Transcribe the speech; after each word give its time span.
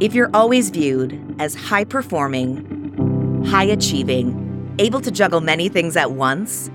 If 0.00 0.14
you're 0.14 0.30
always 0.32 0.70
viewed 0.70 1.34
as 1.40 1.56
high 1.56 1.82
performing, 1.82 3.44
high 3.44 3.64
achieving, 3.64 4.76
able 4.78 5.00
to 5.00 5.10
juggle 5.10 5.40
many 5.40 5.68
things 5.68 5.96
at 5.96 6.12
once, 6.12 6.70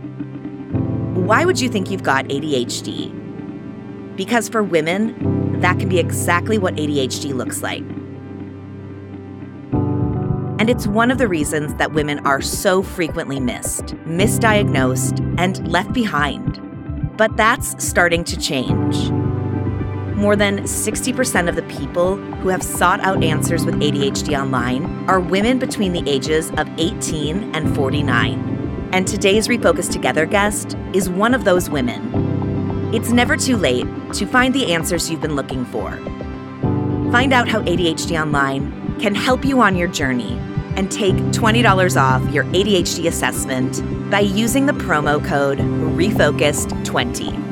why 1.13 1.45
would 1.45 1.61
you 1.61 1.69
think 1.69 1.89
you've 1.89 2.03
got 2.03 2.25
ADHD? 2.25 4.17
Because 4.17 4.49
for 4.49 4.61
women, 4.61 5.61
that 5.61 5.79
can 5.79 5.87
be 5.87 5.99
exactly 5.99 6.57
what 6.57 6.75
ADHD 6.75 7.33
looks 7.33 7.63
like. 7.63 7.83
And 10.59 10.69
it's 10.69 10.85
one 10.85 11.09
of 11.09 11.17
the 11.17 11.29
reasons 11.29 11.73
that 11.75 11.93
women 11.93 12.19
are 12.27 12.41
so 12.41 12.83
frequently 12.83 13.39
missed, 13.39 13.85
misdiagnosed, 14.05 15.35
and 15.39 15.65
left 15.71 15.93
behind. 15.93 16.59
But 17.17 17.37
that's 17.37 17.81
starting 17.81 18.25
to 18.25 18.37
change. 18.37 19.22
More 20.15 20.35
than 20.35 20.59
60% 20.59 21.49
of 21.49 21.55
the 21.55 21.63
people 21.63 22.17
who 22.17 22.49
have 22.49 22.61
sought 22.61 22.99
out 22.99 23.23
answers 23.23 23.65
with 23.65 23.75
ADHD 23.75 24.39
online 24.39 25.09
are 25.09 25.19
women 25.19 25.57
between 25.57 25.91
the 25.91 26.07
ages 26.07 26.51
of 26.51 26.69
18 26.77 27.55
and 27.55 27.75
49. 27.75 28.89
And 28.93 29.07
today's 29.07 29.47
Refocused 29.47 29.91
Together 29.91 30.27
guest 30.27 30.77
is 30.93 31.09
one 31.09 31.33
of 31.33 31.45
those 31.45 31.67
women. 31.67 32.93
It's 32.93 33.09
never 33.09 33.35
too 33.35 33.57
late 33.57 33.87
to 34.13 34.27
find 34.27 34.53
the 34.53 34.71
answers 34.71 35.09
you've 35.09 35.21
been 35.21 35.35
looking 35.35 35.65
for. 35.65 35.97
Find 37.11 37.33
out 37.33 37.47
how 37.47 37.61
ADHD 37.63 38.21
Online 38.21 38.99
can 38.99 39.15
help 39.15 39.43
you 39.43 39.61
on 39.61 39.75
your 39.75 39.87
journey 39.87 40.37
and 40.75 40.91
take 40.91 41.15
$20 41.15 41.99
off 41.99 42.21
your 42.31 42.43
ADHD 42.45 43.07
assessment 43.07 43.81
by 44.11 44.19
using 44.19 44.67
the 44.67 44.73
promo 44.73 45.23
code 45.25 45.57
REFOCUSED20. 45.57 47.42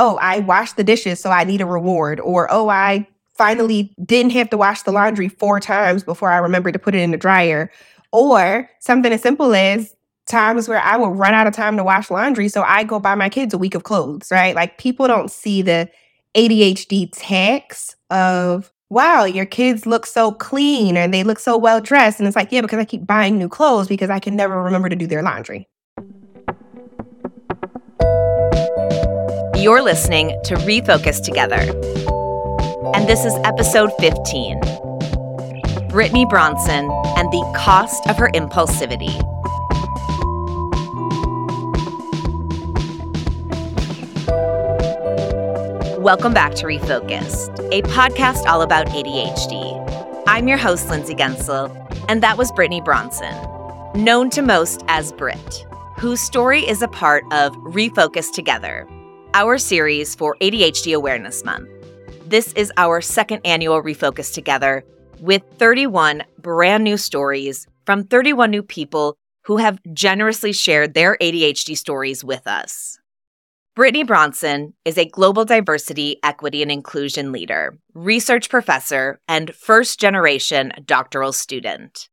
Oh, 0.00 0.16
I 0.16 0.40
washed 0.40 0.76
the 0.76 0.82
dishes, 0.82 1.20
so 1.20 1.30
I 1.30 1.44
need 1.44 1.60
a 1.60 1.66
reward. 1.66 2.20
Or, 2.20 2.48
oh, 2.50 2.70
I 2.70 3.06
finally 3.34 3.94
didn't 4.04 4.32
have 4.32 4.50
to 4.50 4.56
wash 4.56 4.82
the 4.82 4.92
laundry 4.92 5.28
four 5.28 5.60
times 5.60 6.02
before 6.02 6.32
I 6.32 6.38
remembered 6.38 6.72
to 6.72 6.78
put 6.78 6.94
it 6.94 7.02
in 7.02 7.10
the 7.12 7.16
dryer. 7.18 7.70
Or 8.10 8.68
something 8.80 9.12
as 9.12 9.22
simple 9.22 9.54
as 9.54 9.94
times 10.26 10.68
where 10.68 10.80
I 10.80 10.96
will 10.96 11.10
run 11.10 11.34
out 11.34 11.46
of 11.46 11.54
time 11.54 11.76
to 11.76 11.84
wash 11.84 12.10
laundry. 12.10 12.48
So 12.48 12.62
I 12.62 12.82
go 12.82 12.98
buy 12.98 13.14
my 13.14 13.28
kids 13.28 13.54
a 13.54 13.58
week 13.58 13.74
of 13.74 13.84
clothes, 13.84 14.30
right? 14.32 14.54
Like 14.54 14.78
people 14.78 15.06
don't 15.06 15.30
see 15.30 15.62
the 15.62 15.88
ADHD 16.34 17.10
tax 17.12 17.94
of, 18.10 18.72
wow, 18.88 19.24
your 19.24 19.46
kids 19.46 19.86
look 19.86 20.06
so 20.06 20.32
clean 20.32 20.96
and 20.96 21.12
they 21.14 21.22
look 21.22 21.38
so 21.38 21.56
well 21.56 21.80
dressed. 21.80 22.18
And 22.18 22.26
it's 22.26 22.36
like, 22.36 22.50
yeah, 22.50 22.62
because 22.62 22.78
I 22.78 22.84
keep 22.84 23.06
buying 23.06 23.38
new 23.38 23.48
clothes 23.48 23.86
because 23.86 24.10
I 24.10 24.18
can 24.18 24.34
never 24.34 24.60
remember 24.62 24.88
to 24.88 24.96
do 24.96 25.06
their 25.06 25.22
laundry. 25.22 25.68
You're 29.60 29.82
listening 29.82 30.28
to 30.44 30.54
Refocused 30.54 31.22
Together. 31.22 31.58
And 32.94 33.06
this 33.06 33.26
is 33.26 33.34
episode 33.44 33.90
15 34.00 34.58
Brittany 35.90 36.24
Bronson 36.24 36.90
and 37.18 37.30
the 37.30 37.52
Cost 37.54 38.06
of 38.06 38.16
Her 38.16 38.30
Impulsivity. 38.30 39.12
Welcome 45.98 46.32
back 46.32 46.54
to 46.54 46.64
Refocused, 46.64 47.58
a 47.70 47.82
podcast 47.82 48.46
all 48.46 48.62
about 48.62 48.86
ADHD. 48.86 50.24
I'm 50.26 50.48
your 50.48 50.56
host, 50.56 50.88
Lindsay 50.88 51.14
Guentzel, 51.14 51.68
and 52.08 52.22
that 52.22 52.38
was 52.38 52.50
Brittany 52.52 52.80
Bronson, 52.80 53.34
known 53.94 54.30
to 54.30 54.40
most 54.40 54.82
as 54.88 55.12
Britt, 55.12 55.66
whose 55.98 56.22
story 56.22 56.66
is 56.66 56.80
a 56.80 56.88
part 56.88 57.24
of 57.30 57.54
Refocused 57.58 58.32
Together, 58.32 58.88
our 59.34 59.58
series 59.58 60.14
for 60.14 60.36
ADHD 60.40 60.94
Awareness 60.94 61.44
Month. 61.44 61.68
This 62.26 62.52
is 62.54 62.72
our 62.76 63.00
second 63.00 63.40
annual 63.44 63.82
Refocused 63.82 64.34
Together 64.34 64.84
with 65.20 65.42
31 65.56 66.24
brand 66.38 66.82
new 66.82 66.96
stories 66.96 67.66
from 67.86 68.04
31 68.04 68.50
new 68.50 68.62
people 68.62 69.16
who 69.44 69.58
have 69.58 69.78
generously 69.92 70.52
shared 70.52 70.94
their 70.94 71.16
ADHD 71.18 71.76
stories 71.76 72.24
with 72.24 72.46
us. 72.46 72.98
Brittany 73.76 74.02
Bronson 74.02 74.74
is 74.84 74.98
a 74.98 75.04
global 75.08 75.44
diversity, 75.44 76.18
equity, 76.24 76.62
and 76.62 76.72
inclusion 76.72 77.30
leader, 77.30 77.78
research 77.94 78.50
professor, 78.50 79.20
and 79.28 79.54
first 79.54 80.00
generation 80.00 80.72
doctoral 80.84 81.32
student. 81.32 82.08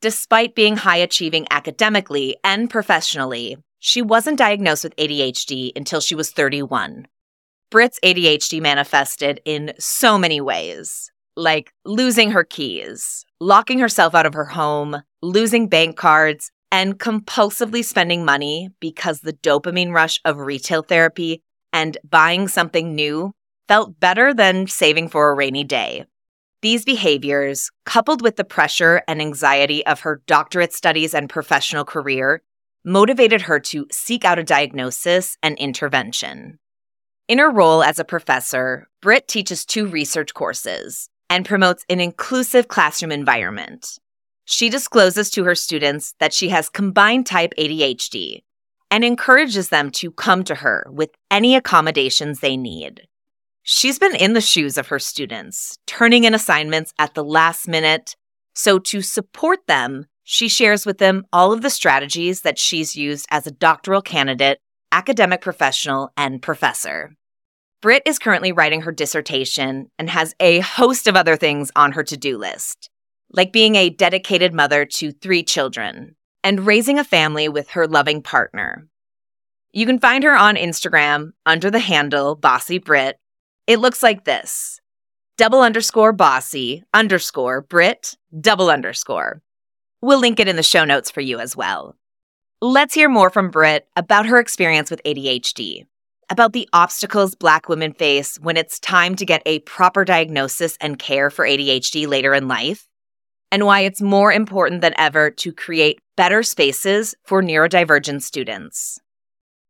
Despite 0.00 0.54
being 0.54 0.78
high 0.78 0.96
achieving 0.96 1.46
academically 1.50 2.36
and 2.42 2.68
professionally, 2.68 3.56
she 3.80 4.02
wasn't 4.02 4.38
diagnosed 4.38 4.84
with 4.84 4.94
ADHD 4.96 5.72
until 5.74 6.00
she 6.00 6.14
was 6.14 6.30
31. 6.30 7.08
Britt's 7.70 7.98
ADHD 8.04 8.60
manifested 8.60 9.40
in 9.44 9.72
so 9.78 10.18
many 10.18 10.40
ways, 10.40 11.10
like 11.36 11.72
losing 11.84 12.30
her 12.32 12.44
keys, 12.44 13.24
locking 13.40 13.78
herself 13.78 14.14
out 14.14 14.26
of 14.26 14.34
her 14.34 14.44
home, 14.44 15.02
losing 15.22 15.68
bank 15.68 15.96
cards, 15.96 16.52
and 16.70 16.98
compulsively 16.98 17.84
spending 17.84 18.24
money 18.24 18.68
because 18.80 19.20
the 19.20 19.32
dopamine 19.32 19.92
rush 19.92 20.20
of 20.24 20.38
retail 20.38 20.82
therapy 20.82 21.42
and 21.72 21.96
buying 22.08 22.48
something 22.48 22.94
new 22.94 23.32
felt 23.66 23.98
better 23.98 24.34
than 24.34 24.66
saving 24.66 25.08
for 25.08 25.30
a 25.30 25.34
rainy 25.34 25.64
day. 25.64 26.04
These 26.62 26.84
behaviors, 26.84 27.70
coupled 27.86 28.20
with 28.20 28.36
the 28.36 28.44
pressure 28.44 29.02
and 29.08 29.22
anxiety 29.22 29.86
of 29.86 30.00
her 30.00 30.20
doctorate 30.26 30.74
studies 30.74 31.14
and 31.14 31.30
professional 31.30 31.84
career, 31.84 32.42
motivated 32.84 33.42
her 33.42 33.60
to 33.60 33.86
seek 33.90 34.24
out 34.24 34.38
a 34.38 34.44
diagnosis 34.44 35.36
and 35.42 35.58
intervention. 35.58 36.58
In 37.28 37.38
her 37.38 37.50
role 37.50 37.82
as 37.82 37.98
a 37.98 38.04
professor, 38.04 38.88
Britt 39.00 39.28
teaches 39.28 39.64
two 39.64 39.86
research 39.86 40.34
courses 40.34 41.08
and 41.28 41.46
promotes 41.46 41.84
an 41.88 42.00
inclusive 42.00 42.68
classroom 42.68 43.12
environment. 43.12 43.98
She 44.44 44.68
discloses 44.68 45.30
to 45.30 45.44
her 45.44 45.54
students 45.54 46.14
that 46.18 46.34
she 46.34 46.48
has 46.48 46.68
combined 46.68 47.26
type 47.26 47.52
ADHD 47.56 48.42
and 48.90 49.04
encourages 49.04 49.68
them 49.68 49.90
to 49.92 50.10
come 50.10 50.42
to 50.44 50.56
her 50.56 50.84
with 50.90 51.10
any 51.30 51.54
accommodations 51.54 52.40
they 52.40 52.56
need. 52.56 53.02
She's 53.62 54.00
been 54.00 54.16
in 54.16 54.32
the 54.32 54.40
shoes 54.40 54.76
of 54.76 54.88
her 54.88 54.98
students, 54.98 55.78
turning 55.86 56.24
in 56.24 56.34
assignments 56.34 56.92
at 56.98 57.14
the 57.14 57.22
last 57.22 57.68
minute. 57.68 58.16
So, 58.54 58.80
to 58.80 59.00
support 59.00 59.60
them, 59.68 60.06
she 60.32 60.48
shares 60.48 60.86
with 60.86 60.98
them 60.98 61.26
all 61.32 61.52
of 61.52 61.60
the 61.60 61.68
strategies 61.68 62.42
that 62.42 62.56
she's 62.56 62.94
used 62.94 63.26
as 63.32 63.48
a 63.48 63.50
doctoral 63.50 64.00
candidate, 64.00 64.60
academic 64.92 65.40
professional, 65.40 66.12
and 66.16 66.40
professor. 66.40 67.16
Britt 67.82 68.04
is 68.06 68.20
currently 68.20 68.52
writing 68.52 68.82
her 68.82 68.92
dissertation 68.92 69.90
and 69.98 70.08
has 70.08 70.32
a 70.38 70.60
host 70.60 71.08
of 71.08 71.16
other 71.16 71.34
things 71.34 71.72
on 71.74 71.90
her 71.90 72.04
to 72.04 72.16
do 72.16 72.38
list, 72.38 72.90
like 73.32 73.52
being 73.52 73.74
a 73.74 73.90
dedicated 73.90 74.54
mother 74.54 74.84
to 74.84 75.10
three 75.10 75.42
children 75.42 76.14
and 76.44 76.64
raising 76.64 76.96
a 76.96 77.02
family 77.02 77.48
with 77.48 77.70
her 77.70 77.88
loving 77.88 78.22
partner. 78.22 78.86
You 79.72 79.84
can 79.84 79.98
find 79.98 80.22
her 80.22 80.36
on 80.36 80.54
Instagram 80.54 81.32
under 81.44 81.72
the 81.72 81.80
handle 81.80 82.36
Bossy 82.36 82.78
Brit. 82.78 83.18
It 83.66 83.80
looks 83.80 84.00
like 84.00 84.24
this 84.24 84.78
double 85.36 85.60
underscore 85.60 86.12
bossy 86.12 86.84
underscore 86.94 87.62
Brit 87.62 88.16
double 88.40 88.70
underscore. 88.70 89.42
We'll 90.02 90.20
link 90.20 90.40
it 90.40 90.48
in 90.48 90.56
the 90.56 90.62
show 90.62 90.84
notes 90.84 91.10
for 91.10 91.20
you 91.20 91.38
as 91.40 91.54
well. 91.54 91.94
Let's 92.62 92.94
hear 92.94 93.08
more 93.08 93.28
from 93.28 93.50
Britt 93.50 93.86
about 93.96 94.26
her 94.26 94.38
experience 94.38 94.90
with 94.90 95.02
ADHD, 95.04 95.84
about 96.30 96.54
the 96.54 96.68
obstacles 96.72 97.34
Black 97.34 97.68
women 97.68 97.92
face 97.92 98.38
when 98.40 98.56
it's 98.56 98.78
time 98.78 99.14
to 99.16 99.26
get 99.26 99.42
a 99.44 99.58
proper 99.60 100.04
diagnosis 100.04 100.78
and 100.80 100.98
care 100.98 101.28
for 101.28 101.44
ADHD 101.44 102.06
later 102.06 102.32
in 102.32 102.48
life, 102.48 102.88
and 103.52 103.66
why 103.66 103.80
it's 103.80 104.00
more 104.00 104.32
important 104.32 104.80
than 104.80 104.94
ever 104.96 105.30
to 105.32 105.52
create 105.52 106.00
better 106.16 106.42
spaces 106.42 107.14
for 107.24 107.42
neurodivergent 107.42 108.22
students. 108.22 109.00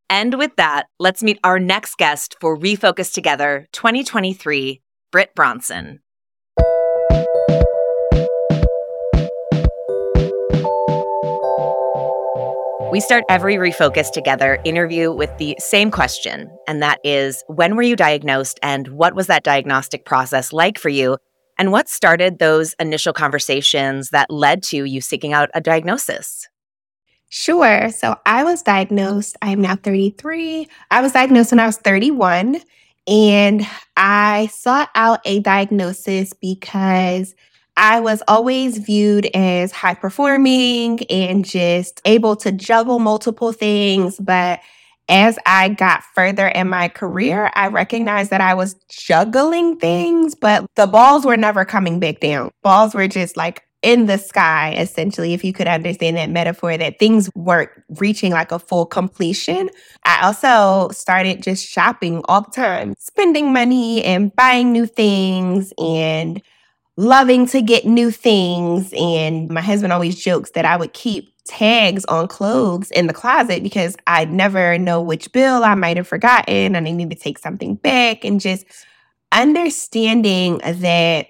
And 0.08 0.34
with 0.34 0.54
that, 0.56 0.87
let's 1.00 1.22
meet 1.22 1.38
our 1.43 1.58
next 1.58 1.96
guest 1.96 2.37
for 2.40 2.56
Refocused 2.56 3.14
Together 3.14 3.69
2023, 3.72 4.81
Britt 5.10 5.34
Bronson. 5.34 6.02
We 12.90 12.98
start 12.98 13.22
every 13.28 13.54
Refocused 13.54 14.10
Together 14.10 14.58
interview 14.64 15.12
with 15.12 15.31
the 15.38 15.54
same 15.60 15.92
question, 15.92 16.50
and 16.66 16.82
that 16.82 16.98
is 17.04 17.44
when 17.46 17.76
were 17.76 17.82
you 17.82 17.94
diagnosed 17.94 18.58
and 18.64 18.88
what 18.88 19.14
was 19.14 19.28
that 19.28 19.44
diagnostic 19.44 20.04
process 20.04 20.52
like 20.52 20.76
for 20.76 20.88
you? 20.88 21.16
And 21.56 21.70
what 21.70 21.88
started 21.88 22.40
those 22.40 22.75
initial 22.81 23.12
conversations 23.12 24.10
that 24.10 24.28
led 24.28 24.64
to 24.64 24.84
you 24.84 25.00
seeking 25.00 25.32
out 25.32 25.50
a 25.54 25.60
diagnosis? 25.60 26.48
Sure. 27.28 27.90
So 27.90 28.16
I 28.26 28.42
was 28.42 28.62
diagnosed, 28.62 29.37
I 29.40 29.50
am 29.50 29.60
now 29.60 29.76
33. 29.76 30.66
I 30.90 31.00
was 31.00 31.12
diagnosed 31.12 31.52
when 31.52 31.60
I 31.60 31.66
was 31.66 31.76
31, 31.76 32.60
and 33.06 33.64
I 33.96 34.48
sought 34.52 34.90
out 34.96 35.20
a 35.25 35.38
diagnosis 35.38 36.32
because 36.32 37.37
I 37.80 37.98
was 38.00 38.22
always 38.28 38.76
viewed 38.76 39.24
as 39.34 39.72
high 39.72 39.94
performing 39.94 41.00
and 41.08 41.46
just 41.46 42.02
able 42.04 42.36
to 42.36 42.52
juggle 42.52 42.98
multiple 42.98 43.52
things. 43.52 44.18
But 44.18 44.60
as 45.08 45.38
I 45.46 45.70
got 45.70 46.04
further 46.14 46.46
in 46.46 46.68
my 46.68 46.88
career, 46.88 47.50
I 47.54 47.68
recognized 47.68 48.28
that 48.30 48.42
I 48.42 48.52
was 48.52 48.74
juggling 48.90 49.78
things, 49.78 50.34
but 50.34 50.66
the 50.76 50.86
balls 50.86 51.24
were 51.24 51.38
never 51.38 51.64
coming 51.64 51.98
back 51.98 52.20
down. 52.20 52.50
Balls 52.62 52.94
were 52.94 53.08
just 53.08 53.38
like 53.38 53.62
in 53.80 54.04
the 54.04 54.18
sky, 54.18 54.74
essentially, 54.76 55.32
if 55.32 55.42
you 55.42 55.54
could 55.54 55.66
understand 55.66 56.18
that 56.18 56.28
metaphor, 56.28 56.76
that 56.76 56.98
things 56.98 57.30
weren't 57.34 57.70
reaching 57.98 58.30
like 58.30 58.52
a 58.52 58.58
full 58.58 58.84
completion. 58.84 59.70
I 60.04 60.26
also 60.26 60.90
started 60.90 61.42
just 61.42 61.66
shopping 61.66 62.20
all 62.26 62.42
the 62.42 62.50
time, 62.50 62.94
spending 62.98 63.54
money 63.54 64.04
and 64.04 64.36
buying 64.36 64.70
new 64.70 64.84
things 64.84 65.72
and 65.78 66.42
loving 66.96 67.46
to 67.46 67.62
get 67.62 67.84
new 67.84 68.10
things. 68.10 68.92
And 68.96 69.48
my 69.48 69.60
husband 69.60 69.92
always 69.92 70.22
jokes 70.22 70.50
that 70.52 70.64
I 70.64 70.76
would 70.76 70.92
keep 70.92 71.32
tags 71.44 72.04
on 72.06 72.28
clothes 72.28 72.90
in 72.90 73.06
the 73.06 73.12
closet 73.12 73.62
because 73.62 73.96
I'd 74.06 74.31
never 74.31 74.78
know 74.78 75.00
which 75.00 75.32
bill 75.32 75.64
I 75.64 75.75
might 75.75 75.96
have 75.96 76.06
forgotten 76.06 76.76
and 76.76 76.87
I 76.87 76.90
need 76.92 77.10
to 77.10 77.16
take 77.16 77.38
something 77.38 77.75
back 77.75 78.25
and 78.25 78.40
just 78.40 78.64
understanding 79.32 80.60
that 80.64 81.28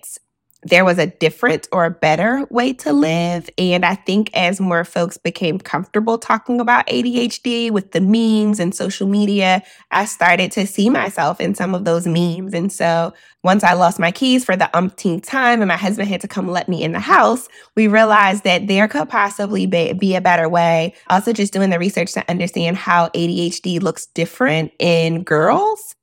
there 0.62 0.85
was 0.85 0.99
a 0.99 1.07
different 1.07 1.69
or 1.73 1.87
a 1.87 1.91
better 1.91 2.47
way 2.51 2.73
to 2.75 2.93
live. 2.93 3.49
And 3.57 3.85
I 3.85 3.95
think 3.95 4.31
as 4.35 4.61
more 4.61 4.85
folks 4.85 5.17
became 5.17 5.59
comfortable 5.59 6.19
talking 6.19 6.61
about 6.61 6.87
ADHD 6.87 7.71
with 7.71 7.93
the 7.93 8.01
memes 8.01 8.61
and 8.61 8.75
social 8.75 9.07
media, 9.07 9.62
I 9.91 10.05
started 10.05 10.53
to 10.53 10.67
see 10.67 10.91
myself 10.91 11.41
in 11.41 11.55
some 11.55 11.75
of 11.75 11.85
those 11.85 12.07
memes. 12.07 12.53
And 12.53 12.71
so 12.71 13.15
once 13.43 13.65
I 13.65 13.73
lost 13.73 13.99
my 13.99 14.12
keys 14.12 14.45
for 14.45 14.55
the 14.55 14.75
umpteenth 14.77 15.25
time 15.25 15.62
and 15.62 15.69
my 15.69 15.79
husband 15.79 16.09
had 16.09 16.21
to 16.21 16.29
come 16.29 16.49
let 16.49 16.69
me 16.69 16.83
in 16.83 16.93
the 16.93 17.01
house, 17.01 17.49
we 17.75 17.89
realized 17.89 18.45
that 18.45 18.67
there 18.67 18.87
could 18.87 19.09
possibly 19.09 19.65
be, 19.65 19.95
be 19.95 20.15
a 20.15 20.21
better 20.21 20.49
way. 20.49 20.95
Also, 21.09 21.33
just 21.33 21.55
doing 21.55 21.71
the 21.71 21.79
research 21.79 22.12
to 22.12 22.31
understand 22.31 22.77
how 22.77 23.09
ADHD 23.09 23.81
looks 23.81 24.07
different 24.07 24.73
in 24.79 25.23
girls 25.23 25.95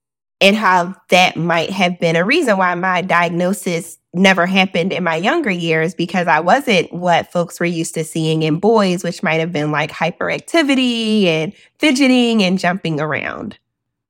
and 0.42 0.56
how 0.56 0.96
that 1.10 1.36
might 1.36 1.70
have 1.70 2.00
been 2.00 2.16
a 2.16 2.26
reason 2.26 2.58
why 2.58 2.74
my 2.76 3.02
diagnosis 3.02 3.98
never 4.18 4.46
happened 4.46 4.92
in 4.92 5.04
my 5.04 5.16
younger 5.16 5.50
years 5.50 5.94
because 5.94 6.28
I 6.28 6.40
wasn't 6.40 6.92
what 6.92 7.32
folks 7.32 7.60
were 7.60 7.66
used 7.66 7.94
to 7.94 8.04
seeing 8.04 8.44
in 8.44 8.60
boys, 8.60 9.04
which 9.04 9.24
might 9.24 9.40
have 9.40 9.52
been 9.52 9.72
like 9.72 9.92
hyperactivity 9.92 11.26
and 11.26 11.54
fidgeting 11.80 12.44
and 12.44 12.60
jumping 12.60 13.00
around. 13.00 13.58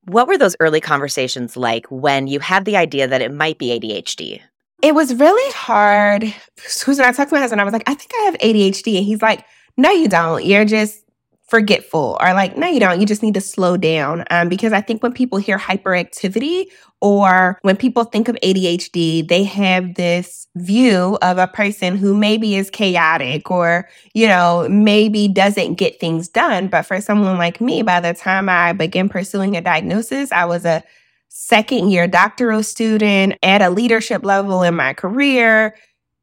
What 0.06 0.28
were 0.28 0.38
those 0.38 0.56
early 0.60 0.80
conversations 0.82 1.58
like 1.58 1.86
when 1.88 2.28
you 2.28 2.40
had 2.40 2.66
the 2.66 2.78
idea 2.78 3.08
that 3.08 3.22
it 3.22 3.34
might 3.34 3.58
be 3.58 3.78
ADHD? 3.78 4.42
It 4.82 4.96
was 4.96 5.16
really 5.16 5.52
hard. 5.54 6.34
Susan, 6.58 7.04
I 7.04 7.12
talked 7.12 7.30
to 7.30 7.36
my 7.36 7.42
husband, 7.42 7.60
I 7.60 7.64
was 7.64 7.74
like, 7.74 7.90
I 7.90 7.94
think 7.94 8.12
I 8.22 8.24
have 8.26 8.36
ADHD. 8.36 8.98
And 8.98 9.06
he's 9.06 9.22
like, 9.22 9.44
No, 9.76 9.92
you 9.92 10.08
don't. 10.08 10.46
You're 10.46 10.66
just 10.66 11.04
forgetful 11.48 12.18
or 12.20 12.34
like 12.34 12.58
no 12.58 12.68
you 12.68 12.80
don't. 12.80 13.00
You 13.00 13.06
just 13.06 13.24
need 13.24 13.34
to 13.36 13.42
slow 13.42 13.78
down. 13.78 14.26
Um, 14.32 14.50
because 14.50 14.74
i 14.74 14.82
think 14.82 15.02
when 15.02 15.14
people 15.14 15.38
hear 15.38 15.58
hyperactivity 15.58 16.66
or 17.00 17.60
when 17.62 17.78
people 17.78 18.04
think 18.04 18.28
of 18.28 18.36
adhd 18.44 19.28
they 19.28 19.44
have 19.44 19.96
this 19.96 20.48
view 20.56 21.18
of 21.22 21.38
a 21.38 21.48
person 21.48 21.96
who 21.96 22.16
maybe 22.16 22.56
is 22.56 22.70
chaotic 22.70 23.50
or 23.52 23.88
you 24.14 24.28
know 24.28 24.68
maybe 24.70 25.28
doesn't 25.28 25.76
get 25.76 26.00
things 26.00 26.28
done. 26.28 26.68
But 26.68 26.84
for 26.84 27.00
someone 27.02 27.38
like 27.38 27.62
me 27.62 27.82
by 27.82 28.00
the 28.00 28.14
time 28.14 28.50
i 28.50 28.74
began 28.74 29.10
pursuing 29.10 29.56
a 29.56 29.62
diagnosis 29.62 30.32
i 30.32 30.46
was 30.46 30.66
a 30.66 30.84
second 31.30 31.92
year 31.92 32.08
doctoral 32.08 32.64
student 32.64 33.36
at 33.44 33.62
a 33.62 33.70
leadership 33.70 34.26
level 34.26 34.64
in 34.64 34.76
my 34.76 34.94
career 34.94 35.76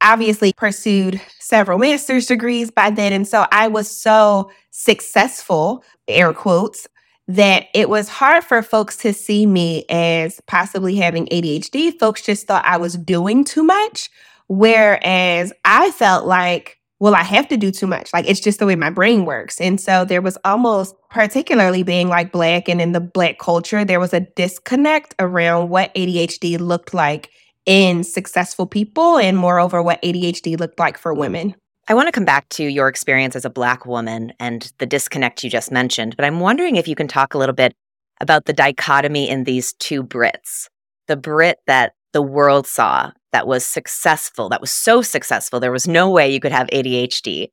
obviously 0.05 0.53
pursued 0.53 1.21
several 1.41 1.79
master's 1.79 2.27
degrees 2.27 2.71
by 2.71 2.91
then. 2.91 3.12
And 3.12 3.27
so 3.27 3.47
I 3.51 3.67
was 3.67 3.91
so 3.91 4.51
successful, 4.71 5.83
air 6.06 6.33
quotes, 6.33 6.87
that 7.27 7.67
it 7.75 7.89
was 7.89 8.09
hard 8.09 8.45
for 8.45 8.62
folks 8.62 8.99
to 8.99 9.15
see 9.15 9.47
me 9.47 9.87
as 9.89 10.41
possibly 10.47 10.95
having 10.97 11.27
ADHD. 11.27 11.99
Folks 11.99 12.23
just 12.23 12.47
thought 12.47 12.65
I 12.67 12.77
was 12.77 12.97
doing 12.97 13.45
too 13.45 13.62
much. 13.62 14.11
Whereas 14.47 15.53
I 15.65 15.91
felt 15.93 16.27
like, 16.27 16.79
well, 17.00 17.15
I 17.15 17.23
have 17.23 17.49
to 17.49 17.57
do 17.57 17.71
too 17.71 17.87
much. 17.87 18.12
Like 18.12 18.29
it's 18.29 18.41
just 18.41 18.59
the 18.59 18.67
way 18.67 18.77
my 18.77 18.91
brain 18.91 19.25
works. 19.25 19.59
And 19.59 19.81
so 19.81 20.05
there 20.05 20.21
was 20.21 20.37
almost, 20.45 20.95
particularly 21.09 21.83
being 21.83 22.09
like 22.09 22.31
Black 22.31 22.69
and 22.69 22.81
in 22.81 22.93
the 22.93 23.00
Black 23.00 23.39
culture, 23.39 23.87
there 23.87 24.00
was 24.00 24.12
a 24.12 24.21
disconnect 24.21 25.15
around 25.19 25.71
what 25.71 25.95
ADHD 25.95 26.61
looked 26.61 26.93
like 26.93 27.31
in 27.66 28.05
successful 28.05 28.66
people 28.66 29.19
and 29.19 29.37
moreover 29.37 29.82
what 29.82 30.02
ADHD 30.02 30.58
looked 30.58 30.78
like 30.78 30.99
for 30.99 31.14
women. 31.14 31.55
I 31.87 31.94
want 31.94 32.08
to 32.08 32.12
come 32.12 32.25
back 32.25 32.49
to 32.50 32.64
your 32.64 32.88
experience 32.88 33.37
as 33.37 33.44
a 33.44 33.50
Black 33.50 33.84
woman 33.84 34.32
and 34.40 34.72
the 34.78 34.87
disconnect 34.87 35.44
you 35.44 35.50
just 35.50 35.70
mentioned, 35.70 36.16
but 36.16 36.25
I'm 36.25 36.40
wondering 36.40 36.76
if 36.76 36.88
you 36.88 36.94
can 36.94 37.08
talk 37.08 37.34
a 37.34 37.38
little 37.38 37.55
bit 37.55 37.75
about 38.20 38.46
the 38.46 38.52
dichotomy 38.52 39.28
in 39.28 39.44
these 39.44 39.75
two 39.75 40.02
Britts. 40.02 40.69
The 41.08 41.16
Britt 41.16 41.58
that 41.66 41.93
the 42.14 42.22
world 42.22 42.66
saw 42.66 43.11
that 43.32 43.46
was 43.46 43.66
successful, 43.66 44.49
that 44.49 44.61
was 44.61 44.70
so 44.70 45.02
successful, 45.02 45.61
there 45.61 45.72
was 45.72 45.87
no 45.87 46.11
way 46.11 46.32
you 46.32 46.40
could 46.40 46.52
have 46.52 46.69
ADHD, 46.69 47.49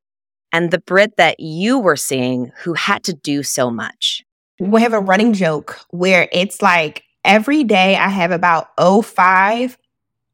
and 0.54 0.72
the 0.72 0.80
Britt 0.80 1.18
that 1.18 1.40
you 1.40 1.80
were 1.80 1.98
seeing 1.98 2.52
who 2.64 2.74
had 2.74 3.04
to 3.04 3.14
do 3.14 3.44
so 3.44 3.70
much. 3.70 4.24
We 4.60 4.82
have 4.82 4.94
a 4.94 5.00
running 5.00 5.34
joke 5.34 5.80
where 5.90 6.30
it's 6.32 6.62
like 6.62 7.04
every 7.26 7.64
day 7.64 7.96
I 7.96 8.10
have 8.10 8.32
about 8.32 8.68
05 8.78 9.78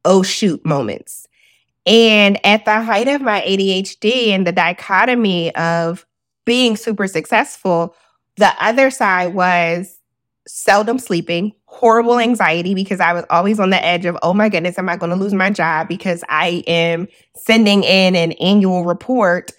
oh 0.08 0.22
shoot 0.22 0.64
moments. 0.66 1.28
And 1.86 2.44
at 2.44 2.64
the 2.64 2.82
height 2.82 3.06
of 3.06 3.20
my 3.20 3.40
ADHD 3.42 4.28
and 4.28 4.46
the 4.46 4.52
dichotomy 4.52 5.54
of 5.54 6.04
being 6.44 6.76
super 6.76 7.06
successful, 7.06 7.94
the 8.36 8.52
other 8.60 8.90
side 8.90 9.34
was 9.34 9.98
seldom 10.46 10.98
sleeping, 10.98 11.52
horrible 11.66 12.18
anxiety 12.18 12.74
because 12.74 13.00
I 13.00 13.12
was 13.12 13.24
always 13.30 13.60
on 13.60 13.70
the 13.70 13.84
edge 13.84 14.06
of, 14.06 14.16
oh 14.22 14.32
my 14.32 14.48
goodness, 14.48 14.78
am 14.78 14.88
I 14.88 14.96
going 14.96 15.10
to 15.10 15.16
lose 15.16 15.34
my 15.34 15.50
job 15.50 15.88
because 15.88 16.24
I 16.28 16.64
am 16.66 17.06
sending 17.36 17.84
in 17.84 18.16
an 18.16 18.32
annual 18.32 18.84
report 18.84 19.52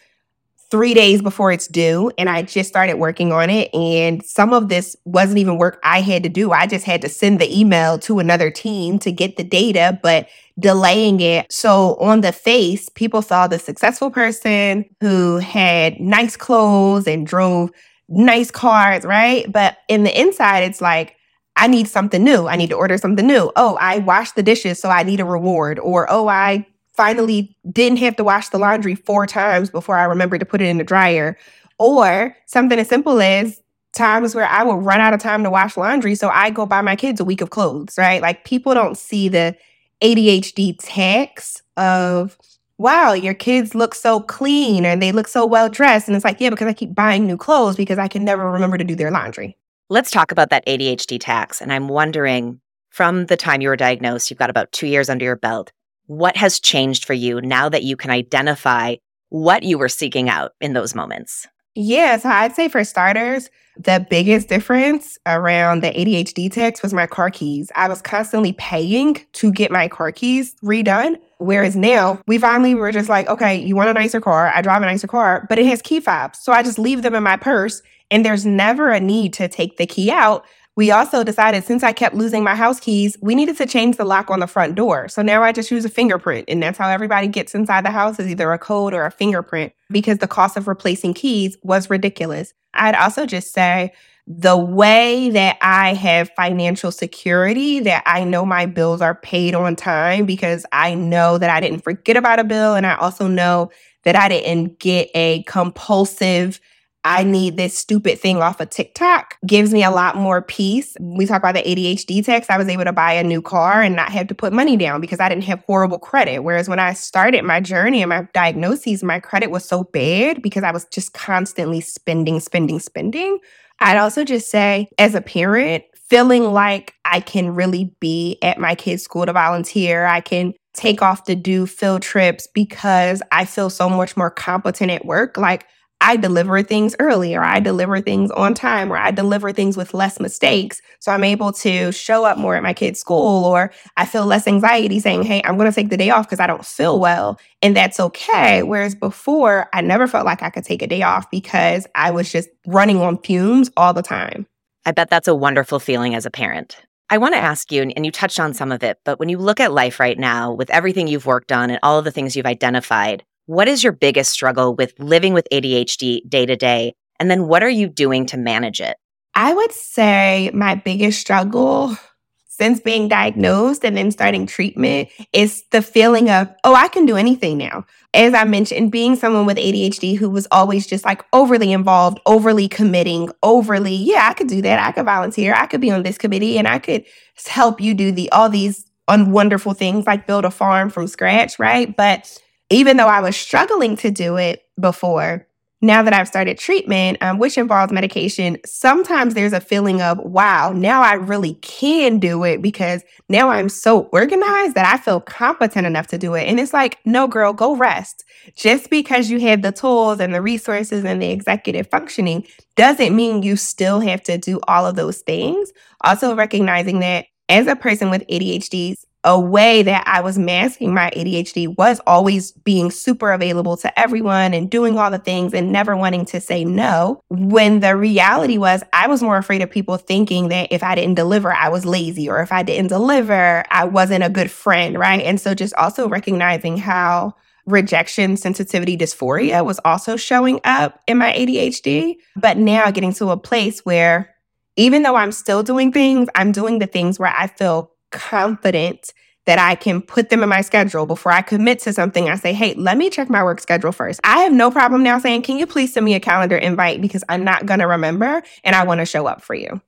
three 0.72 0.94
days 0.94 1.22
before 1.22 1.52
it's 1.52 1.68
due 1.68 2.12
and 2.18 2.30
I 2.30 2.44
just 2.44 2.70
started 2.70 2.96
working 2.96 3.32
on 3.32 3.50
it. 3.50 3.74
And 3.74 4.24
some 4.24 4.54
of 4.54 4.70
this 4.70 4.96
wasn't 5.06 5.40
even 5.40 5.58
work 5.58 5.80
I 5.84 6.02
had 6.02 6.24
to 6.24 6.30
do. 6.30 6.52
I 6.52 6.68
just 6.68 6.86
had 6.86 7.02
to 7.02 7.10
send 7.10 7.42
the 7.42 7.60
email 7.60 7.98
to 8.00 8.20
another 8.20 8.52
team 8.52 9.00
to 9.00 9.12
get 9.12 9.38
the 9.38 9.44
data, 9.44 10.00
but 10.04 10.28
delaying 10.60 11.22
it. 11.22 11.52
So 11.52 11.96
on 11.96 12.22
the 12.22 12.32
face, 12.32 12.90
people 12.90 13.22
saw 13.22 13.48
the 13.48 13.60
successful 13.60 14.12
person 14.12 14.86
who 15.02 15.38
had 15.38 16.00
nice 16.00 16.36
clothes 16.36 17.08
and 17.08 17.26
drove 17.26 17.72
nice 18.08 18.52
cars, 18.52 19.06
right? 19.06 19.52
But 19.52 19.78
in 19.88 20.04
the 20.04 20.20
inside, 20.20 20.64
it's 20.64 20.82
like, 20.82 21.16
I 21.56 21.68
need 21.68 21.88
something 21.88 22.24
new. 22.24 22.48
I 22.48 22.56
need 22.56 22.70
to 22.70 22.76
order 22.76 22.98
something 22.98 23.28
new. 23.28 23.52
Oh, 23.56 23.78
I 23.82 24.00
washed 24.00 24.36
the 24.36 24.44
dishes, 24.44 24.80
so 24.80 24.90
I 24.90 25.04
need 25.04 25.20
a 25.20 25.26
reward. 25.26 25.78
Or, 25.80 26.10
oh, 26.10 26.28
I 26.28 26.66
finally 27.00 27.56
didn't 27.72 27.98
have 28.00 28.18
to 28.18 28.26
wash 28.26 28.50
the 28.50 28.58
laundry 28.58 28.94
four 28.94 29.26
times 29.26 29.70
before 29.70 29.98
I 29.98 30.04
remembered 30.04 30.42
to 30.42 30.46
put 30.46 30.60
it 30.60 30.66
in 30.66 30.80
the 30.80 30.84
dryer. 30.84 31.38
Or 31.78 32.36
something 32.46 32.78
as 32.78 32.90
simple 32.90 33.22
as 33.22 33.62
times 33.94 34.36
where 34.36 34.46
I 34.46 34.64
would 34.64 34.84
run 34.84 35.00
out 35.00 35.14
of 35.14 35.22
time 35.22 35.46
to 35.46 35.50
wash 35.50 35.78
laundry. 35.78 36.14
So 36.14 36.28
I 36.28 36.50
go 36.50 36.66
buy 36.66 36.82
my 36.82 36.98
kids 36.98 37.22
a 37.22 37.24
week 37.24 37.40
of 37.40 37.52
clothes, 37.52 37.98
right? 37.98 38.22
Like 38.22 38.44
people 38.44 38.74
don't 38.74 38.98
see 38.98 39.30
the 39.30 39.56
ADHD 40.02 40.76
tax 40.78 41.64
of, 41.78 42.38
wow, 42.78 43.14
your 43.14 43.34
kids 43.34 43.74
look 43.74 43.96
so 43.96 44.20
clean 44.20 44.84
and 44.84 45.02
they 45.02 45.14
look 45.14 45.30
so 45.30 45.46
well 45.46 45.70
dressed. 45.70 46.10
And 46.10 46.18
it's 46.18 46.26
like, 46.26 46.42
yeah, 46.42 46.50
because 46.50 46.68
I 46.68 46.74
keep 46.74 46.94
buying 46.94 47.26
new 47.26 47.38
clothes 47.38 47.78
because 47.78 47.98
I 47.98 48.10
can 48.10 48.26
never 48.26 48.52
remember 48.52 48.78
to 48.78 48.84
do 48.84 48.96
their 48.96 49.10
laundry. 49.10 49.56
Let's 49.88 50.12
talk 50.12 50.34
about 50.34 50.50
that 50.50 50.66
ADHD 50.66 51.18
tax. 51.18 51.62
And 51.62 51.72
I'm 51.72 51.88
wondering 51.88 52.60
from 52.90 53.28
the 53.28 53.38
time 53.38 53.62
you 53.62 53.70
were 53.70 53.78
diagnosed, 53.78 54.30
you've 54.30 54.40
got 54.40 54.50
about 54.50 54.74
two 54.74 54.88
years 54.88 55.10
under 55.10 55.24
your 55.24 55.38
belt 55.38 55.72
what 56.10 56.36
has 56.36 56.60
changed 56.60 57.06
for 57.06 57.14
you 57.14 57.40
now 57.40 57.70
that 57.70 57.84
you 57.84 57.96
can 57.96 58.10
identify 58.10 58.96
what 59.30 59.62
you 59.62 59.78
were 59.78 59.88
seeking 59.88 60.28
out 60.28 60.54
in 60.60 60.74
those 60.74 60.96
moments? 60.96 61.48
Yeah, 61.76 62.18
so 62.18 62.30
I'd 62.30 62.56
say 62.56 62.68
for 62.68 62.84
starters, 62.84 63.52
the 63.78 64.04
biggest 64.10 64.50
difference 64.50 65.20
around 65.28 65.84
the 65.84 65.92
ADHD 65.92 66.52
text 66.52 66.82
was 66.82 66.96
my 66.96 67.06
car 67.06 67.30
keys. 67.30 67.72
I 67.76 67.88
was 67.88 68.02
constantly 68.02 68.54
paying 68.54 69.24
to 69.34 69.52
get 69.52 69.70
my 69.70 69.88
car 69.88 70.12
keys 70.12 70.56
redone. 70.64 71.18
Whereas 71.38 71.76
now, 71.76 72.20
we 72.26 72.40
finally 72.40 72.74
were 72.74 72.92
just 72.92 73.08
like, 73.08 73.28
okay, 73.30 73.56
you 73.56 73.76
want 73.76 73.92
a 73.92 73.94
nicer 73.94 74.20
car? 74.20 74.52
I 74.54 74.64
drive 74.64 74.82
a 74.82 74.88
nicer 74.88 75.08
car, 75.08 75.46
but 75.48 75.60
it 75.60 75.68
has 75.68 75.80
key 75.80 76.00
fobs. 76.00 76.40
So 76.40 76.52
I 76.52 76.64
just 76.64 76.80
leave 76.80 77.04
them 77.04 77.14
in 77.14 77.22
my 77.22 77.38
purse, 77.38 77.84
and 78.10 78.26
there's 78.26 78.48
never 78.48 78.90
a 78.90 79.00
need 79.00 79.32
to 79.34 79.48
take 79.48 79.78
the 79.78 79.86
key 79.86 80.10
out 80.10 80.44
we 80.80 80.92
also 80.92 81.26
decided 81.26 81.66
since 81.66 81.84
I 81.84 81.92
kept 81.92 82.16
losing 82.16 82.42
my 82.42 82.56
house 82.56 82.80
keys, 82.80 83.18
we 83.22 83.36
needed 83.36 83.58
to 83.58 83.66
change 83.66 83.98
the 83.98 84.06
lock 84.06 84.32
on 84.32 84.40
the 84.40 84.48
front 84.48 84.76
door. 84.76 85.10
So 85.10 85.22
now 85.22 85.44
I 85.44 85.52
just 85.52 85.72
use 85.72 85.84
a 85.84 85.90
fingerprint, 85.90 86.46
and 86.48 86.64
that's 86.64 86.78
how 86.78 86.88
everybody 86.88 87.28
gets 87.28 87.54
inside 87.54 87.84
the 87.84 87.92
house 87.92 88.18
is 88.18 88.28
either 88.28 88.50
a 88.54 88.58
code 88.58 88.94
or 88.94 89.06
a 89.06 89.12
fingerprint 89.12 89.74
because 89.90 90.20
the 90.20 90.28
cost 90.28 90.56
of 90.56 90.70
replacing 90.70 91.16
keys 91.16 91.58
was 91.64 91.90
ridiculous. 91.90 92.54
I'd 92.76 92.96
also 92.96 93.26
just 93.26 93.52
say 93.52 93.92
the 94.26 94.56
way 94.56 95.30
that 95.32 95.58
I 95.62 95.96
have 95.96 96.30
financial 96.38 96.94
security, 96.94 97.82
that 97.82 98.02
I 98.06 98.24
know 98.24 98.46
my 98.46 98.66
bills 98.66 99.02
are 99.02 99.16
paid 99.16 99.56
on 99.56 99.76
time 99.76 100.26
because 100.26 100.66
I 100.72 100.94
know 100.94 101.38
that 101.40 101.50
I 101.50 101.60
didn't 101.60 101.84
forget 101.84 102.16
about 102.16 102.40
a 102.40 102.46
bill. 102.46 102.76
And 102.76 102.88
I 102.88 102.96
also 102.96 103.28
know 103.28 103.70
that 104.04 104.16
I 104.16 104.30
didn't 104.30 104.80
get 104.80 105.10
a 105.14 105.44
compulsive 105.44 106.62
I 107.06 107.24
need 107.24 107.56
this 107.56 107.78
stupid 107.78 108.20
thing 108.20 108.42
off 108.42 108.60
of 108.60 108.70
TikTok 108.70 109.36
gives 109.48 109.74
me 109.74 109.84
a 109.84 109.92
lot 109.92 110.18
more 110.18 110.42
peace. 110.42 110.98
We 111.00 111.26
talk 111.26 111.42
about 111.42 111.56
the 111.56 111.62
ADHD 111.62 112.26
tax. 112.26 112.48
I 112.50 112.58
was 112.58 112.68
able 112.68 112.84
to 112.84 112.92
buy 112.92 113.14
a 113.14 113.24
new 113.24 113.42
car 113.42 113.82
and 113.82 113.96
not 113.96 114.12
have 114.12 114.28
to 114.28 114.36
put 114.36 114.52
money 114.52 114.76
down 114.76 115.00
because 115.00 115.22
I 115.22 115.30
didn't 115.30 115.46
have 115.46 115.64
horrible 115.66 116.00
credit. 116.00 116.44
Whereas 116.44 116.68
when 116.68 116.80
I 116.80 116.94
started 116.94 117.46
my 117.46 117.62
journey 117.62 118.02
and 118.02 118.10
my 118.10 118.28
diagnoses, 118.34 119.02
my 119.02 119.20
credit 119.20 119.50
was 119.50 119.64
so 119.64 119.86
bad 119.86 120.42
because 120.42 120.64
I 120.64 120.72
was 120.72 120.86
just 120.86 121.14
constantly 121.14 121.80
spending, 121.80 122.42
spending, 122.42 122.80
spending. 122.80 123.40
I'd 123.80 123.98
also 123.98 124.26
just 124.26 124.52
say, 124.52 124.90
as 124.98 125.16
a 125.16 125.22
parent, 125.22 125.86
feeling 126.10 126.52
like 126.52 126.96
I 127.06 127.22
can 127.22 127.56
really 127.56 127.96
be 128.02 128.38
at 128.42 128.60
my 128.60 128.76
kid's 128.76 129.04
school 129.04 129.26
to 129.26 129.32
volunteer, 129.32 130.06
I 130.06 130.20
can 130.20 130.54
take 130.74 131.02
off 131.02 131.24
to 131.26 131.36
do 131.36 131.66
field 131.66 132.02
trips 132.02 132.48
because 132.54 133.22
I 133.32 133.46
feel 133.46 133.70
so 133.70 133.90
much 133.90 134.18
more 134.18 134.30
competent 134.30 134.92
at 134.92 135.06
work. 135.06 135.38
Like, 135.38 135.66
I 136.02 136.16
deliver 136.16 136.64
things 136.64 136.96
early 137.00 137.36
or 137.36 137.44
I 137.44 137.60
deliver 137.60 138.00
things 138.00 138.32
on 138.32 138.54
time 138.54 138.92
or 138.92 138.98
I 138.98 139.12
deliver 139.12 139.52
things 139.52 139.76
with 139.76 139.94
less 139.94 140.20
mistakes. 140.20 140.82
So 141.00 141.12
I'm 141.12 141.24
able 141.24 141.52
to 141.54 141.92
show 141.92 142.24
up 142.24 142.38
more 142.38 142.56
at 142.56 142.64
my 142.64 142.74
kid's 142.74 143.00
school 143.00 143.46
or 143.46 143.72
I 143.98 144.06
feel 144.06 144.26
less 144.26 144.48
anxiety 144.48 145.00
saying, 145.00 145.24
Hey, 145.24 145.42
I'm 145.44 145.58
going 145.58 145.70
to 145.70 145.76
take 145.76 145.90
the 145.90 145.98
day 145.98 146.10
off 146.10 146.26
because 146.26 146.40
I 146.40 146.48
don't 146.48 146.66
feel 146.66 147.00
well. 147.00 147.40
And 147.62 147.76
that's 147.76 148.00
okay. 148.00 148.64
Whereas 148.64 148.96
before, 148.96 149.70
I 149.74 149.82
never 149.82 150.08
felt 150.08 150.26
like 150.26 150.42
I 150.42 150.50
could 150.50 150.64
take 150.64 150.82
a 150.82 150.88
day 150.88 151.02
off 151.02 151.30
because 151.30 151.86
I 151.96 152.12
was 152.12 152.32
just 152.32 152.50
running 152.66 153.02
on 153.02 153.22
fumes 153.22 153.70
all 153.76 153.94
the 153.94 154.02
time. 154.02 154.48
I 154.86 154.92
bet 154.92 155.10
that's 155.10 155.28
a 155.28 155.36
wonderful 155.36 155.80
feeling 155.80 156.16
as 156.16 156.26
a 156.26 156.32
parent. 156.32 156.78
I 157.12 157.18
want 157.18 157.34
to 157.34 157.40
ask 157.40 157.72
you, 157.72 157.82
and 157.82 158.06
you 158.06 158.12
touched 158.12 158.40
on 158.40 158.54
some 158.54 158.72
of 158.72 158.84
it, 158.84 159.00
but 159.04 159.20
when 159.20 159.30
you 159.30 159.40
look 159.40 159.60
at 159.60 159.74
life 159.74 160.00
right 160.00 160.18
now 160.18 160.54
with 160.54 160.70
everything 160.70 161.08
you've 161.08 161.26
worked 161.26 161.52
on 161.52 161.72
and 161.72 161.80
all 161.82 161.98
of 161.98 162.06
the 162.06 162.12
things 162.12 162.36
you've 162.36 162.46
identified, 162.46 163.24
what 163.50 163.68
is 163.68 163.84
your 163.84 163.94
biggest 163.94 164.32
struggle 164.32 164.76
with 164.76 164.94
living 165.00 165.34
with 165.34 165.48
ADHD 165.52 166.22
day 166.30 166.46
to 166.46 166.56
day? 166.56 166.94
And 167.20 167.32
then 167.32 167.48
what 167.48 167.64
are 167.64 167.70
you 167.70 167.88
doing 167.88 168.28
to 168.28 168.38
manage 168.38 168.80
it? 168.80 168.96
I 169.34 169.56
would 169.56 169.72
say 169.72 170.52
my 170.54 170.76
biggest 170.76 171.20
struggle 171.20 171.98
since 172.46 172.80
being 172.80 173.08
diagnosed 173.08 173.84
and 173.84 173.98
then 173.98 174.12
starting 174.12 174.46
treatment 174.46 175.10
is 175.34 175.64
the 175.72 175.82
feeling 175.82 176.30
of, 176.30 176.48
oh, 176.64 176.76
I 176.76 176.90
can 176.90 177.08
do 177.08 177.18
anything 177.18 177.58
now. 177.58 177.88
As 178.14 178.36
I 178.36 178.44
mentioned, 178.44 178.92
being 178.92 179.16
someone 179.16 179.48
with 179.48 179.58
ADHD 179.58 180.16
who 180.16 180.30
was 180.30 180.48
always 180.52 180.86
just 180.86 181.04
like 181.04 181.24
overly 181.34 181.72
involved, 181.72 182.20
overly 182.28 182.68
committing, 182.68 183.32
overly, 183.42 183.96
yeah, 183.96 184.28
I 184.30 184.36
could 184.36 184.48
do 184.48 184.62
that. 184.62 184.78
I 184.78 184.92
could 184.92 185.06
volunteer. 185.06 185.56
I 185.56 185.66
could 185.66 185.82
be 185.82 185.90
on 185.90 186.04
this 186.04 186.20
committee 186.20 186.60
and 186.60 186.68
I 186.68 186.78
could 186.78 187.04
help 187.48 187.82
you 187.82 187.96
do 187.96 188.12
the 188.12 188.32
all 188.32 188.50
these 188.50 188.86
wonderful 189.08 189.74
things 189.74 190.06
like 190.06 190.28
build 190.28 190.46
a 190.46 190.52
farm 190.52 190.92
from 190.92 191.08
scratch, 191.08 191.58
right? 191.58 191.98
But 191.98 192.40
even 192.70 192.98
though 192.98 193.08
I 193.08 193.22
was 193.22 193.36
struggling 193.36 193.96
to 193.98 194.12
do 194.12 194.38
it 194.38 194.64
before, 194.80 195.48
now 195.82 196.04
that 196.04 196.14
I've 196.14 196.28
started 196.28 196.58
treatment, 196.58 197.18
um, 197.22 197.40
which 197.40 197.58
involves 197.58 197.94
medication, 197.94 198.58
sometimes 198.66 199.34
there's 199.34 199.54
a 199.54 199.62
feeling 199.62 200.02
of, 200.02 200.18
wow, 200.20 200.74
now 200.74 201.02
I 201.02 201.14
really 201.14 201.54
can 201.56 202.20
do 202.20 202.44
it 202.44 202.62
because 202.62 203.02
now 203.30 203.50
I'm 203.50 203.70
so 203.70 204.02
organized 204.12 204.76
that 204.76 204.86
I 204.86 204.98
feel 204.98 205.22
competent 205.22 205.88
enough 205.88 206.08
to 206.08 206.18
do 206.18 206.34
it. 206.34 206.48
And 206.48 206.60
it's 206.60 206.74
like, 206.74 206.98
no, 207.06 207.28
girl, 207.28 207.54
go 207.54 207.78
rest. 207.78 208.26
Just 208.56 208.90
because 208.90 209.30
you 209.30 209.40
have 209.42 209.62
the 209.62 209.72
tools 209.72 210.20
and 210.20 210.34
the 210.34 210.42
resources 210.42 211.06
and 211.06 211.22
the 211.22 211.32
executive 211.32 211.88
functioning 211.90 212.46
doesn't 212.76 213.16
mean 213.16 213.44
you 213.44 213.56
still 213.56 214.02
have 214.02 214.22
to 214.24 214.38
do 214.38 214.60
all 214.68 214.86
of 214.86 214.96
those 214.96 215.20
things. 215.20 215.72
Also, 216.02 216.36
recognizing 216.36 217.00
that 217.00 217.26
as 217.48 217.68
a 217.68 217.76
person 217.76 218.10
with 218.10 218.28
ADHD, 218.28 218.96
a 219.24 219.40
way 219.40 219.84
that 219.84 220.04
I 220.08 220.22
was 220.22 220.40
masking 220.40 220.94
my 220.94 221.12
ADHD 221.12 221.76
was 221.78 222.00
always 222.08 222.52
being 222.52 222.90
super 222.90 223.32
available 223.32 223.76
to 223.78 224.00
everyone 224.00 224.54
and 224.54 224.70
doing 224.70 224.98
all 224.98 225.12
the 225.12 225.18
things 225.18 225.54
and 225.54 225.72
never 225.72 225.98
wanting 225.98 226.26
to 226.26 226.40
say 226.40 226.64
no. 226.64 227.22
When 227.28 227.82
the 227.82 227.98
reality 227.98 228.58
was, 228.58 228.82
I 228.94 229.08
was 229.08 229.22
more 229.22 229.38
afraid 229.38 229.62
of 229.62 229.70
people 229.70 229.98
thinking 229.98 230.48
that 230.50 230.72
if 230.72 230.84
I 230.84 230.96
didn't 230.96 231.16
deliver, 231.16 231.52
I 231.52 231.68
was 231.68 231.86
lazy, 231.86 232.30
or 232.30 232.42
if 232.42 232.52
I 232.52 232.64
didn't 232.64 232.88
deliver, 232.88 233.66
I 233.70 233.84
wasn't 233.84 234.24
a 234.24 234.30
good 234.30 234.50
friend, 234.50 234.98
right? 234.98 235.22
And 235.22 235.40
so 235.40 235.54
just 235.54 235.74
also 235.74 236.08
recognizing 236.08 236.78
how 236.78 237.36
rejection 237.66 238.38
sensitivity 238.38 238.98
dysphoria 238.98 239.66
was 239.66 239.80
also 239.84 240.16
showing 240.16 240.62
up 240.64 241.02
in 241.08 241.18
my 241.18 241.34
ADHD, 241.34 242.16
but 242.38 242.58
now 242.58 242.90
getting 242.90 243.14
to 243.14 243.32
a 243.32 243.38
place 243.38 243.82
where 243.82 244.34
even 244.76 245.04
though 245.04 245.16
I'm 245.16 245.34
still 245.34 245.62
doing 245.62 245.92
things, 245.92 246.30
I'm 246.36 246.54
doing 246.54 246.80
the 246.80 246.88
things 246.88 247.20
where 247.20 247.34
I 247.38 247.48
feel 247.48 247.92
confident 248.12 249.14
that 249.46 249.58
I 249.58 249.74
can 249.74 250.02
put 250.02 250.30
them 250.30 250.44
in 250.44 250.50
my 250.50 250.62
schedule 250.62 251.08
before 251.08 251.32
I 251.32 251.42
commit 251.42 251.80
to 251.80 251.94
something. 251.94 252.30
I 252.30 252.36
say, 252.36 252.54
hey, 252.54 252.76
let 252.76 252.98
me 252.98 253.10
check 253.10 253.30
my 253.30 253.44
work 253.44 253.60
schedule 253.60 253.92
first. 253.92 254.20
I 254.24 254.42
have 254.42 254.54
no 254.54 254.70
problem 254.70 255.02
now 255.02 255.18
saying, 255.18 255.42
can 255.42 255.58
you 255.58 255.66
please 255.66 255.94
send 255.94 256.06
me 256.06 256.14
a 256.14 256.20
calendar 256.20 256.56
invite 256.56 257.02
because 257.02 257.24
I'm 257.30 257.44
not 257.44 257.66
going 257.66 257.80
to 257.80 257.88
remember 257.88 258.44
and 258.64 258.76
I 258.76 258.84
want 258.84 259.00
to 259.00 259.06
show 259.06 259.26
up 259.26 259.42
for 259.42 259.56
you. 259.56 259.82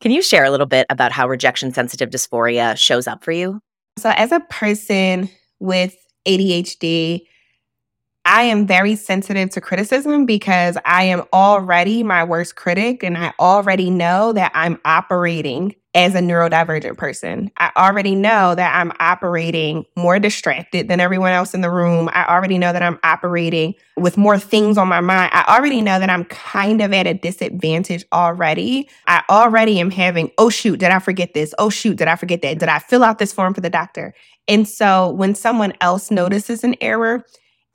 Can 0.00 0.10
you 0.10 0.22
share 0.22 0.44
a 0.44 0.50
little 0.50 0.66
bit 0.66 0.86
about 0.90 1.12
how 1.12 1.28
rejection 1.28 1.72
sensitive 1.72 2.10
dysphoria 2.10 2.76
shows 2.76 3.06
up 3.06 3.22
for 3.22 3.32
you? 3.32 3.60
So, 3.98 4.10
as 4.10 4.30
a 4.30 4.40
person 4.40 5.28
with 5.58 5.96
ADHD, 6.26 7.22
I 8.24 8.42
am 8.42 8.66
very 8.66 8.94
sensitive 8.94 9.50
to 9.50 9.60
criticism 9.60 10.26
because 10.26 10.76
I 10.84 11.04
am 11.04 11.22
already 11.32 12.02
my 12.02 12.22
worst 12.24 12.56
critic 12.56 13.02
and 13.02 13.16
I 13.16 13.32
already 13.40 13.90
know 13.90 14.32
that 14.34 14.52
I'm 14.54 14.78
operating 14.84 15.74
as 15.98 16.14
a 16.14 16.20
neurodivergent 16.20 16.96
person. 16.96 17.50
I 17.56 17.72
already 17.76 18.14
know 18.14 18.54
that 18.54 18.72
I'm 18.76 18.92
operating 19.00 19.84
more 19.96 20.20
distracted 20.20 20.86
than 20.86 21.00
everyone 21.00 21.32
else 21.32 21.54
in 21.54 21.60
the 21.60 21.72
room. 21.72 22.08
I 22.12 22.24
already 22.24 22.56
know 22.56 22.72
that 22.72 22.84
I'm 22.84 23.00
operating 23.02 23.74
with 23.96 24.16
more 24.16 24.38
things 24.38 24.78
on 24.78 24.86
my 24.86 25.00
mind. 25.00 25.30
I 25.34 25.56
already 25.56 25.80
know 25.80 25.98
that 25.98 26.08
I'm 26.08 26.24
kind 26.26 26.80
of 26.80 26.92
at 26.92 27.08
a 27.08 27.14
disadvantage 27.14 28.04
already. 28.12 28.88
I 29.08 29.24
already 29.28 29.80
am 29.80 29.90
having, 29.90 30.30
oh 30.38 30.50
shoot, 30.50 30.78
did 30.78 30.92
I 30.92 31.00
forget 31.00 31.34
this? 31.34 31.52
Oh 31.58 31.68
shoot, 31.68 31.96
did 31.96 32.06
I 32.06 32.14
forget 32.14 32.42
that? 32.42 32.60
Did 32.60 32.68
I 32.68 32.78
fill 32.78 33.02
out 33.02 33.18
this 33.18 33.32
form 33.32 33.52
for 33.52 33.60
the 33.60 33.68
doctor? 33.68 34.14
And 34.46 34.68
so 34.68 35.10
when 35.10 35.34
someone 35.34 35.72
else 35.80 36.12
notices 36.12 36.62
an 36.62 36.76
error, 36.80 37.24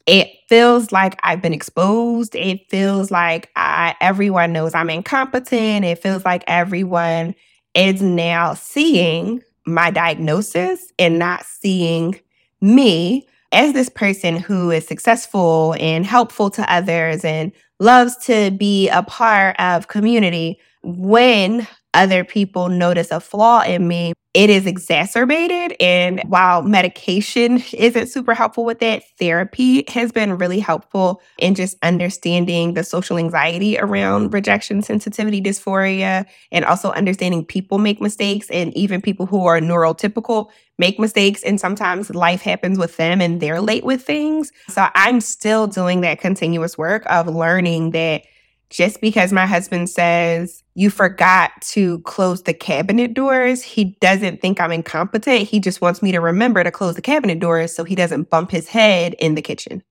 it 0.08 0.30
feels 0.48 0.94
like 0.94 1.20
I've 1.24 1.42
been 1.42 1.53
exposed. 1.53 2.36
It 2.36 2.70
feels 2.70 3.12
like 3.12 3.50
I, 3.58 3.96
everyone 4.00 4.53
knows 4.53 4.74
I'm 4.74 4.89
incompetent. 4.89 5.84
It 5.84 6.01
feels 6.01 6.24
like 6.24 6.46
everyone 6.48 7.36
is 7.75 8.01
now 8.01 8.53
seeing 8.53 9.42
my 9.65 9.92
diagnosis 9.92 10.92
and 11.00 11.18
not 11.18 11.46
seeing 11.46 12.20
me 12.62 13.27
as 13.51 13.74
this 13.74 13.89
person 13.89 14.38
who 14.38 14.72
is 14.72 14.88
successful 14.88 15.75
and 15.80 16.06
helpful 16.06 16.50
to 16.50 16.74
others 16.74 17.24
and 17.24 17.51
loves 17.80 18.18
to 18.18 18.51
be 18.51 18.89
a 18.89 19.03
part 19.03 19.56
of 19.60 19.88
community 19.88 20.60
when 20.84 21.68
other 21.94 22.24
people 22.24 22.70
notice 22.70 23.12
a 23.12 23.20
flaw 23.20 23.62
in 23.62 23.88
me 23.88 24.13
it 24.33 24.49
is 24.49 24.65
exacerbated. 24.65 25.75
And 25.79 26.21
while 26.27 26.63
medication 26.63 27.63
isn't 27.71 28.07
super 28.07 28.33
helpful 28.33 28.65
with 28.65 28.79
that, 28.79 29.03
therapy 29.19 29.85
has 29.89 30.11
been 30.11 30.37
really 30.39 30.59
helpful 30.59 31.21
in 31.37 31.53
just 31.53 31.77
understanding 31.83 32.73
the 32.73 32.83
social 32.83 33.19
anxiety 33.19 33.77
around 33.77 34.33
rejection 34.33 34.81
sensitivity 34.81 35.39
dysphoria 35.39 36.25
and 36.51 36.65
also 36.65 36.91
understanding 36.91 37.45
people 37.45 37.77
make 37.77 38.01
mistakes 38.01 38.49
and 38.49 38.75
even 38.75 39.01
people 39.01 39.27
who 39.27 39.45
are 39.45 39.59
neurotypical 39.59 40.49
make 40.79 40.99
mistakes. 40.99 41.43
And 41.43 41.59
sometimes 41.59 42.09
life 42.15 42.41
happens 42.41 42.79
with 42.79 42.97
them 42.97 43.21
and 43.21 43.39
they're 43.39 43.61
late 43.61 43.83
with 43.83 44.03
things. 44.03 44.51
So 44.67 44.87
I'm 44.95 45.21
still 45.21 45.67
doing 45.67 46.01
that 46.01 46.19
continuous 46.19 46.75
work 46.75 47.03
of 47.05 47.27
learning 47.27 47.91
that 47.91 48.23
just 48.70 49.01
because 49.01 49.32
my 49.32 49.46
husband 49.46 49.89
says 49.89 50.63
you 50.75 50.89
forgot 50.89 51.51
to 51.62 52.00
close 52.01 52.43
the 52.43 52.53
cabinet 52.53 53.13
doors, 53.13 53.62
he 53.62 53.96
doesn't 54.01 54.41
think 54.41 54.60
I'm 54.60 54.72
incompetent. 54.72 55.48
He 55.48 55.60
just 55.60 55.82
wants 55.82 56.01
me 56.01 56.12
to 56.12 56.20
remember 56.20 56.63
to 56.63 56.72
close 56.72 56.96
the 56.96 57.01
cabinet 57.01 57.39
doors 57.39 57.75
so 57.75 57.84
he 57.84 57.96
doesn't 57.96 58.29
bump 58.29 58.51
his 58.51 58.67
head 58.67 59.13
in 59.20 59.36
the 59.36 59.41
kitchen. 59.41 59.84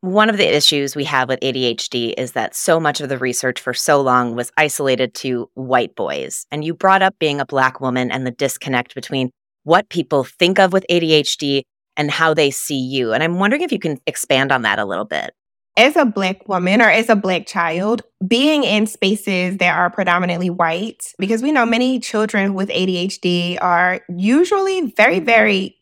One 0.00 0.28
of 0.28 0.36
the 0.36 0.54
issues 0.54 0.94
we 0.94 1.04
have 1.04 1.28
with 1.28 1.40
ADHD 1.40 2.14
is 2.18 2.32
that 2.32 2.54
so 2.54 2.78
much 2.78 3.00
of 3.00 3.08
the 3.08 3.18
research 3.18 3.60
for 3.60 3.72
so 3.72 4.02
long 4.02 4.34
was 4.34 4.52
isolated 4.58 5.14
to 5.14 5.50
white 5.54 5.94
boys. 5.94 6.46
And 6.50 6.62
you 6.62 6.74
brought 6.74 7.02
up 7.02 7.18
being 7.18 7.40
a 7.40 7.46
Black 7.46 7.80
woman 7.80 8.10
and 8.10 8.26
the 8.26 8.30
disconnect 8.30 8.94
between 8.94 9.30
what 9.62 9.88
people 9.88 10.24
think 10.24 10.58
of 10.58 10.72
with 10.74 10.84
ADHD 10.90 11.62
and 11.96 12.10
how 12.10 12.34
they 12.34 12.50
see 12.50 12.78
you. 12.78 13.12
And 13.12 13.22
I'm 13.22 13.38
wondering 13.38 13.62
if 13.62 13.72
you 13.72 13.78
can 13.78 13.98
expand 14.06 14.52
on 14.52 14.62
that 14.62 14.78
a 14.78 14.84
little 14.84 15.06
bit 15.06 15.32
as 15.76 15.96
a 15.96 16.04
Black 16.04 16.48
woman 16.48 16.80
or 16.80 16.88
as 16.88 17.08
a 17.08 17.16
Black 17.16 17.46
child, 17.46 18.02
being 18.26 18.64
in 18.64 18.86
spaces 18.86 19.56
that 19.58 19.76
are 19.76 19.90
predominantly 19.90 20.50
white, 20.50 21.12
because 21.18 21.42
we 21.42 21.52
know 21.52 21.66
many 21.66 21.98
children 21.98 22.54
with 22.54 22.68
ADHD 22.68 23.58
are 23.60 24.00
usually 24.08 24.92
very, 24.92 25.20
very 25.20 25.76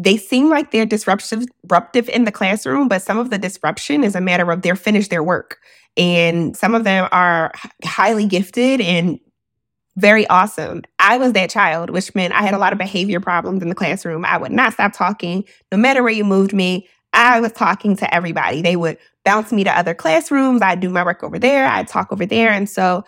they 0.00 0.16
seem 0.16 0.48
like 0.48 0.70
they're 0.70 0.86
disruptive 0.86 1.44
disruptive 1.64 2.08
in 2.08 2.24
the 2.24 2.30
classroom, 2.30 2.86
but 2.86 3.02
some 3.02 3.18
of 3.18 3.30
the 3.30 3.38
disruption 3.38 4.04
is 4.04 4.14
a 4.14 4.20
matter 4.20 4.48
of 4.50 4.62
they're 4.62 4.76
finished 4.76 5.10
their 5.10 5.24
work 5.24 5.58
and 5.96 6.56
some 6.56 6.74
of 6.74 6.84
them 6.84 7.08
are 7.10 7.52
highly 7.84 8.24
gifted 8.24 8.80
and 8.80 9.18
very 9.96 10.26
awesome. 10.28 10.82
I 11.00 11.18
was 11.18 11.32
that 11.32 11.50
child, 11.50 11.90
which 11.90 12.14
meant 12.14 12.32
I 12.32 12.42
had 12.42 12.54
a 12.54 12.58
lot 12.58 12.72
of 12.72 12.78
behavior 12.78 13.18
problems 13.18 13.62
in 13.62 13.68
the 13.68 13.74
classroom. 13.74 14.24
I 14.24 14.38
would 14.38 14.52
not 14.52 14.72
stop 14.72 14.92
talking. 14.92 15.44
No 15.72 15.78
matter 15.78 16.04
where 16.04 16.12
you 16.12 16.24
moved 16.24 16.52
me, 16.52 16.88
I 17.12 17.40
was 17.40 17.50
talking 17.50 17.96
to 17.96 18.14
everybody. 18.14 18.62
They 18.62 18.76
would 18.76 18.96
bounce 19.28 19.52
me 19.52 19.62
to 19.62 19.78
other 19.78 19.92
classrooms. 19.92 20.62
I'd 20.62 20.80
do 20.80 20.88
my 20.88 21.04
work 21.04 21.22
over 21.22 21.38
there. 21.38 21.66
I'd 21.66 21.86
talk 21.86 22.10
over 22.10 22.24
there. 22.24 22.48
And 22.48 22.66
so 22.66 23.04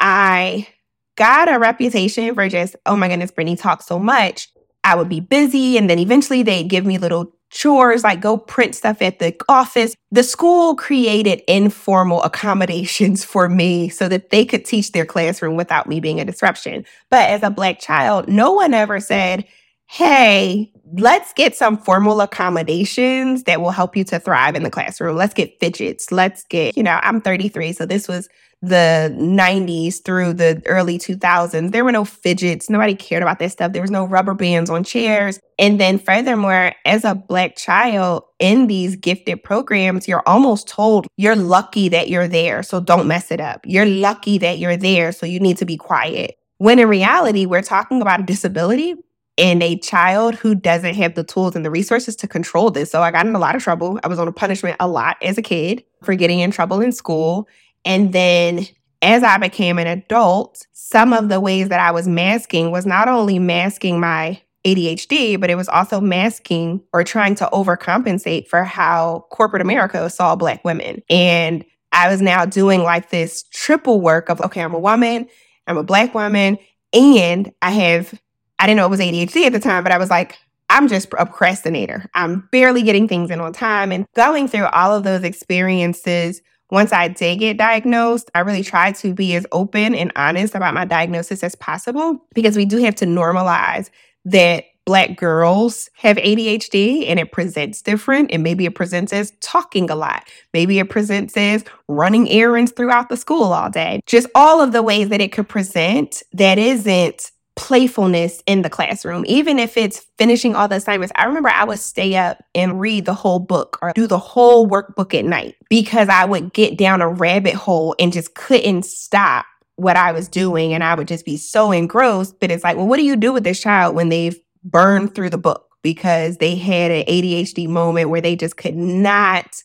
I 0.00 0.66
got 1.14 1.48
a 1.48 1.60
reputation 1.60 2.34
for 2.34 2.48
just, 2.48 2.74
oh 2.86 2.96
my 2.96 3.06
goodness, 3.06 3.30
Brittany 3.30 3.54
talks 3.54 3.86
so 3.86 3.96
much. 3.96 4.48
I 4.82 4.96
would 4.96 5.08
be 5.08 5.20
busy. 5.20 5.78
And 5.78 5.88
then 5.88 6.00
eventually 6.00 6.42
they'd 6.42 6.68
give 6.68 6.84
me 6.84 6.98
little 6.98 7.32
chores 7.50 8.02
like 8.02 8.20
go 8.20 8.36
print 8.36 8.74
stuff 8.74 9.00
at 9.00 9.20
the 9.20 9.32
office. 9.48 9.94
The 10.10 10.24
school 10.24 10.74
created 10.74 11.40
informal 11.46 12.20
accommodations 12.24 13.24
for 13.24 13.48
me 13.48 13.90
so 13.90 14.08
that 14.08 14.30
they 14.30 14.44
could 14.44 14.64
teach 14.64 14.90
their 14.90 15.06
classroom 15.06 15.54
without 15.54 15.88
me 15.88 16.00
being 16.00 16.18
a 16.18 16.24
disruption. 16.24 16.84
But 17.10 17.30
as 17.30 17.44
a 17.44 17.50
Black 17.50 17.78
child, 17.78 18.28
no 18.28 18.50
one 18.50 18.74
ever 18.74 18.98
said, 18.98 19.46
hey, 19.86 20.72
let's 20.92 21.32
get 21.32 21.56
some 21.56 21.76
formal 21.78 22.20
accommodations 22.20 23.44
that 23.44 23.60
will 23.60 23.70
help 23.70 23.96
you 23.96 24.04
to 24.04 24.18
thrive 24.18 24.54
in 24.54 24.62
the 24.62 24.70
classroom. 24.70 25.16
Let's 25.16 25.34
get 25.34 25.58
fidgets. 25.60 26.10
Let's 26.10 26.44
get, 26.44 26.76
you 26.76 26.82
know, 26.82 26.98
I'm 27.02 27.20
33, 27.20 27.72
so 27.72 27.86
this 27.86 28.08
was 28.08 28.28
the 28.62 29.14
90s 29.18 30.04
through 30.04 30.34
the 30.34 30.62
early 30.66 30.98
2000s, 30.98 31.72
there 31.72 31.84
were 31.84 31.92
no 31.92 32.04
fidgets. 32.04 32.68
Nobody 32.68 32.94
cared 32.94 33.22
about 33.22 33.38
that 33.38 33.52
stuff. 33.52 33.72
There 33.72 33.82
was 33.82 33.90
no 33.90 34.04
rubber 34.04 34.34
bands 34.34 34.68
on 34.68 34.84
chairs. 34.84 35.40
And 35.58 35.80
then, 35.80 35.98
furthermore, 35.98 36.72
as 36.84 37.04
a 37.04 37.14
Black 37.14 37.56
child 37.56 38.24
in 38.38 38.66
these 38.66 38.96
gifted 38.96 39.42
programs, 39.42 40.06
you're 40.06 40.22
almost 40.26 40.68
told 40.68 41.06
you're 41.16 41.36
lucky 41.36 41.88
that 41.88 42.08
you're 42.08 42.28
there. 42.28 42.62
So 42.62 42.80
don't 42.80 43.08
mess 43.08 43.30
it 43.30 43.40
up. 43.40 43.60
You're 43.64 43.86
lucky 43.86 44.36
that 44.38 44.58
you're 44.58 44.76
there. 44.76 45.12
So 45.12 45.24
you 45.26 45.40
need 45.40 45.56
to 45.58 45.64
be 45.64 45.76
quiet. 45.76 46.36
When 46.58 46.78
in 46.78 46.88
reality, 46.88 47.46
we're 47.46 47.62
talking 47.62 48.02
about 48.02 48.20
a 48.20 48.24
disability 48.24 48.94
and 49.40 49.62
a 49.62 49.78
child 49.78 50.34
who 50.34 50.54
doesn't 50.54 50.94
have 50.94 51.14
the 51.14 51.24
tools 51.24 51.56
and 51.56 51.64
the 51.64 51.70
resources 51.70 52.14
to 52.16 52.28
control 52.28 52.70
this. 52.70 52.90
So 52.90 53.02
I 53.02 53.10
got 53.10 53.26
in 53.26 53.34
a 53.34 53.38
lot 53.38 53.56
of 53.56 53.62
trouble. 53.62 53.98
I 54.04 54.08
was 54.08 54.18
on 54.18 54.28
a 54.28 54.32
punishment 54.32 54.76
a 54.78 54.86
lot 54.86 55.16
as 55.22 55.38
a 55.38 55.42
kid 55.42 55.82
for 56.04 56.14
getting 56.14 56.40
in 56.40 56.50
trouble 56.50 56.80
in 56.80 56.92
school. 56.92 57.48
And 57.84 58.12
then 58.12 58.66
as 59.00 59.22
I 59.22 59.38
became 59.38 59.78
an 59.78 59.86
adult, 59.86 60.66
some 60.72 61.14
of 61.14 61.30
the 61.30 61.40
ways 61.40 61.70
that 61.70 61.80
I 61.80 61.90
was 61.90 62.06
masking 62.06 62.70
was 62.70 62.84
not 62.84 63.08
only 63.08 63.38
masking 63.38 63.98
my 63.98 64.40
ADHD, 64.66 65.40
but 65.40 65.48
it 65.48 65.54
was 65.54 65.70
also 65.70 66.02
masking 66.02 66.82
or 66.92 67.02
trying 67.02 67.34
to 67.36 67.48
overcompensate 67.50 68.46
for 68.46 68.62
how 68.62 69.24
corporate 69.30 69.62
America 69.62 70.10
saw 70.10 70.36
Black 70.36 70.62
women. 70.66 71.02
And 71.08 71.64
I 71.92 72.10
was 72.10 72.20
now 72.20 72.44
doing 72.44 72.82
like 72.82 73.08
this 73.08 73.44
triple 73.52 74.02
work 74.02 74.28
of 74.28 74.40
okay, 74.42 74.60
I'm 74.60 74.74
a 74.74 74.78
woman, 74.78 75.28
I'm 75.66 75.78
a 75.78 75.82
Black 75.82 76.14
woman, 76.14 76.58
and 76.92 77.50
I 77.62 77.70
have, 77.70 78.20
I 78.60 78.66
didn't 78.66 78.76
know 78.76 78.86
it 78.86 78.90
was 78.90 79.00
ADHD 79.00 79.46
at 79.46 79.52
the 79.52 79.58
time, 79.58 79.82
but 79.82 79.90
I 79.90 79.98
was 79.98 80.10
like, 80.10 80.38
I'm 80.68 80.86
just 80.86 81.06
a 81.06 81.26
procrastinator. 81.26 82.08
I'm 82.14 82.48
barely 82.52 82.82
getting 82.82 83.08
things 83.08 83.30
in 83.30 83.40
on 83.40 83.52
time. 83.52 83.90
And 83.90 84.06
going 84.14 84.46
through 84.46 84.66
all 84.66 84.94
of 84.94 85.02
those 85.02 85.24
experiences 85.24 86.42
once 86.70 86.92
I 86.92 87.08
did 87.08 87.40
get 87.40 87.56
diagnosed, 87.56 88.30
I 88.34 88.40
really 88.40 88.62
tried 88.62 88.94
to 88.96 89.12
be 89.12 89.34
as 89.34 89.46
open 89.50 89.94
and 89.94 90.12
honest 90.14 90.54
about 90.54 90.74
my 90.74 90.84
diagnosis 90.84 91.42
as 91.42 91.56
possible 91.56 92.24
because 92.34 92.56
we 92.56 92.64
do 92.64 92.76
have 92.76 92.94
to 92.96 93.06
normalize 93.06 93.90
that 94.26 94.64
Black 94.84 95.16
girls 95.16 95.88
have 95.94 96.16
ADHD 96.16 97.08
and 97.08 97.18
it 97.18 97.32
presents 97.32 97.82
different. 97.82 98.30
And 98.30 98.42
maybe 98.42 98.66
it 98.66 98.74
presents 98.74 99.12
as 99.12 99.32
talking 99.40 99.90
a 99.90 99.94
lot. 99.94 100.28
Maybe 100.52 100.78
it 100.78 100.90
presents 100.90 101.36
as 101.36 101.64
running 101.88 102.28
errands 102.28 102.72
throughout 102.72 103.08
the 103.08 103.16
school 103.16 103.52
all 103.52 103.70
day. 103.70 104.00
Just 104.06 104.28
all 104.34 104.60
of 104.60 104.72
the 104.72 104.82
ways 104.82 105.08
that 105.08 105.20
it 105.20 105.32
could 105.32 105.48
present 105.48 106.22
that 106.32 106.58
isn't 106.58 107.30
playfulness 107.60 108.42
in 108.46 108.62
the 108.62 108.70
classroom, 108.70 109.22
even 109.26 109.58
if 109.58 109.76
it's 109.76 110.06
finishing 110.16 110.56
all 110.56 110.66
the 110.66 110.76
assignments. 110.76 111.12
I 111.14 111.26
remember 111.26 111.50
I 111.50 111.64
would 111.64 111.78
stay 111.78 112.16
up 112.16 112.42
and 112.54 112.80
read 112.80 113.04
the 113.04 113.12
whole 113.12 113.38
book 113.38 113.78
or 113.82 113.92
do 113.94 114.06
the 114.06 114.18
whole 114.18 114.66
workbook 114.66 115.12
at 115.12 115.26
night 115.26 115.56
because 115.68 116.08
I 116.08 116.24
would 116.24 116.54
get 116.54 116.78
down 116.78 117.02
a 117.02 117.08
rabbit 117.08 117.54
hole 117.54 117.94
and 117.98 118.14
just 118.14 118.34
couldn't 118.34 118.86
stop 118.86 119.44
what 119.76 119.98
I 119.98 120.10
was 120.10 120.26
doing. 120.26 120.72
And 120.72 120.82
I 120.82 120.94
would 120.94 121.06
just 121.06 121.26
be 121.26 121.36
so 121.36 121.70
engrossed. 121.70 122.40
But 122.40 122.50
it's 122.50 122.64
like, 122.64 122.78
well, 122.78 122.86
what 122.86 122.96
do 122.96 123.04
you 123.04 123.14
do 123.14 123.30
with 123.30 123.44
this 123.44 123.60
child 123.60 123.94
when 123.94 124.08
they've 124.08 124.40
burned 124.64 125.14
through 125.14 125.30
the 125.30 125.38
book 125.38 125.66
because 125.82 126.38
they 126.38 126.56
had 126.56 126.90
an 126.90 127.04
ADHD 127.04 127.68
moment 127.68 128.08
where 128.08 128.22
they 128.22 128.36
just 128.36 128.56
could 128.56 128.74
not 128.74 129.62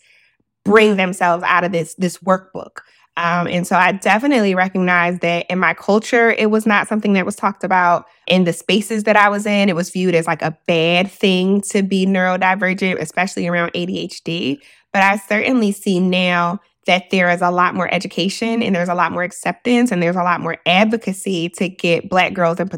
bring 0.65 0.97
themselves 0.97 1.43
out 1.43 1.63
of 1.63 1.71
this 1.71 1.95
this 1.95 2.17
workbook? 2.17 2.80
Um, 3.17 3.47
and 3.47 3.65
so 3.65 3.78
I 3.78 3.93
definitely 3.93 4.56
recognize 4.56 5.19
that 5.19 5.45
in 5.49 5.58
my 5.58 5.73
culture, 5.73 6.32
it 6.32 6.51
was 6.51 6.65
not 6.65 6.88
something 6.88 7.13
that 7.13 7.25
was 7.25 7.38
talked 7.38 7.63
about 7.63 8.06
in 8.28 8.43
the 8.43 8.51
spaces 8.51 9.04
that 9.04 9.15
I 9.15 9.30
was 9.30 9.45
in. 9.45 9.69
It 9.69 9.75
was 9.75 9.89
viewed 9.89 10.15
as 10.15 10.28
like 10.28 10.41
a 10.41 10.58
bad 10.67 11.10
thing 11.10 11.62
to 11.62 11.82
be 11.82 12.06
neurodivergent, 12.06 12.99
especially 12.99 13.47
around 13.47 13.71
ADHD. 13.71 14.60
But 14.91 15.01
I 15.01 15.15
certainly 15.15 15.71
see 15.71 16.01
now 16.01 16.60
that 16.88 17.10
there 17.10 17.30
is 17.30 17.41
a 17.41 17.51
lot 17.51 17.73
more 17.73 17.91
education 17.93 18.62
and 18.62 18.75
there's 18.75 18.89
a 18.89 18.95
lot 18.95 19.12
more 19.12 19.23
acceptance 19.23 19.91
and 19.91 20.04
there's 20.04 20.15
a 20.15 20.23
lot 20.23 20.41
more 20.41 20.58
advocacy 20.65 21.49
to 21.49 21.69
get 21.69 22.10
Black 22.10 22.34
girls 22.34 22.60
in 22.60 22.69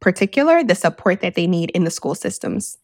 particular 0.00 0.62
the 0.62 0.74
support 0.74 1.20
that 1.20 1.34
they 1.34 1.46
need 1.46 1.70
in 1.70 1.84
the 1.84 1.90
school 1.90 2.14
systems. 2.14 2.78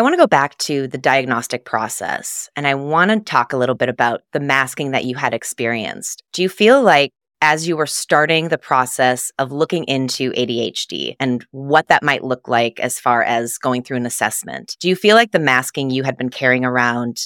I 0.00 0.02
want 0.02 0.14
to 0.14 0.16
go 0.16 0.26
back 0.26 0.56
to 0.60 0.86
the 0.86 0.96
diagnostic 0.96 1.66
process 1.66 2.48
and 2.56 2.66
I 2.66 2.74
want 2.74 3.10
to 3.10 3.20
talk 3.20 3.52
a 3.52 3.58
little 3.58 3.74
bit 3.74 3.90
about 3.90 4.22
the 4.32 4.40
masking 4.40 4.92
that 4.92 5.04
you 5.04 5.14
had 5.14 5.34
experienced. 5.34 6.22
Do 6.32 6.40
you 6.40 6.48
feel 6.48 6.80
like 6.80 7.10
as 7.42 7.68
you 7.68 7.76
were 7.76 7.84
starting 7.84 8.48
the 8.48 8.56
process 8.56 9.30
of 9.38 9.52
looking 9.52 9.84
into 9.84 10.30
ADHD 10.30 11.16
and 11.20 11.44
what 11.50 11.88
that 11.88 12.02
might 12.02 12.24
look 12.24 12.48
like 12.48 12.80
as 12.80 12.98
far 12.98 13.22
as 13.22 13.58
going 13.58 13.82
through 13.82 13.98
an 13.98 14.06
assessment, 14.06 14.74
do 14.80 14.88
you 14.88 14.96
feel 14.96 15.16
like 15.16 15.32
the 15.32 15.38
masking 15.38 15.90
you 15.90 16.02
had 16.02 16.16
been 16.16 16.30
carrying 16.30 16.64
around 16.64 17.18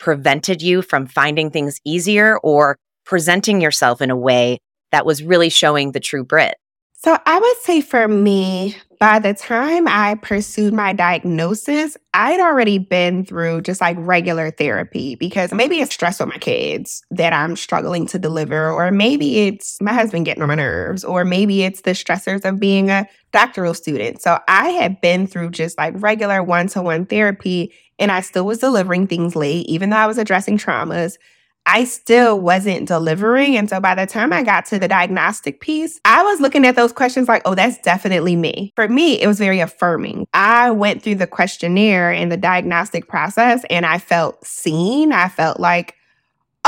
prevented 0.00 0.60
you 0.60 0.82
from 0.82 1.06
finding 1.06 1.52
things 1.52 1.80
easier 1.84 2.36
or 2.38 2.78
presenting 3.04 3.60
yourself 3.60 4.02
in 4.02 4.10
a 4.10 4.16
way 4.16 4.58
that 4.90 5.06
was 5.06 5.22
really 5.22 5.50
showing 5.50 5.92
the 5.92 6.00
true 6.00 6.24
Britt? 6.24 6.56
So 6.94 7.16
I 7.24 7.38
would 7.38 7.56
say 7.58 7.80
for 7.80 8.08
me, 8.08 8.76
by 8.98 9.18
the 9.18 9.32
time 9.32 9.86
I 9.86 10.16
pursued 10.16 10.74
my 10.74 10.92
diagnosis, 10.92 11.96
I'd 12.14 12.40
already 12.40 12.78
been 12.78 13.24
through 13.24 13.62
just 13.62 13.80
like 13.80 13.96
regular 14.00 14.50
therapy 14.50 15.14
because 15.14 15.52
maybe 15.52 15.80
it's 15.80 15.94
stress 15.94 16.18
with 16.18 16.28
my 16.28 16.38
kids 16.38 17.02
that 17.10 17.32
I'm 17.32 17.54
struggling 17.54 18.06
to 18.08 18.18
deliver, 18.18 18.70
or 18.70 18.90
maybe 18.90 19.46
it's 19.46 19.80
my 19.80 19.92
husband 19.92 20.24
getting 20.24 20.42
on 20.42 20.48
my 20.48 20.56
nerves, 20.56 21.04
or 21.04 21.24
maybe 21.24 21.62
it's 21.62 21.82
the 21.82 21.92
stressors 21.92 22.44
of 22.44 22.58
being 22.58 22.90
a 22.90 23.06
doctoral 23.32 23.74
student. 23.74 24.20
So 24.20 24.38
I 24.48 24.70
had 24.70 25.00
been 25.00 25.26
through 25.26 25.50
just 25.50 25.78
like 25.78 25.94
regular 25.96 26.42
one 26.42 26.66
to 26.68 26.82
one 26.82 27.06
therapy, 27.06 27.72
and 27.98 28.10
I 28.10 28.20
still 28.20 28.46
was 28.46 28.58
delivering 28.58 29.06
things 29.06 29.36
late, 29.36 29.66
even 29.66 29.90
though 29.90 29.96
I 29.96 30.06
was 30.06 30.18
addressing 30.18 30.58
traumas. 30.58 31.18
I 31.70 31.84
still 31.84 32.40
wasn't 32.40 32.88
delivering. 32.88 33.54
And 33.54 33.68
so 33.68 33.78
by 33.78 33.94
the 33.94 34.06
time 34.06 34.32
I 34.32 34.42
got 34.42 34.64
to 34.66 34.78
the 34.78 34.88
diagnostic 34.88 35.60
piece, 35.60 36.00
I 36.06 36.22
was 36.22 36.40
looking 36.40 36.64
at 36.64 36.76
those 36.76 36.94
questions 36.94 37.28
like, 37.28 37.42
oh, 37.44 37.54
that's 37.54 37.76
definitely 37.78 38.36
me. 38.36 38.72
For 38.74 38.88
me, 38.88 39.20
it 39.20 39.26
was 39.26 39.38
very 39.38 39.60
affirming. 39.60 40.26
I 40.32 40.70
went 40.70 41.02
through 41.02 41.16
the 41.16 41.26
questionnaire 41.26 42.10
and 42.10 42.32
the 42.32 42.38
diagnostic 42.38 43.06
process 43.06 43.64
and 43.68 43.84
I 43.84 43.98
felt 43.98 44.42
seen. 44.46 45.12
I 45.12 45.28
felt 45.28 45.60
like, 45.60 45.94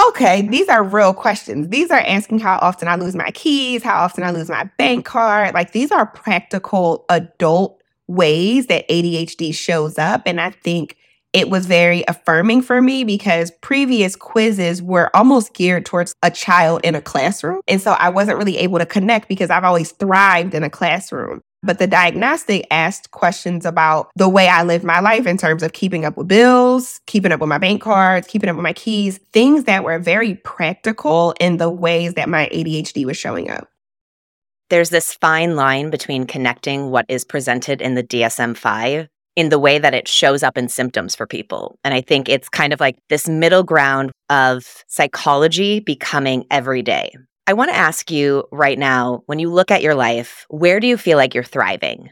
okay, 0.09 0.47
these 0.47 0.69
are 0.69 0.85
real 0.85 1.15
questions. 1.15 1.69
These 1.69 1.91
are 1.91 2.01
asking 2.01 2.41
how 2.41 2.59
often 2.61 2.87
I 2.87 2.97
lose 2.97 3.17
my 3.17 3.31
keys, 3.31 3.83
how 3.83 4.05
often 4.05 4.23
I 4.23 4.31
lose 4.33 4.51
my 4.51 4.65
bank 4.77 5.07
card. 5.07 5.55
Like 5.55 5.73
these 5.73 5.91
are 5.91 6.07
practical 6.07 7.07
adult 7.09 7.83
ways 8.07 8.67
that 8.67 8.87
ADHD 8.91 9.55
shows 9.55 9.97
up. 9.97 10.23
And 10.27 10.43
I 10.43 10.51
think 10.51 10.99
it 11.33 11.49
was 11.49 11.67
very 11.67 12.05
affirming 12.09 12.63
for 12.63 12.83
me 12.83 13.05
because 13.05 13.53
previous 13.61 14.17
quizzes 14.17 14.83
were 14.83 15.15
almost 15.15 15.55
geared 15.55 15.87
towards 15.87 16.15
a 16.23 16.31
child 16.31 16.81
in 16.83 16.95
a 16.95 17.01
classroom. 17.01 17.61
And 17.69 17.81
so 17.81 17.93
I 17.93 18.09
wasn't 18.09 18.39
really 18.39 18.59
able 18.59 18.79
to 18.79 18.87
connect 18.87 19.29
because 19.29 19.51
I've 19.51 19.65
always 19.65 19.93
thrived 19.93 20.55
in 20.55 20.65
a 20.65 20.71
classroom. 20.71 21.41
But 21.63 21.79
the 21.79 21.87
diagnostic 21.87 22.67
asked 22.71 23.11
questions 23.11 23.67
about 23.67 24.11
the 24.17 24.29
way 24.29 24.49
I 24.49 24.63
live 24.63 24.83
my 24.83 25.01
life 25.01 25.27
in 25.27 25.37
terms 25.37 25.63
of 25.63 25.75
keeping 25.75 26.05
up 26.05 26.17
with 26.17 26.27
bills, 26.27 27.01
keeping 27.07 27.33
up 27.33 27.41
with 27.41 27.51
my 27.51 27.59
bank 27.59 27.83
cards, 27.83 28.27
keeping 28.27 28.49
up 28.49 28.57
with 28.57 28.63
my 28.63 28.73
keys, 28.73 29.19
things 29.33 29.65
that 29.65 29.85
were 29.85 29.99
very 29.99 30.37
practical 30.37 31.35
in 31.39 31.59
the 31.59 31.71
ways 31.71 32.15
that 32.15 32.31
my 32.31 32.49
ADHD 32.53 33.05
was 33.05 33.19
showing 33.19 33.51
up. 33.51 33.69
There's 34.71 34.91
this 34.91 35.13
fine 35.13 35.55
line 35.55 35.91
between 35.91 36.27
connecting 36.27 36.91
what 36.91 37.05
is 37.09 37.25
presented 37.25 37.83
in 37.83 37.95
the 37.95 38.05
DSM 38.05 38.57
5 38.57 39.09
in 39.41 39.49
the 39.49 39.59
way 39.59 39.79
that 39.79 39.95
it 39.95 40.07
shows 40.07 40.43
up 40.43 40.59
in 40.59 40.69
symptoms 40.69 41.15
for 41.17 41.27
people. 41.27 41.79
And 41.83 41.95
I 41.95 42.01
think 42.01 42.29
it's 42.29 42.49
kind 42.49 42.73
of 42.73 42.79
like 42.79 42.99
this 43.09 43.29
middle 43.29 43.63
ground 43.63 44.13
of 44.29 44.85
psychology 44.87 45.81
becoming 45.81 46.45
everyday. 46.51 47.13
I 47.47 47.55
want 47.55 47.71
to 47.71 47.77
ask 47.77 48.11
you 48.11 48.45
right 48.53 48.79
now 48.79 49.23
when 49.27 49.39
you 49.39 49.51
look 49.51 49.71
at 49.71 49.83
your 49.83 49.95
life, 49.95 50.47
where 50.51 50.79
do 50.79 50.87
you 50.87 50.97
feel 50.97 51.17
like 51.17 51.35
you're 51.35 51.43
thriving? 51.43 52.11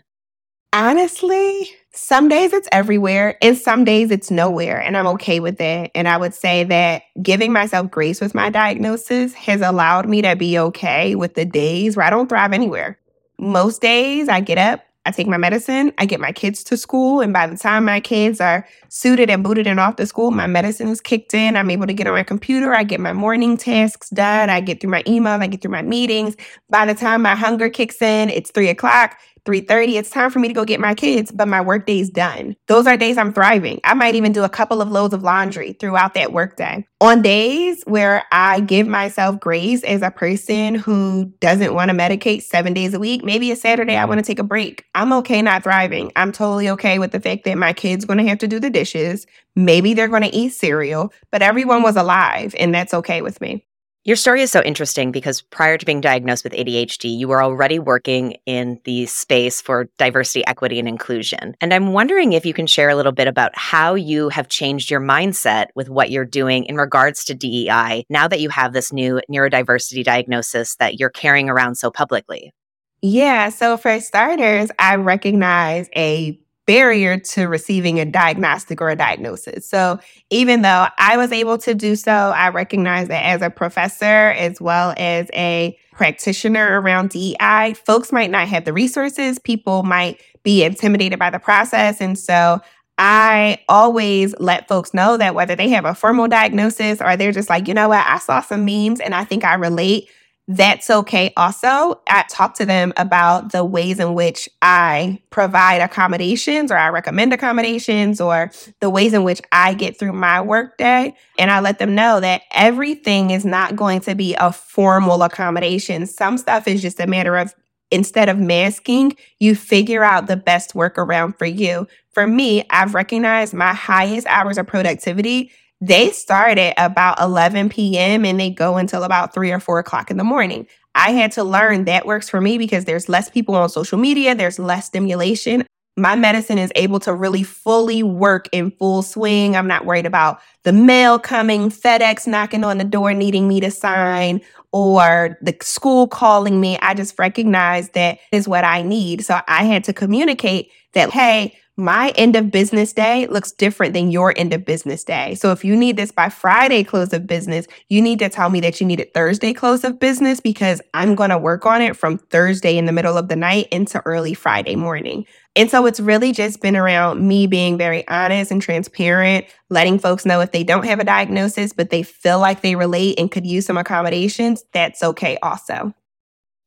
Honestly, 0.72 1.70
Some 2.00 2.28
days 2.28 2.52
it's 2.52 2.68
everywhere, 2.70 3.36
and 3.42 3.56
some 3.56 3.82
days 3.84 4.12
it's 4.12 4.30
nowhere, 4.30 4.80
and 4.80 4.96
I'm 4.96 5.06
okay 5.08 5.40
with 5.40 5.58
that. 5.58 5.90
And 5.96 6.06
I 6.06 6.16
would 6.16 6.32
say 6.32 6.62
that 6.62 7.02
giving 7.20 7.52
myself 7.52 7.90
grace 7.90 8.20
with 8.20 8.36
my 8.36 8.50
diagnosis 8.50 9.34
has 9.34 9.62
allowed 9.62 10.08
me 10.08 10.22
to 10.22 10.36
be 10.36 10.58
okay 10.58 11.16
with 11.16 11.34
the 11.34 11.44
days 11.44 11.96
where 11.96 12.06
I 12.06 12.10
don't 12.10 12.28
thrive 12.28 12.52
anywhere. 12.52 13.00
Most 13.38 13.80
days 13.80 14.28
I 14.28 14.40
get 14.40 14.58
up, 14.58 14.84
I 15.08 15.10
take 15.10 15.26
my 15.26 15.38
medicine, 15.38 15.90
I 15.96 16.04
get 16.04 16.20
my 16.20 16.32
kids 16.32 16.62
to 16.64 16.76
school, 16.76 17.22
and 17.22 17.32
by 17.32 17.46
the 17.46 17.56
time 17.56 17.86
my 17.86 17.98
kids 17.98 18.42
are 18.42 18.68
suited 18.90 19.30
and 19.30 19.42
booted 19.42 19.66
and 19.66 19.80
off 19.80 19.96
to 19.96 20.06
school, 20.06 20.30
my 20.30 20.46
medicine 20.46 20.88
is 20.88 21.00
kicked 21.00 21.32
in. 21.32 21.56
I'm 21.56 21.70
able 21.70 21.86
to 21.86 21.94
get 21.94 22.06
on 22.06 22.12
my 22.12 22.22
computer, 22.22 22.74
I 22.74 22.84
get 22.84 23.00
my 23.00 23.14
morning 23.14 23.56
tasks 23.56 24.10
done, 24.10 24.50
I 24.50 24.60
get 24.60 24.82
through 24.82 24.90
my 24.90 25.02
email, 25.06 25.40
I 25.40 25.46
get 25.46 25.62
through 25.62 25.70
my 25.70 25.80
meetings. 25.80 26.36
By 26.68 26.84
the 26.84 26.94
time 26.94 27.22
my 27.22 27.34
hunger 27.34 27.70
kicks 27.70 28.02
in, 28.02 28.28
it's 28.28 28.50
three 28.50 28.68
o'clock. 28.68 29.18
3:30, 29.48 29.96
it's 29.96 30.10
time 30.10 30.30
for 30.30 30.40
me 30.40 30.48
to 30.48 30.52
go 30.52 30.66
get 30.66 30.78
my 30.78 30.94
kids, 30.94 31.32
but 31.32 31.48
my 31.48 31.62
workday's 31.62 32.10
done. 32.10 32.54
Those 32.66 32.86
are 32.86 32.98
days 32.98 33.16
I'm 33.16 33.32
thriving. 33.32 33.80
I 33.82 33.94
might 33.94 34.14
even 34.14 34.32
do 34.32 34.44
a 34.44 34.48
couple 34.50 34.82
of 34.82 34.90
loads 34.90 35.14
of 35.14 35.22
laundry 35.22 35.72
throughout 35.72 36.12
that 36.12 36.34
workday. 36.34 36.86
On 37.00 37.22
days 37.22 37.82
where 37.86 38.24
I 38.30 38.60
give 38.60 38.86
myself 38.86 39.40
grace 39.40 39.82
as 39.84 40.02
a 40.02 40.10
person 40.10 40.74
who 40.74 41.32
doesn't 41.40 41.72
want 41.72 41.90
to 41.90 41.96
medicate 41.96 42.42
7 42.42 42.74
days 42.74 42.92
a 42.92 42.98
week, 42.98 43.24
maybe 43.24 43.50
a 43.50 43.56
Saturday 43.56 43.96
I 43.96 44.04
want 44.04 44.18
to 44.18 44.26
take 44.26 44.38
a 44.38 44.44
break. 44.44 44.84
I'm 44.94 45.14
okay 45.14 45.40
not 45.40 45.62
thriving. 45.62 46.12
I'm 46.14 46.30
totally 46.30 46.68
okay 46.68 46.98
with 46.98 47.12
the 47.12 47.20
fact 47.20 47.44
that 47.44 47.56
my 47.56 47.72
kids 47.72 48.04
going 48.04 48.18
to 48.18 48.28
have 48.28 48.38
to 48.38 48.48
do 48.48 48.60
the 48.60 48.68
dishes. 48.68 49.26
Maybe 49.56 49.94
they're 49.94 50.08
going 50.08 50.22
to 50.22 50.34
eat 50.34 50.50
cereal, 50.50 51.10
but 51.32 51.40
everyone 51.40 51.82
was 51.82 51.96
alive 51.96 52.54
and 52.58 52.74
that's 52.74 52.92
okay 52.92 53.22
with 53.22 53.40
me. 53.40 53.64
Your 54.04 54.16
story 54.16 54.40
is 54.40 54.50
so 54.50 54.62
interesting 54.62 55.12
because 55.12 55.42
prior 55.42 55.76
to 55.76 55.84
being 55.84 56.00
diagnosed 56.00 56.44
with 56.44 56.54
ADHD, 56.54 57.18
you 57.18 57.28
were 57.28 57.42
already 57.42 57.78
working 57.78 58.36
in 58.46 58.80
the 58.84 59.06
space 59.06 59.60
for 59.60 59.88
diversity, 59.98 60.46
equity, 60.46 60.78
and 60.78 60.88
inclusion. 60.88 61.54
And 61.60 61.74
I'm 61.74 61.92
wondering 61.92 62.32
if 62.32 62.46
you 62.46 62.54
can 62.54 62.66
share 62.66 62.88
a 62.88 62.94
little 62.94 63.12
bit 63.12 63.26
about 63.28 63.50
how 63.54 63.94
you 63.94 64.28
have 64.30 64.48
changed 64.48 64.90
your 64.90 65.00
mindset 65.00 65.66
with 65.74 65.90
what 65.90 66.10
you're 66.10 66.24
doing 66.24 66.64
in 66.64 66.76
regards 66.76 67.24
to 67.24 67.34
DEI 67.34 68.06
now 68.08 68.28
that 68.28 68.40
you 68.40 68.48
have 68.48 68.72
this 68.72 68.92
new 68.92 69.20
neurodiversity 69.30 70.04
diagnosis 70.04 70.76
that 70.76 70.98
you're 70.98 71.10
carrying 71.10 71.50
around 71.50 71.74
so 71.74 71.90
publicly. 71.90 72.54
Yeah. 73.02 73.50
So, 73.50 73.76
for 73.76 74.00
starters, 74.00 74.70
I 74.78 74.96
recognize 74.96 75.88
a 75.94 76.40
barrier 76.68 77.18
to 77.18 77.46
receiving 77.46 77.98
a 77.98 78.04
diagnostic 78.04 78.82
or 78.82 78.90
a 78.90 78.94
diagnosis. 78.94 79.66
So 79.66 79.98
even 80.28 80.60
though 80.60 80.86
I 80.98 81.16
was 81.16 81.32
able 81.32 81.56
to 81.56 81.74
do 81.74 81.96
so, 81.96 82.12
I 82.12 82.50
recognize 82.50 83.08
that 83.08 83.24
as 83.24 83.40
a 83.40 83.48
professor 83.48 84.04
as 84.04 84.60
well 84.60 84.92
as 84.98 85.30
a 85.32 85.78
practitioner 85.92 86.78
around 86.78 87.08
DEI, 87.08 87.72
folks 87.72 88.12
might 88.12 88.30
not 88.30 88.48
have 88.48 88.66
the 88.66 88.74
resources, 88.74 89.38
people 89.38 89.82
might 89.82 90.20
be 90.42 90.62
intimidated 90.62 91.18
by 91.18 91.30
the 91.30 91.38
process. 91.38 92.02
And 92.02 92.18
so 92.18 92.60
I 92.98 93.60
always 93.70 94.34
let 94.38 94.68
folks 94.68 94.92
know 94.92 95.16
that 95.16 95.34
whether 95.34 95.56
they 95.56 95.70
have 95.70 95.86
a 95.86 95.94
formal 95.94 96.28
diagnosis 96.28 97.00
or 97.00 97.16
they're 97.16 97.32
just 97.32 97.48
like, 97.48 97.66
you 97.66 97.72
know 97.72 97.88
what, 97.88 98.04
I 98.06 98.18
saw 98.18 98.42
some 98.42 98.66
memes 98.66 99.00
and 99.00 99.14
I 99.14 99.24
think 99.24 99.42
I 99.42 99.54
relate 99.54 100.10
that's 100.50 100.88
okay. 100.88 101.30
Also, 101.36 102.00
I 102.08 102.24
talk 102.30 102.54
to 102.54 102.64
them 102.64 102.94
about 102.96 103.52
the 103.52 103.66
ways 103.66 104.00
in 104.00 104.14
which 104.14 104.48
I 104.62 105.20
provide 105.28 105.82
accommodations 105.82 106.72
or 106.72 106.78
I 106.78 106.88
recommend 106.88 107.34
accommodations 107.34 108.18
or 108.18 108.50
the 108.80 108.88
ways 108.88 109.12
in 109.12 109.24
which 109.24 109.42
I 109.52 109.74
get 109.74 109.98
through 109.98 110.14
my 110.14 110.40
workday. 110.40 111.14
And 111.38 111.50
I 111.50 111.60
let 111.60 111.78
them 111.78 111.94
know 111.94 112.20
that 112.20 112.42
everything 112.52 113.30
is 113.30 113.44
not 113.44 113.76
going 113.76 114.00
to 114.00 114.14
be 114.14 114.34
a 114.36 114.50
formal 114.50 115.22
accommodation. 115.22 116.06
Some 116.06 116.38
stuff 116.38 116.66
is 116.66 116.80
just 116.80 116.98
a 116.98 117.06
matter 117.06 117.36
of 117.36 117.54
instead 117.90 118.30
of 118.30 118.38
masking, 118.38 119.16
you 119.38 119.54
figure 119.54 120.02
out 120.02 120.28
the 120.28 120.36
best 120.36 120.72
workaround 120.72 121.38
for 121.38 121.46
you. 121.46 121.86
For 122.12 122.26
me, 122.26 122.64
I've 122.70 122.94
recognized 122.94 123.52
my 123.52 123.74
highest 123.74 124.26
hours 124.26 124.56
of 124.56 124.66
productivity 124.66 125.50
they 125.80 126.10
start 126.10 126.58
at 126.58 126.74
about 126.76 127.20
11 127.20 127.68
p.m. 127.68 128.24
and 128.24 128.38
they 128.38 128.50
go 128.50 128.76
until 128.76 129.04
about 129.04 129.32
three 129.32 129.52
or 129.52 129.60
four 129.60 129.78
o'clock 129.78 130.10
in 130.10 130.16
the 130.16 130.24
morning. 130.24 130.66
I 130.94 131.12
had 131.12 131.32
to 131.32 131.44
learn 131.44 131.84
that 131.84 132.06
works 132.06 132.28
for 132.28 132.40
me 132.40 132.58
because 132.58 132.84
there's 132.84 133.08
less 133.08 133.30
people 133.30 133.54
on 133.54 133.68
social 133.68 133.98
media, 133.98 134.34
there's 134.34 134.58
less 134.58 134.86
stimulation. 134.86 135.64
My 135.96 136.14
medicine 136.14 136.58
is 136.58 136.72
able 136.76 137.00
to 137.00 137.12
really 137.12 137.42
fully 137.42 138.04
work 138.04 138.48
in 138.52 138.70
full 138.70 139.02
swing. 139.02 139.56
I'm 139.56 139.66
not 139.66 139.84
worried 139.84 140.06
about 140.06 140.40
the 140.62 140.72
mail 140.72 141.18
coming, 141.18 141.70
FedEx 141.70 142.26
knocking 142.26 142.62
on 142.62 142.78
the 142.78 142.84
door 142.84 143.14
needing 143.14 143.48
me 143.48 143.58
to 143.60 143.70
sign, 143.70 144.40
or 144.72 145.38
the 145.42 145.56
school 145.60 146.06
calling 146.06 146.60
me. 146.60 146.78
I 146.82 146.94
just 146.94 147.18
recognize 147.18 147.90
that 147.90 148.18
is 148.30 148.46
what 148.46 148.64
I 148.64 148.82
need. 148.82 149.24
So 149.24 149.40
I 149.48 149.64
had 149.64 149.82
to 149.84 149.92
communicate 149.92 150.70
that, 150.94 151.10
hey, 151.10 151.56
my 151.78 152.12
end 152.16 152.34
of 152.34 152.50
business 152.50 152.92
day 152.92 153.28
looks 153.28 153.52
different 153.52 153.94
than 153.94 154.10
your 154.10 154.34
end 154.36 154.52
of 154.52 154.64
business 154.64 155.04
day. 155.04 155.36
So 155.36 155.52
if 155.52 155.64
you 155.64 155.76
need 155.76 155.96
this 155.96 156.10
by 156.10 156.28
Friday 156.28 156.82
close 156.82 157.12
of 157.12 157.24
business, 157.24 157.68
you 157.88 158.02
need 158.02 158.18
to 158.18 158.28
tell 158.28 158.50
me 158.50 158.58
that 158.60 158.80
you 158.80 158.86
need 158.86 158.98
it 158.98 159.14
Thursday 159.14 159.52
close 159.52 159.84
of 159.84 160.00
business 160.00 160.40
because 160.40 160.82
I'm 160.92 161.14
going 161.14 161.30
to 161.30 161.38
work 161.38 161.66
on 161.66 161.80
it 161.80 161.96
from 161.96 162.18
Thursday 162.18 162.76
in 162.76 162.86
the 162.86 162.92
middle 162.92 163.16
of 163.16 163.28
the 163.28 163.36
night 163.36 163.68
into 163.70 164.02
early 164.04 164.34
Friday 164.34 164.74
morning. 164.74 165.24
And 165.54 165.70
so 165.70 165.86
it's 165.86 166.00
really 166.00 166.32
just 166.32 166.60
been 166.60 166.76
around 166.76 167.26
me 167.26 167.46
being 167.46 167.78
very 167.78 168.06
honest 168.08 168.50
and 168.50 168.60
transparent, 168.60 169.46
letting 169.70 170.00
folks 170.00 170.26
know 170.26 170.40
if 170.40 170.50
they 170.50 170.64
don't 170.64 170.84
have 170.84 170.98
a 170.98 171.04
diagnosis, 171.04 171.72
but 171.72 171.90
they 171.90 172.02
feel 172.02 172.40
like 172.40 172.60
they 172.60 172.74
relate 172.74 173.20
and 173.20 173.30
could 173.30 173.46
use 173.46 173.66
some 173.66 173.78
accommodations, 173.78 174.64
that's 174.72 175.02
okay 175.04 175.38
also. 175.42 175.94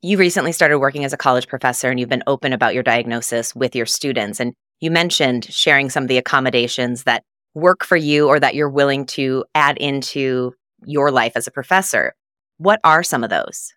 You 0.01 0.17
recently 0.17 0.53
started 0.53 0.79
working 0.79 1.03
as 1.03 1.11
a 1.11 1.17
college 1.17 1.49
professor 1.49 1.89
and 1.89 1.99
you've 1.99 2.09
been 2.09 2.23
open 2.27 2.53
about 2.53 2.73
your 2.73 2.81
diagnosis 2.81 3.53
with 3.53 3.75
your 3.75 3.85
students. 3.85 4.39
And 4.39 4.53
you 4.81 4.91
mentioned 4.91 5.45
sharing 5.45 5.89
some 5.89 6.03
of 6.03 6.09
the 6.09 6.17
accommodations 6.17 7.03
that 7.03 7.23
work 7.53 7.83
for 7.83 7.95
you 7.95 8.27
or 8.27 8.39
that 8.39 8.55
you're 8.55 8.69
willing 8.69 9.05
to 9.05 9.45
add 9.55 9.77
into 9.77 10.53
your 10.85 11.11
life 11.11 11.33
as 11.35 11.47
a 11.47 11.51
professor. 11.51 12.13
What 12.57 12.79
are 12.83 13.03
some 13.03 13.23
of 13.23 13.29
those? 13.29 13.73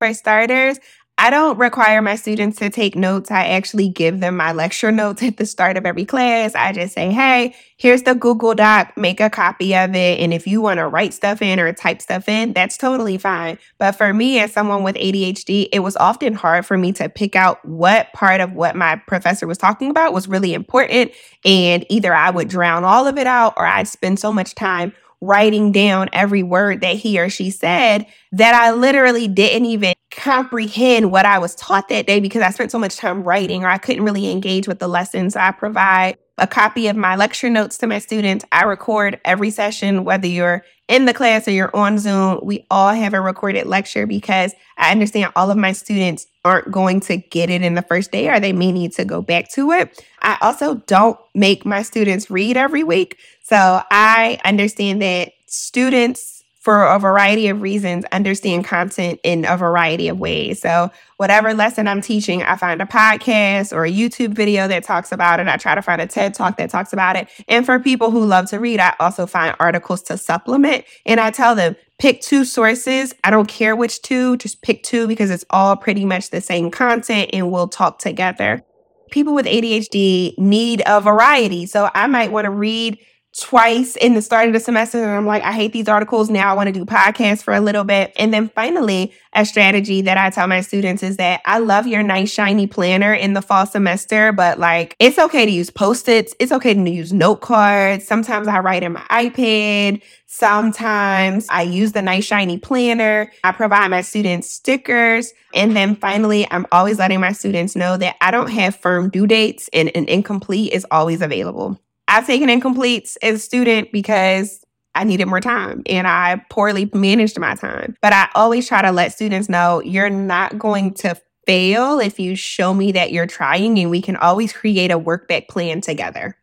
For 0.00 0.12
starters, 0.12 0.78
I 1.16 1.30
don't 1.30 1.56
require 1.58 2.02
my 2.02 2.16
students 2.16 2.58
to 2.58 2.70
take 2.70 2.96
notes. 2.96 3.30
I 3.30 3.46
actually 3.46 3.88
give 3.88 4.18
them 4.18 4.36
my 4.36 4.50
lecture 4.52 4.90
notes 4.90 5.22
at 5.22 5.36
the 5.36 5.46
start 5.46 5.76
of 5.76 5.86
every 5.86 6.04
class. 6.04 6.56
I 6.56 6.72
just 6.72 6.92
say, 6.92 7.12
hey, 7.12 7.54
here's 7.76 8.02
the 8.02 8.16
Google 8.16 8.52
Doc, 8.54 8.96
make 8.96 9.20
a 9.20 9.30
copy 9.30 9.76
of 9.76 9.94
it. 9.94 10.18
And 10.18 10.34
if 10.34 10.44
you 10.44 10.60
want 10.60 10.78
to 10.78 10.88
write 10.88 11.14
stuff 11.14 11.40
in 11.40 11.60
or 11.60 11.72
type 11.72 12.02
stuff 12.02 12.28
in, 12.28 12.52
that's 12.52 12.76
totally 12.76 13.16
fine. 13.16 13.58
But 13.78 13.92
for 13.92 14.12
me, 14.12 14.40
as 14.40 14.52
someone 14.52 14.82
with 14.82 14.96
ADHD, 14.96 15.68
it 15.72 15.80
was 15.80 15.96
often 15.98 16.34
hard 16.34 16.66
for 16.66 16.76
me 16.76 16.92
to 16.94 17.08
pick 17.08 17.36
out 17.36 17.64
what 17.64 18.12
part 18.12 18.40
of 18.40 18.52
what 18.52 18.74
my 18.74 18.96
professor 19.06 19.46
was 19.46 19.56
talking 19.56 19.90
about 19.90 20.12
was 20.12 20.26
really 20.26 20.52
important. 20.52 21.12
And 21.44 21.86
either 21.90 22.12
I 22.12 22.30
would 22.30 22.48
drown 22.48 22.82
all 22.82 23.06
of 23.06 23.18
it 23.18 23.28
out 23.28 23.54
or 23.56 23.64
I'd 23.64 23.86
spend 23.86 24.18
so 24.18 24.32
much 24.32 24.56
time 24.56 24.92
writing 25.20 25.72
down 25.72 26.08
every 26.12 26.42
word 26.42 26.80
that 26.80 26.96
he 26.96 27.18
or 27.18 27.28
she 27.28 27.50
said 27.50 28.06
that 28.32 28.54
I 28.54 28.72
literally 28.72 29.28
didn't 29.28 29.66
even 29.66 29.94
comprehend 30.10 31.10
what 31.10 31.26
I 31.26 31.38
was 31.38 31.54
taught 31.54 31.88
that 31.88 32.06
day 32.06 32.20
because 32.20 32.42
I 32.42 32.50
spent 32.50 32.70
so 32.70 32.78
much 32.78 32.96
time 32.96 33.22
writing 33.22 33.64
or 33.64 33.68
I 33.68 33.78
couldn't 33.78 34.04
really 34.04 34.30
engage 34.30 34.68
with 34.68 34.78
the 34.78 34.88
lessons. 34.88 35.36
I 35.36 35.50
provide 35.50 36.16
a 36.38 36.46
copy 36.46 36.88
of 36.88 36.96
my 36.96 37.16
lecture 37.16 37.50
notes 37.50 37.78
to 37.78 37.86
my 37.86 37.98
students. 37.98 38.44
I 38.50 38.64
record 38.64 39.20
every 39.24 39.50
session, 39.50 40.04
whether 40.04 40.26
you're 40.26 40.64
in 40.88 41.04
the 41.04 41.14
class 41.14 41.46
or 41.46 41.52
you're 41.52 41.74
on 41.74 41.98
Zoom. 41.98 42.40
We 42.42 42.66
all 42.70 42.92
have 42.92 43.14
a 43.14 43.20
recorded 43.20 43.66
lecture 43.66 44.06
because 44.06 44.52
I 44.76 44.90
understand 44.90 45.32
all 45.36 45.50
of 45.50 45.56
my 45.56 45.72
students 45.72 46.26
aren't 46.44 46.70
going 46.70 47.00
to 47.00 47.16
get 47.16 47.50
it 47.50 47.62
in 47.62 47.74
the 47.74 47.82
first 47.82 48.12
day 48.12 48.28
or 48.28 48.38
they 48.38 48.52
may 48.52 48.70
need 48.72 48.92
to 48.92 49.04
go 49.04 49.22
back 49.22 49.50
to 49.52 49.72
it. 49.72 50.04
I 50.20 50.36
also 50.40 50.74
don't 50.86 51.18
make 51.34 51.64
my 51.64 51.82
students 51.82 52.30
read 52.30 52.56
every 52.56 52.84
week. 52.84 53.18
So 53.42 53.82
I 53.90 54.38
understand 54.44 55.00
that 55.02 55.32
students 55.46 56.33
for 56.64 56.82
a 56.82 56.98
variety 56.98 57.48
of 57.48 57.60
reasons, 57.60 58.06
understand 58.10 58.64
content 58.64 59.20
in 59.22 59.44
a 59.44 59.54
variety 59.54 60.08
of 60.08 60.18
ways. 60.18 60.62
So, 60.62 60.90
whatever 61.18 61.52
lesson 61.52 61.86
I'm 61.86 62.00
teaching, 62.00 62.42
I 62.42 62.56
find 62.56 62.80
a 62.80 62.86
podcast 62.86 63.70
or 63.76 63.84
a 63.84 63.92
YouTube 63.92 64.32
video 64.32 64.66
that 64.68 64.82
talks 64.82 65.12
about 65.12 65.40
it. 65.40 65.46
I 65.46 65.58
try 65.58 65.74
to 65.74 65.82
find 65.82 66.00
a 66.00 66.06
TED 66.06 66.32
talk 66.32 66.56
that 66.56 66.70
talks 66.70 66.94
about 66.94 67.16
it. 67.16 67.28
And 67.48 67.66
for 67.66 67.78
people 67.78 68.10
who 68.10 68.24
love 68.24 68.48
to 68.48 68.58
read, 68.58 68.80
I 68.80 68.94
also 68.98 69.26
find 69.26 69.54
articles 69.60 70.02
to 70.04 70.16
supplement. 70.16 70.86
And 71.04 71.20
I 71.20 71.30
tell 71.30 71.54
them, 71.54 71.76
pick 71.98 72.22
two 72.22 72.46
sources. 72.46 73.14
I 73.22 73.30
don't 73.30 73.46
care 73.46 73.76
which 73.76 74.00
two, 74.00 74.38
just 74.38 74.62
pick 74.62 74.82
two 74.82 75.06
because 75.06 75.30
it's 75.30 75.44
all 75.50 75.76
pretty 75.76 76.06
much 76.06 76.30
the 76.30 76.40
same 76.40 76.70
content 76.70 77.28
and 77.34 77.52
we'll 77.52 77.68
talk 77.68 77.98
together. 77.98 78.64
People 79.10 79.34
with 79.34 79.44
ADHD 79.44 80.38
need 80.38 80.82
a 80.86 81.02
variety. 81.02 81.66
So, 81.66 81.90
I 81.94 82.06
might 82.06 82.32
want 82.32 82.46
to 82.46 82.50
read 82.50 82.98
twice 83.36 83.96
in 83.96 84.14
the 84.14 84.22
start 84.22 84.46
of 84.46 84.52
the 84.52 84.60
semester 84.60 85.02
and 85.02 85.10
I'm 85.10 85.26
like, 85.26 85.42
I 85.42 85.52
hate 85.52 85.72
these 85.72 85.88
articles. 85.88 86.30
Now 86.30 86.50
I 86.50 86.54
want 86.54 86.68
to 86.68 86.72
do 86.72 86.84
podcasts 86.84 87.42
for 87.42 87.52
a 87.52 87.60
little 87.60 87.82
bit. 87.82 88.12
And 88.16 88.32
then 88.32 88.48
finally, 88.48 89.12
a 89.32 89.44
strategy 89.44 90.02
that 90.02 90.16
I 90.16 90.30
tell 90.30 90.46
my 90.46 90.60
students 90.60 91.02
is 91.02 91.16
that 91.16 91.40
I 91.44 91.58
love 91.58 91.88
your 91.88 92.04
nice 92.04 92.30
shiny 92.30 92.68
planner 92.68 93.12
in 93.12 93.32
the 93.32 93.42
fall 93.42 93.66
semester, 93.66 94.30
but 94.30 94.60
like 94.60 94.94
it's 95.00 95.18
okay 95.18 95.44
to 95.44 95.50
use 95.50 95.68
post-its. 95.68 96.32
It's 96.38 96.52
okay 96.52 96.74
to 96.74 96.90
use 96.90 97.12
note 97.12 97.40
cards. 97.40 98.06
Sometimes 98.06 98.46
I 98.46 98.60
write 98.60 98.84
in 98.84 98.92
my 98.92 99.04
iPad. 99.10 100.00
Sometimes 100.26 101.48
I 101.48 101.62
use 101.62 101.90
the 101.90 102.02
nice 102.02 102.24
shiny 102.24 102.58
planner. 102.58 103.32
I 103.42 103.50
provide 103.50 103.88
my 103.88 104.02
students 104.02 104.48
stickers. 104.48 105.32
And 105.52 105.74
then 105.74 105.96
finally, 105.96 106.46
I'm 106.52 106.66
always 106.70 107.00
letting 107.00 107.20
my 107.20 107.32
students 107.32 107.74
know 107.74 107.96
that 107.96 108.16
I 108.20 108.30
don't 108.30 108.50
have 108.50 108.76
firm 108.76 109.10
due 109.10 109.26
dates 109.26 109.68
and 109.72 109.90
an 109.96 110.04
incomplete 110.08 110.72
is 110.72 110.86
always 110.92 111.20
available. 111.20 111.80
I've 112.14 112.26
taken 112.26 112.48
incompletes 112.48 113.16
as 113.22 113.34
a 113.34 113.38
student 113.40 113.90
because 113.90 114.64
I 114.94 115.02
needed 115.02 115.26
more 115.26 115.40
time 115.40 115.82
and 115.86 116.06
I 116.06 116.40
poorly 116.48 116.88
managed 116.94 117.40
my 117.40 117.56
time. 117.56 117.96
But 118.00 118.12
I 118.12 118.28
always 118.36 118.68
try 118.68 118.82
to 118.82 118.92
let 118.92 119.12
students 119.12 119.48
know 119.48 119.82
you're 119.82 120.08
not 120.08 120.56
going 120.56 120.94
to 120.94 121.16
fail 121.44 121.98
if 121.98 122.20
you 122.20 122.36
show 122.36 122.72
me 122.72 122.92
that 122.92 123.10
you're 123.10 123.26
trying 123.26 123.80
and 123.80 123.90
we 123.90 124.00
can 124.00 124.14
always 124.14 124.52
create 124.52 124.92
a 124.92 124.96
work 124.96 125.26
back 125.26 125.48
plan 125.48 125.80
together. 125.80 126.38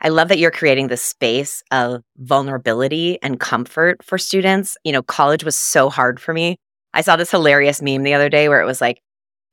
I 0.00 0.10
love 0.10 0.28
that 0.28 0.38
you're 0.38 0.52
creating 0.52 0.86
this 0.86 1.02
space 1.02 1.64
of 1.72 2.04
vulnerability 2.16 3.20
and 3.20 3.40
comfort 3.40 4.04
for 4.04 4.16
students. 4.16 4.76
You 4.84 4.92
know, 4.92 5.02
college 5.02 5.42
was 5.42 5.56
so 5.56 5.90
hard 5.90 6.20
for 6.20 6.32
me. 6.32 6.56
I 6.94 7.00
saw 7.00 7.16
this 7.16 7.32
hilarious 7.32 7.82
meme 7.82 8.04
the 8.04 8.14
other 8.14 8.28
day 8.28 8.48
where 8.48 8.60
it 8.60 8.66
was 8.66 8.80
like, 8.80 9.02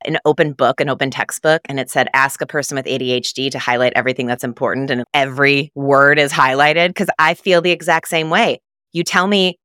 an 0.05 0.17
open 0.25 0.53
book, 0.53 0.79
an 0.79 0.89
open 0.89 1.11
textbook, 1.11 1.61
and 1.65 1.79
it 1.79 1.89
said, 1.89 2.07
ask 2.13 2.41
a 2.41 2.45
person 2.45 2.75
with 2.75 2.85
ADHD 2.85 3.51
to 3.51 3.59
highlight 3.59 3.93
everything 3.95 4.27
that's 4.27 4.43
important. 4.43 4.89
And 4.91 5.03
every 5.13 5.71
word 5.75 6.19
is 6.19 6.31
highlighted 6.31 6.89
because 6.89 7.09
I 7.19 7.33
feel 7.33 7.61
the 7.61 7.71
exact 7.71 8.07
same 8.07 8.29
way. 8.29 8.61
You 8.93 9.03
tell 9.03 9.27
me 9.27 9.57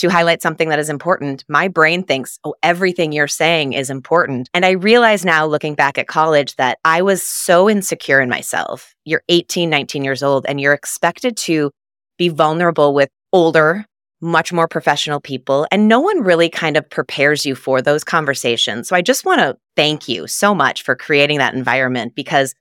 to 0.00 0.08
highlight 0.08 0.40
something 0.40 0.70
that 0.70 0.78
is 0.78 0.88
important, 0.88 1.44
my 1.46 1.68
brain 1.68 2.02
thinks, 2.02 2.38
oh, 2.44 2.54
everything 2.62 3.12
you're 3.12 3.28
saying 3.28 3.74
is 3.74 3.90
important. 3.90 4.48
And 4.54 4.64
I 4.64 4.70
realize 4.70 5.26
now, 5.26 5.44
looking 5.44 5.74
back 5.74 5.98
at 5.98 6.06
college, 6.06 6.56
that 6.56 6.78
I 6.86 7.02
was 7.02 7.22
so 7.22 7.68
insecure 7.68 8.18
in 8.18 8.30
myself. 8.30 8.94
You're 9.04 9.22
18, 9.28 9.68
19 9.68 10.02
years 10.02 10.22
old, 10.22 10.46
and 10.48 10.58
you're 10.58 10.72
expected 10.72 11.36
to 11.38 11.70
be 12.16 12.30
vulnerable 12.30 12.94
with 12.94 13.10
older, 13.32 13.84
much 14.20 14.52
more 14.52 14.68
professional 14.68 15.20
people. 15.20 15.66
And 15.70 15.88
no 15.88 16.00
one 16.00 16.22
really 16.22 16.48
kind 16.48 16.76
of 16.76 16.88
prepares 16.88 17.46
you 17.46 17.54
for 17.54 17.80
those 17.80 18.04
conversations. 18.04 18.88
So 18.88 18.96
I 18.96 19.02
just 19.02 19.24
want 19.24 19.40
to 19.40 19.56
thank 19.76 20.08
you 20.08 20.26
so 20.26 20.54
much 20.54 20.82
for 20.82 20.94
creating 20.94 21.38
that 21.38 21.54
environment 21.54 22.14
because 22.14 22.54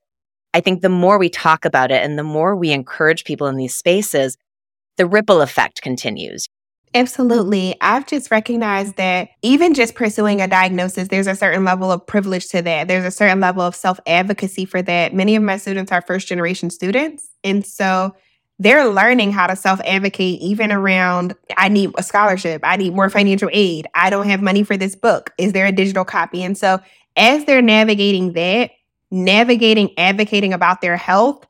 I 0.53 0.61
think 0.61 0.81
the 0.81 0.89
more 0.89 1.19
we 1.19 1.29
talk 1.29 1.65
about 1.65 1.91
it 1.91 2.03
and 2.03 2.17
the 2.17 2.23
more 2.23 2.55
we 2.55 2.71
encourage 2.71 3.23
people 3.23 3.47
in 3.47 3.57
these 3.57 3.75
spaces, 3.75 4.37
the 4.97 5.05
ripple 5.05 5.41
effect 5.41 5.81
continues. 5.81 6.47
Absolutely. 6.95 7.75
I've 7.81 8.07
just 8.07 8.31
recognized 8.31 8.95
that 8.95 9.29
even 9.43 9.75
just 9.75 9.93
pursuing 9.93 10.41
a 10.41 10.47
diagnosis, 10.47 11.07
there's 11.09 11.27
a 11.27 11.35
certain 11.35 11.63
level 11.63 11.91
of 11.91 12.05
privilege 12.07 12.47
to 12.49 12.63
that. 12.63 12.87
There's 12.87 13.05
a 13.05 13.11
certain 13.11 13.39
level 13.39 13.61
of 13.61 13.75
self 13.75 13.99
advocacy 14.07 14.65
for 14.65 14.81
that. 14.81 15.13
Many 15.13 15.35
of 15.35 15.43
my 15.43 15.57
students 15.57 15.91
are 15.91 16.01
first 16.01 16.27
generation 16.27 16.71
students. 16.71 17.29
And 17.43 17.63
so 17.65 18.15
they're 18.59 18.87
learning 18.87 19.31
how 19.31 19.47
to 19.47 19.55
self 19.55 19.79
advocate 19.85 20.39
even 20.41 20.71
around 20.71 21.35
I 21.57 21.69
need 21.69 21.91
a 21.97 22.03
scholarship, 22.03 22.61
I 22.63 22.75
need 22.75 22.93
more 22.93 23.09
financial 23.09 23.49
aid, 23.51 23.87
I 23.95 24.09
don't 24.09 24.27
have 24.27 24.41
money 24.41 24.63
for 24.63 24.77
this 24.77 24.95
book. 24.95 25.31
Is 25.37 25.53
there 25.53 25.65
a 25.65 25.71
digital 25.71 26.05
copy? 26.05 26.43
And 26.43 26.57
so 26.57 26.79
as 27.15 27.45
they're 27.45 27.61
navigating 27.61 28.33
that, 28.33 28.71
navigating 29.11 29.97
advocating 29.97 30.53
about 30.53 30.81
their 30.81 30.97
health, 30.97 31.45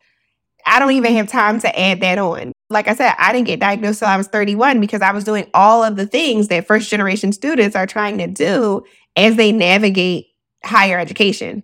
I 0.66 0.80
don't 0.80 0.92
even 0.92 1.14
have 1.16 1.28
time 1.28 1.60
to 1.62 1.80
add 1.80 2.02
that 2.02 2.20
on. 2.20 2.54
Like 2.70 2.88
I 2.88 2.94
said, 2.94 3.16
I 3.18 3.34
didn't 3.34 3.48
get 3.48 3.60
diagnosed 3.60 4.00
till 4.00 4.08
I 4.08 4.18
was 4.18 4.28
31 4.28 4.80
because 4.80 5.02
I 5.02 5.12
was 5.12 5.24
doing 5.24 5.48
all 5.54 5.84
of 5.84 5.96
the 5.96 6.06
things 6.06 6.50
that 6.50 6.68
first 6.68 6.90
generation 6.90 7.32
students 7.32 7.76
are 7.76 7.88
trying 7.88 8.20
to 8.20 8.28
do 8.28 8.84
as 9.16 9.36
they 9.36 9.52
navigate 9.52 10.28
higher 10.64 11.00
education 11.00 11.64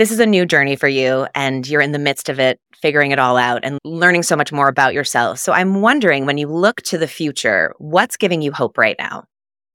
this 0.00 0.10
is 0.10 0.18
a 0.18 0.24
new 0.24 0.46
journey 0.46 0.76
for 0.76 0.88
you 0.88 1.26
and 1.34 1.68
you're 1.68 1.82
in 1.82 1.92
the 1.92 1.98
midst 1.98 2.30
of 2.30 2.40
it, 2.40 2.58
figuring 2.80 3.10
it 3.10 3.18
all 3.18 3.36
out 3.36 3.60
and 3.62 3.78
learning 3.84 4.22
so 4.22 4.34
much 4.34 4.50
more 4.50 4.66
about 4.66 4.94
yourself. 4.94 5.38
So 5.38 5.52
I'm 5.52 5.82
wondering 5.82 6.24
when 6.24 6.38
you 6.38 6.46
look 6.46 6.80
to 6.84 6.96
the 6.96 7.06
future, 7.06 7.74
what's 7.76 8.16
giving 8.16 8.40
you 8.40 8.50
hope 8.50 8.78
right 8.78 8.96
now? 8.98 9.24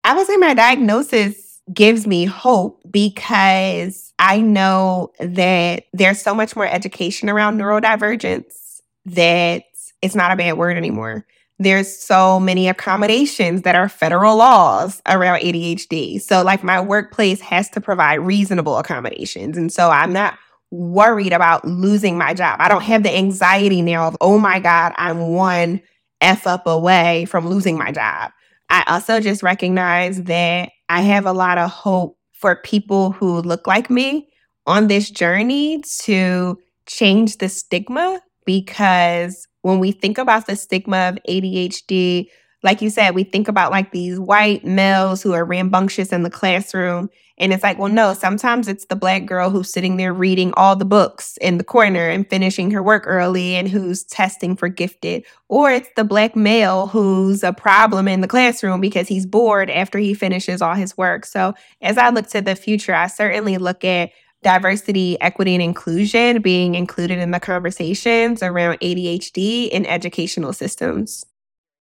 I 0.03 0.15
would 0.15 0.27
say 0.27 0.37
my 0.37 0.53
diagnosis 0.53 1.59
gives 1.73 2.05
me 2.05 2.25
hope 2.25 2.83
because 2.91 4.13
I 4.19 4.41
know 4.41 5.11
that 5.19 5.85
there's 5.91 6.21
so 6.21 6.35
much 6.35 6.55
more 6.55 6.67
education 6.67 7.27
around 7.27 7.57
neurodivergence 7.57 8.81
that 9.05 9.63
it's 10.03 10.13
not 10.13 10.31
a 10.31 10.35
bad 10.35 10.55
word 10.55 10.77
anymore 10.77 11.25
there's 11.63 11.95
so 11.95 12.39
many 12.39 12.67
accommodations 12.67 13.61
that 13.61 13.75
are 13.75 13.87
federal 13.87 14.37
laws 14.37 15.01
around 15.07 15.41
ADHD. 15.41 16.21
So, 16.21 16.43
like, 16.43 16.63
my 16.63 16.81
workplace 16.81 17.39
has 17.41 17.69
to 17.71 17.81
provide 17.81 18.15
reasonable 18.15 18.77
accommodations. 18.77 19.57
And 19.57 19.71
so, 19.71 19.89
I'm 19.89 20.13
not 20.13 20.37
worried 20.71 21.33
about 21.33 21.65
losing 21.65 22.17
my 22.17 22.33
job. 22.33 22.57
I 22.59 22.69
don't 22.69 22.83
have 22.83 23.03
the 23.03 23.15
anxiety 23.15 23.81
now 23.81 24.07
of, 24.07 24.17
oh 24.21 24.39
my 24.39 24.59
God, 24.59 24.93
I'm 24.95 25.19
one 25.33 25.81
F 26.21 26.47
up 26.47 26.65
away 26.65 27.25
from 27.25 27.47
losing 27.47 27.77
my 27.77 27.91
job. 27.91 28.31
I 28.69 28.83
also 28.87 29.19
just 29.19 29.43
recognize 29.43 30.23
that 30.23 30.71
I 30.87 31.01
have 31.01 31.25
a 31.25 31.33
lot 31.33 31.57
of 31.57 31.69
hope 31.69 32.17
for 32.31 32.55
people 32.55 33.11
who 33.11 33.41
look 33.41 33.67
like 33.67 33.89
me 33.89 34.29
on 34.65 34.87
this 34.87 35.09
journey 35.09 35.81
to 35.99 36.57
change 36.85 37.37
the 37.37 37.49
stigma 37.49 38.21
because 38.45 39.47
when 39.61 39.79
we 39.79 39.91
think 39.91 40.17
about 40.17 40.47
the 40.47 40.55
stigma 40.55 41.09
of 41.09 41.19
ADHD, 41.27 42.27
like 42.63 42.81
you 42.81 42.89
said, 42.89 43.15
we 43.15 43.23
think 43.23 43.47
about 43.47 43.71
like 43.71 43.91
these 43.91 44.19
white 44.19 44.63
males 44.63 45.21
who 45.21 45.33
are 45.33 45.45
rambunctious 45.45 46.11
in 46.11 46.23
the 46.23 46.29
classroom. 46.29 47.09
And 47.37 47.51
it's 47.51 47.63
like, 47.63 47.79
well, 47.79 47.91
no, 47.91 48.13
sometimes 48.13 48.67
it's 48.67 48.85
the 48.85 48.95
black 48.95 49.25
girl 49.25 49.49
who's 49.49 49.73
sitting 49.73 49.97
there 49.97 50.13
reading 50.13 50.53
all 50.55 50.75
the 50.75 50.85
books 50.85 51.37
in 51.37 51.57
the 51.57 51.63
corner 51.63 52.07
and 52.07 52.29
finishing 52.29 52.69
her 52.69 52.83
work 52.83 53.05
early 53.07 53.55
and 53.55 53.67
who's 53.67 54.03
testing 54.03 54.55
for 54.55 54.67
gifted. 54.67 55.25
Or 55.49 55.71
it's 55.71 55.89
the 55.95 56.03
black 56.03 56.35
male 56.35 56.85
who's 56.85 57.43
a 57.43 57.51
problem 57.51 58.07
in 58.07 58.21
the 58.21 58.27
classroom 58.27 58.79
because 58.79 59.07
he's 59.07 59.25
bored 59.25 59.71
after 59.71 59.97
he 59.97 60.13
finishes 60.13 60.61
all 60.61 60.75
his 60.75 60.95
work. 60.95 61.25
So 61.25 61.55
as 61.81 61.97
I 61.97 62.09
look 62.09 62.27
to 62.27 62.41
the 62.41 62.55
future, 62.55 62.93
I 62.93 63.07
certainly 63.07 63.57
look 63.57 63.83
at 63.83 64.11
diversity, 64.43 65.19
equity, 65.21 65.53
and 65.53 65.61
inclusion 65.61 66.41
being 66.41 66.75
included 66.75 67.19
in 67.19 67.31
the 67.31 67.39
conversations 67.39 68.41
around 68.41 68.79
ADHD 68.79 69.69
in 69.69 69.85
educational 69.85 70.53
systems. 70.53 71.25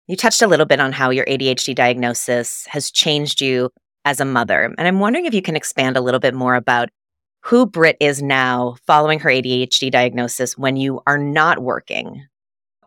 You 0.07 0.15
touched 0.15 0.41
a 0.41 0.47
little 0.47 0.65
bit 0.65 0.79
on 0.79 0.93
how 0.93 1.09
your 1.09 1.25
ADHD 1.25 1.75
diagnosis 1.75 2.65
has 2.67 2.89
changed 2.89 3.41
you 3.41 3.69
as 4.05 4.19
a 4.19 4.25
mother. 4.25 4.73
And 4.77 4.87
I'm 4.87 4.99
wondering 4.99 5.25
if 5.25 5.33
you 5.33 5.41
can 5.41 5.55
expand 5.55 5.97
a 5.97 6.01
little 6.01 6.19
bit 6.19 6.33
more 6.33 6.55
about 6.55 6.89
who 7.43 7.65
Britt 7.65 7.97
is 7.99 8.21
now 8.21 8.77
following 8.85 9.19
her 9.19 9.29
ADHD 9.29 9.91
diagnosis 9.91 10.57
when 10.57 10.77
you 10.77 11.01
are 11.05 11.17
not 11.17 11.59
working. 11.59 12.25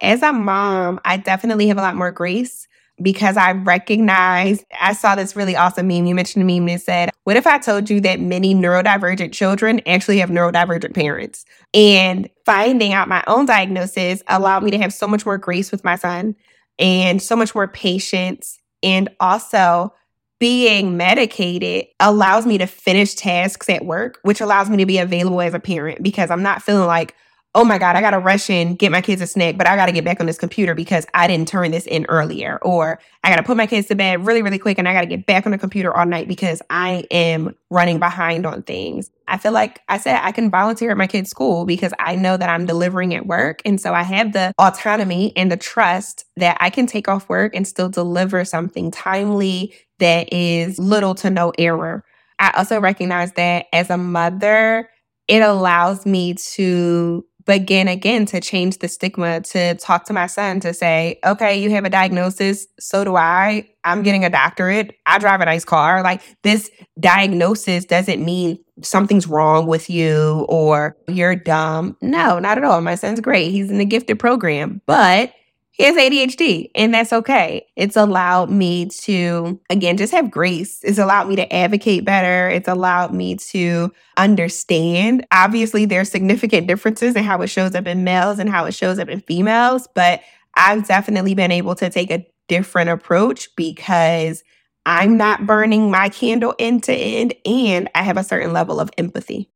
As 0.01 0.23
a 0.23 0.33
mom, 0.33 0.99
I 1.05 1.19
definitely 1.19 1.69
have 1.69 1.77
a 1.77 1.83
lot 1.83 1.95
more 1.95 2.11
grace 2.11 2.67
because 3.03 3.37
I 3.37 3.53
recognize 3.53 4.65
I 4.81 4.93
saw 4.93 5.15
this 5.15 5.37
really 5.37 5.57
awesome 5.57 5.89
meme. 5.89 6.07
You 6.07 6.15
mentioned 6.15 6.43
a 6.43 6.47
meme 6.47 6.67
that 6.67 6.83
said, 6.83 7.11
What 7.25 7.37
if 7.37 7.47
I 7.47 7.59
told 7.59 7.89
you 7.89 8.01
that 8.01 8.21
many 8.21 8.55
neurodivergent 8.55 9.33
children 9.33 9.81
actually 9.87 10.19
have 10.19 10.31
neurodivergent 10.31 10.95
parents? 10.95 11.45
And 11.75 12.29
finding 12.45 12.93
out 12.93 13.09
my 13.09 13.25
own 13.27 13.47
diagnosis 13.47 14.23
allowed 14.29 14.63
me 14.63 14.71
to 14.73 14.79
have 14.79 14.93
so 14.93 15.07
much 15.07 15.25
more 15.25 15.39
grace 15.39 15.71
with 15.71 15.85
my 15.85 15.97
son 15.97 16.37
and 16.79 17.23
so 17.23 17.37
much 17.37 17.55
more 17.55 17.69
patience. 17.69 18.59
And 18.83 19.09
also, 19.21 19.93
being 20.39 20.97
medicated 20.97 21.87
allows 22.01 22.47
me 22.47 22.57
to 22.59 22.67
finish 22.67 23.15
tasks 23.15 23.69
at 23.69 23.85
work, 23.85 24.19
which 24.23 24.41
allows 24.41 24.71
me 24.71 24.79
to 24.79 24.87
be 24.87 24.99
available 24.99 25.43
as 25.43 25.53
a 25.53 25.61
parent 25.61 26.03
because 26.03 26.31
I'm 26.31 26.43
not 26.43 26.63
feeling 26.63 26.87
like, 26.87 27.15
oh 27.57 27.65
my 27.65 27.79
God, 27.79 27.97
I 27.97 28.01
got 28.01 28.13
to 28.13 28.21
rush 28.21 28.49
in, 28.49 28.77
get 28.77 28.93
my 28.93 29.01
kids 29.01 29.21
a 29.21 29.27
snack, 29.27 29.59
but 29.59 29.67
I 29.67 29.75
got 29.75 29.87
to 29.87 29.93
get 29.93 30.05
back 30.05 30.21
on 30.21 30.27
this 30.27 30.39
computer 30.39 30.73
because 30.73 31.05
I 31.15 31.27
didn't 31.27 31.49
turn 31.49 31.73
this 31.73 31.85
in 31.85 32.07
earlier. 32.07 32.61
Or 32.63 33.01
I 33.25 33.31
got 33.31 33.37
to 33.37 33.43
put 33.43 33.57
my 33.57 33.67
kids 33.67 33.89
to 33.89 33.97
bed 33.97 34.25
really, 34.25 34.41
really 34.41 34.59
quick 34.59 34.79
and 34.79 34.89
I 34.89 34.93
got 34.93 35.01
to 35.01 35.07
get 35.07 35.27
back 35.27 35.47
on 35.47 35.53
the 35.53 35.59
computer 35.59 35.95
all 35.95 36.07
night 36.07 36.29
because 36.29 36.63
I 36.71 37.05
am 37.11 37.57
running 37.69 37.99
behind 37.99 38.47
on 38.47 38.63
things. 38.63 39.11
I 39.27 39.37
feel 39.37 39.51
like 39.51 39.81
I 39.89 39.99
said 39.99 40.21
I 40.23 40.31
can 40.31 40.49
volunteer 40.49 40.93
at 40.93 40.97
my 40.97 41.09
kids' 41.09 41.31
school 41.31 41.65
because 41.65 41.93
I 41.99 42.15
know 42.15 42.37
that 42.37 42.49
I'm 42.49 42.67
delivering 42.67 43.15
at 43.15 43.27
work. 43.27 43.63
And 43.65 43.81
so 43.81 43.95
I 43.95 44.03
have 44.05 44.33
the 44.33 44.53
autonomy 44.59 45.33
and 45.37 45.51
the 45.51 45.57
trust 45.57 46.27
that 46.37 46.57
I 46.61 46.71
can 46.71 46.87
take 46.87 47.09
off 47.09 47.29
work 47.29 47.57
and 47.57 47.67
still 47.67 47.89
deliver 47.89 48.45
something 48.45 48.93
timely 48.93 49.75
that 49.99 50.33
is 50.33 50.79
little 50.79 51.17
to 51.17 51.31
no 51.31 51.53
error. 51.59 52.05
I 52.39 52.53
also 52.57 52.81
recognize 52.81 53.33
that 53.33 53.67
as 53.73 53.91
a 53.91 53.99
mother, 53.99 54.89
it 55.29 55.43
allows 55.43 56.07
me 56.07 56.35
to 56.35 57.25
begin 57.51 57.89
again 57.89 58.27
to 58.27 58.41
change 58.41 58.79
the 58.79 58.87
stigma 58.87 59.41
to 59.41 59.75
talk 59.75 60.05
to 60.05 60.13
my 60.13 60.29
son 60.29 60.61
to 60.61 60.73
say, 60.73 61.19
okay, 61.27 61.61
you 61.61 61.69
have 61.71 61.85
a 61.85 61.91
diagnosis. 61.91 62.69
So 62.79 63.03
do 63.03 63.17
I. 63.17 63.69
I'm 63.83 64.05
getting 64.05 64.25
a 64.25 64.31
doctorate. 64.31 64.97
I 65.05 65.19
drive 65.19 65.41
a 65.41 65.47
nice 65.47 65.65
car. 65.65 66.05
Like 66.05 66.23
this 66.45 66.71
diagnosis 67.01 67.85
doesn't 67.87 68.25
mean 68.25 68.61
something's 68.83 69.27
wrong 69.27 69.67
with 69.67 69.91
you 69.91 70.47
or 70.49 70.97
you're 71.09 71.35
dumb. 71.35 71.97
No, 72.01 72.39
not 72.39 72.57
at 72.57 72.63
all. 72.63 72.81
My 72.83 72.95
son's 72.95 73.21
great. 73.21 73.51
He's 73.51 73.69
in 73.69 73.79
the 73.79 73.85
gifted 73.85 74.21
program, 74.21 74.81
but 74.87 75.33
has 75.81 75.97
ADHD, 75.97 76.71
and 76.75 76.93
that's 76.93 77.13
okay. 77.13 77.67
It's 77.77 77.97
allowed 77.97 78.51
me 78.51 78.87
to, 78.87 79.61
again, 79.71 79.97
just 79.97 80.13
have 80.13 80.31
grace. 80.31 80.81
It's 80.83 80.99
allowed 80.99 81.29
me 81.29 81.37
to 81.37 81.53
advocate 81.53 82.05
better. 82.05 82.49
It's 82.49 82.69
allowed 82.69 83.13
me 83.15 83.37
to 83.37 83.93
understand. 84.17 85.27
Obviously, 85.33 85.85
there's 85.85 86.11
significant 86.11 86.67
differences 86.67 87.17
in 87.17 87.25
how 87.25 87.41
it 87.43 87.49
shows 87.49 87.75
up 87.75 87.87
in 87.87 88.05
males 88.05 88.39
and 88.39 88.49
how 88.49 88.65
it 88.65 88.75
shows 88.75 88.99
up 88.99 89.09
in 89.09 89.21
females, 89.21 89.89
but 89.95 90.21
I've 90.55 90.87
definitely 90.87 91.35
been 91.35 91.53
able 91.53 91.75
to 91.77 91.91
take 91.91 92.11
a 92.11 92.27
different 92.49 92.91
approach 92.91 93.49
because 93.57 94.43
I'm 94.87 95.17
not 95.17 95.47
burning 95.47 95.91
my 95.91 96.09
candle 96.09 96.55
end 96.59 96.85
to 96.85 96.93
end 96.93 97.35
and 97.45 97.89
I 97.95 98.03
have 98.03 98.17
a 98.17 98.25
certain 98.25 98.53
level 98.53 98.81
of 98.81 98.91
empathy. 98.99 99.51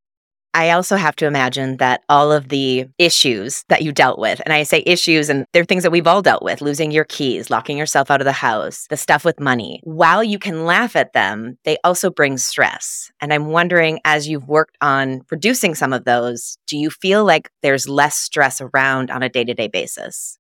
I 0.55 0.71
also 0.71 0.95
have 0.97 1.17
to 1.17 1.27
imagine 1.27 1.79
that 1.79 2.03
all 2.09 2.31
of 2.31 2.49
the 2.49 2.87
issues 2.97 3.65
that 3.69 3.83
you 3.83 3.91
dealt 3.91 4.21
with, 4.21 4.41
and 4.45 4.53
I 4.55 4.63
say 4.63 4.85
issues, 4.87 5.29
and 5.29 5.47
they're 5.53 5.65
things 5.65 5.83
that 5.83 5.91
we've 5.91 6.07
all 6.07 6.23
dealt 6.23 6.45
with 6.45 6.63
losing 6.63 6.93
your 6.93 7.05
keys, 7.05 7.51
locking 7.51 7.77
yourself 7.77 8.09
out 8.09 8.21
of 8.21 8.25
the 8.25 8.33
house, 8.33 8.87
the 8.89 8.97
stuff 8.97 9.25
with 9.25 9.41
money. 9.41 9.81
While 9.83 10.23
you 10.23 10.39
can 10.39 10.65
laugh 10.65 10.95
at 10.95 11.13
them, 11.13 11.59
they 11.65 11.77
also 11.83 12.09
bring 12.09 12.39
stress. 12.39 13.11
And 13.21 13.33
I'm 13.33 13.47
wondering, 13.47 13.99
as 14.05 14.29
you've 14.29 14.49
worked 14.49 14.77
on 14.81 15.23
reducing 15.29 15.75
some 15.75 15.93
of 15.93 16.05
those, 16.05 16.57
do 16.69 16.79
you 16.79 16.89
feel 16.89 17.25
like 17.25 17.51
there's 17.63 17.89
less 17.89 18.15
stress 18.15 18.61
around 18.61 19.11
on 19.11 19.25
a 19.25 19.29
day 19.29 19.45
to 19.45 19.55
day 19.55 19.67
basis? 19.67 20.39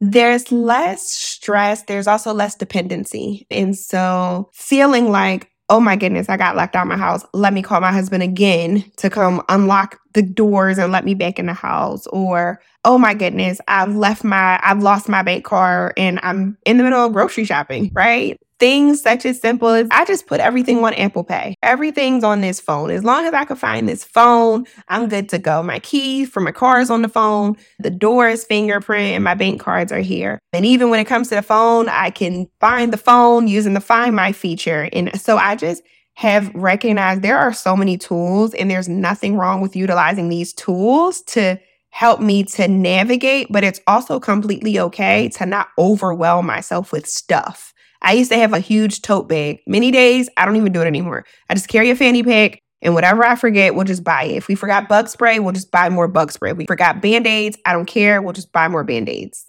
There's 0.00 0.52
less 0.52 1.10
stress, 1.10 1.82
there's 1.82 2.06
also 2.06 2.32
less 2.32 2.54
dependency. 2.54 3.46
And 3.50 3.76
so 3.76 4.50
feeling 4.52 5.10
like, 5.10 5.50
oh 5.70 5.80
my 5.80 5.96
goodness, 5.96 6.28
I 6.28 6.36
got 6.36 6.56
locked 6.56 6.76
out 6.76 6.82
of 6.82 6.88
my 6.88 6.96
house. 6.96 7.24
Let 7.34 7.52
me 7.52 7.62
call 7.62 7.80
my 7.80 7.92
husband 7.92 8.22
again 8.22 8.90
to 8.96 9.10
come 9.10 9.42
unlock 9.48 10.00
the 10.14 10.22
doors 10.22 10.78
and 10.78 10.92
let 10.92 11.04
me 11.04 11.14
back 11.14 11.38
in 11.38 11.46
the 11.46 11.52
house. 11.52 12.06
Or, 12.08 12.60
oh 12.84 12.98
my 12.98 13.14
goodness, 13.14 13.60
I've 13.68 13.94
left 13.94 14.24
my, 14.24 14.58
I've 14.62 14.82
lost 14.82 15.08
my 15.08 15.22
bank 15.22 15.44
card 15.44 15.92
and 15.96 16.18
I'm 16.22 16.56
in 16.64 16.78
the 16.78 16.84
middle 16.84 17.04
of 17.04 17.12
grocery 17.12 17.44
shopping, 17.44 17.90
right? 17.92 18.40
Things 18.58 19.00
such 19.00 19.24
as 19.24 19.40
simple 19.40 19.68
as 19.68 19.86
I 19.90 20.04
just 20.04 20.26
put 20.26 20.40
everything 20.40 20.84
on 20.84 20.92
Apple 20.94 21.22
Pay. 21.22 21.54
Everything's 21.62 22.24
on 22.24 22.40
this 22.40 22.60
phone. 22.60 22.90
As 22.90 23.04
long 23.04 23.24
as 23.24 23.32
I 23.32 23.44
can 23.44 23.56
find 23.56 23.88
this 23.88 24.02
phone, 24.02 24.66
I'm 24.88 25.08
good 25.08 25.28
to 25.28 25.38
go. 25.38 25.62
My 25.62 25.78
keys 25.78 26.28
for 26.28 26.40
my 26.40 26.50
car 26.50 26.80
is 26.80 26.90
on 26.90 27.02
the 27.02 27.08
phone. 27.08 27.56
The 27.78 27.90
door 27.90 28.28
is 28.28 28.44
fingerprint 28.44 29.14
and 29.14 29.22
my 29.22 29.34
bank 29.34 29.60
cards 29.60 29.92
are 29.92 30.00
here. 30.00 30.40
And 30.52 30.66
even 30.66 30.90
when 30.90 30.98
it 30.98 31.06
comes 31.06 31.28
to 31.28 31.36
the 31.36 31.42
phone, 31.42 31.88
I 31.88 32.10
can 32.10 32.48
find 32.58 32.92
the 32.92 32.96
phone 32.96 33.46
using 33.46 33.74
the 33.74 33.80
Find 33.80 34.16
My 34.16 34.32
feature. 34.32 34.88
And 34.92 35.20
so 35.20 35.36
I 35.36 35.54
just 35.54 35.82
have 36.14 36.52
recognized 36.52 37.22
there 37.22 37.38
are 37.38 37.52
so 37.52 37.76
many 37.76 37.96
tools 37.96 38.54
and 38.54 38.68
there's 38.68 38.88
nothing 38.88 39.36
wrong 39.36 39.60
with 39.60 39.76
utilizing 39.76 40.28
these 40.28 40.52
tools 40.52 41.22
to 41.22 41.60
help 41.90 42.20
me 42.20 42.42
to 42.42 42.66
navigate, 42.66 43.46
but 43.50 43.62
it's 43.62 43.80
also 43.86 44.18
completely 44.18 44.78
okay 44.78 45.28
to 45.28 45.46
not 45.46 45.68
overwhelm 45.78 46.44
myself 46.44 46.90
with 46.90 47.06
stuff. 47.06 47.72
I 48.02 48.12
used 48.12 48.30
to 48.30 48.38
have 48.38 48.52
a 48.52 48.60
huge 48.60 49.02
tote 49.02 49.28
bag. 49.28 49.60
Many 49.66 49.90
days, 49.90 50.28
I 50.36 50.44
don't 50.46 50.56
even 50.56 50.72
do 50.72 50.80
it 50.80 50.86
anymore. 50.86 51.24
I 51.48 51.54
just 51.54 51.68
carry 51.68 51.90
a 51.90 51.96
fanny 51.96 52.22
pack 52.22 52.60
and 52.80 52.94
whatever 52.94 53.24
I 53.24 53.34
forget, 53.34 53.74
we'll 53.74 53.84
just 53.84 54.04
buy 54.04 54.24
it. 54.24 54.36
If 54.36 54.48
we 54.48 54.54
forgot 54.54 54.88
bug 54.88 55.08
spray, 55.08 55.40
we'll 55.40 55.52
just 55.52 55.70
buy 55.70 55.88
more 55.88 56.06
bug 56.06 56.30
spray. 56.30 56.52
If 56.52 56.56
we 56.56 56.66
forgot 56.66 57.02
band 57.02 57.26
aids, 57.26 57.58
I 57.64 57.72
don't 57.72 57.86
care. 57.86 58.22
We'll 58.22 58.32
just 58.32 58.52
buy 58.52 58.68
more 58.68 58.84
band 58.84 59.08
aids. 59.08 59.46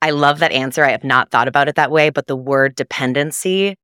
I 0.00 0.10
love 0.10 0.38
that 0.38 0.52
answer. 0.52 0.84
I 0.84 0.90
have 0.90 1.04
not 1.04 1.30
thought 1.30 1.48
about 1.48 1.68
it 1.68 1.76
that 1.76 1.90
way, 1.90 2.10
but 2.10 2.26
the 2.26 2.36
word 2.36 2.74
dependency 2.74 3.76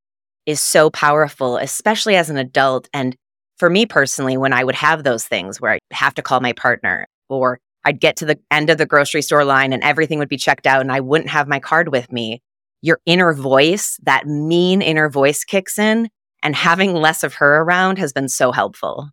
is 0.47 0.61
so 0.61 0.90
powerful, 0.90 1.59
especially 1.59 2.16
as 2.16 2.31
an 2.31 2.38
adult. 2.38 2.88
And 2.94 3.14
for 3.59 3.68
me 3.68 3.85
personally, 3.85 4.37
when 4.37 4.53
I 4.53 4.64
would 4.64 4.75
have 4.75 5.05
those 5.05 5.27
things 5.27 5.61
where 5.61 5.73
I 5.73 5.79
have 5.92 6.14
to 6.14 6.23
call 6.23 6.40
my 6.40 6.55
partner 6.55 7.07
or 7.29 7.61
I'd 7.85 8.01
get 8.01 8.16
to 8.16 8.25
the 8.25 8.38
end 8.51 8.71
of 8.71 8.79
the 8.79 8.87
grocery 8.87 9.23
store 9.23 9.44
line 9.44 9.73
and 9.73 9.83
everything 9.83 10.18
would 10.18 10.29
be 10.29 10.37
checked 10.38 10.66
out 10.66 10.81
and 10.81 10.90
I 10.90 11.01
wouldn't 11.01 11.31
have 11.31 11.47
my 11.47 11.61
card 11.61 11.88
with 11.88 12.11
me, 12.11 12.40
your 12.82 13.00
inner 13.06 13.32
voice, 13.32 13.98
that 14.04 14.26
mean 14.26 14.82
inner 14.82 15.08
voice 15.08 15.44
kicks 15.44 15.78
in, 15.78 16.08
and 16.42 16.54
having 16.54 16.94
less 16.94 17.24
of 17.24 17.34
her 17.34 17.62
around 17.62 17.98
has 17.98 18.12
been 18.12 18.28
so 18.28 18.52
helpful. 18.52 19.10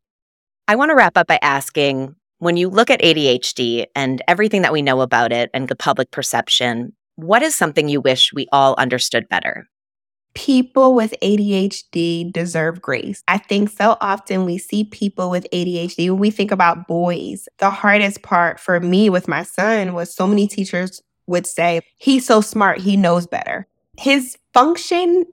I 0.67 0.75
want 0.75 0.89
to 0.89 0.95
wrap 0.95 1.17
up 1.17 1.27
by 1.27 1.39
asking 1.41 2.15
when 2.39 2.57
you 2.57 2.69
look 2.69 2.89
at 2.89 3.01
ADHD 3.01 3.85
and 3.95 4.21
everything 4.27 4.61
that 4.63 4.73
we 4.73 4.81
know 4.81 5.01
about 5.01 5.31
it 5.31 5.49
and 5.53 5.67
the 5.67 5.75
public 5.75 6.11
perception, 6.11 6.93
what 7.15 7.41
is 7.41 7.55
something 7.55 7.87
you 7.87 8.01
wish 8.01 8.33
we 8.33 8.47
all 8.51 8.75
understood 8.77 9.27
better? 9.29 9.67
People 10.33 10.93
with 10.93 11.13
ADHD 11.23 12.31
deserve 12.33 12.81
grace. 12.81 13.23
I 13.27 13.37
think 13.37 13.69
so 13.69 13.95
often 14.01 14.43
we 14.43 14.57
see 14.57 14.83
people 14.83 15.29
with 15.29 15.47
ADHD 15.53 16.09
when 16.09 16.19
we 16.19 16.29
think 16.29 16.51
about 16.51 16.87
boys. 16.87 17.47
The 17.59 17.69
hardest 17.69 18.21
part 18.21 18.59
for 18.59 18.81
me 18.81 19.09
with 19.09 19.29
my 19.29 19.43
son 19.43 19.93
was 19.93 20.13
so 20.13 20.27
many 20.27 20.45
teachers 20.47 21.01
would 21.27 21.47
say, 21.47 21.81
he's 21.97 22.25
so 22.25 22.41
smart, 22.41 22.79
he 22.79 22.97
knows 22.97 23.27
better. 23.27 23.67
His 23.97 24.37
function 24.53 25.25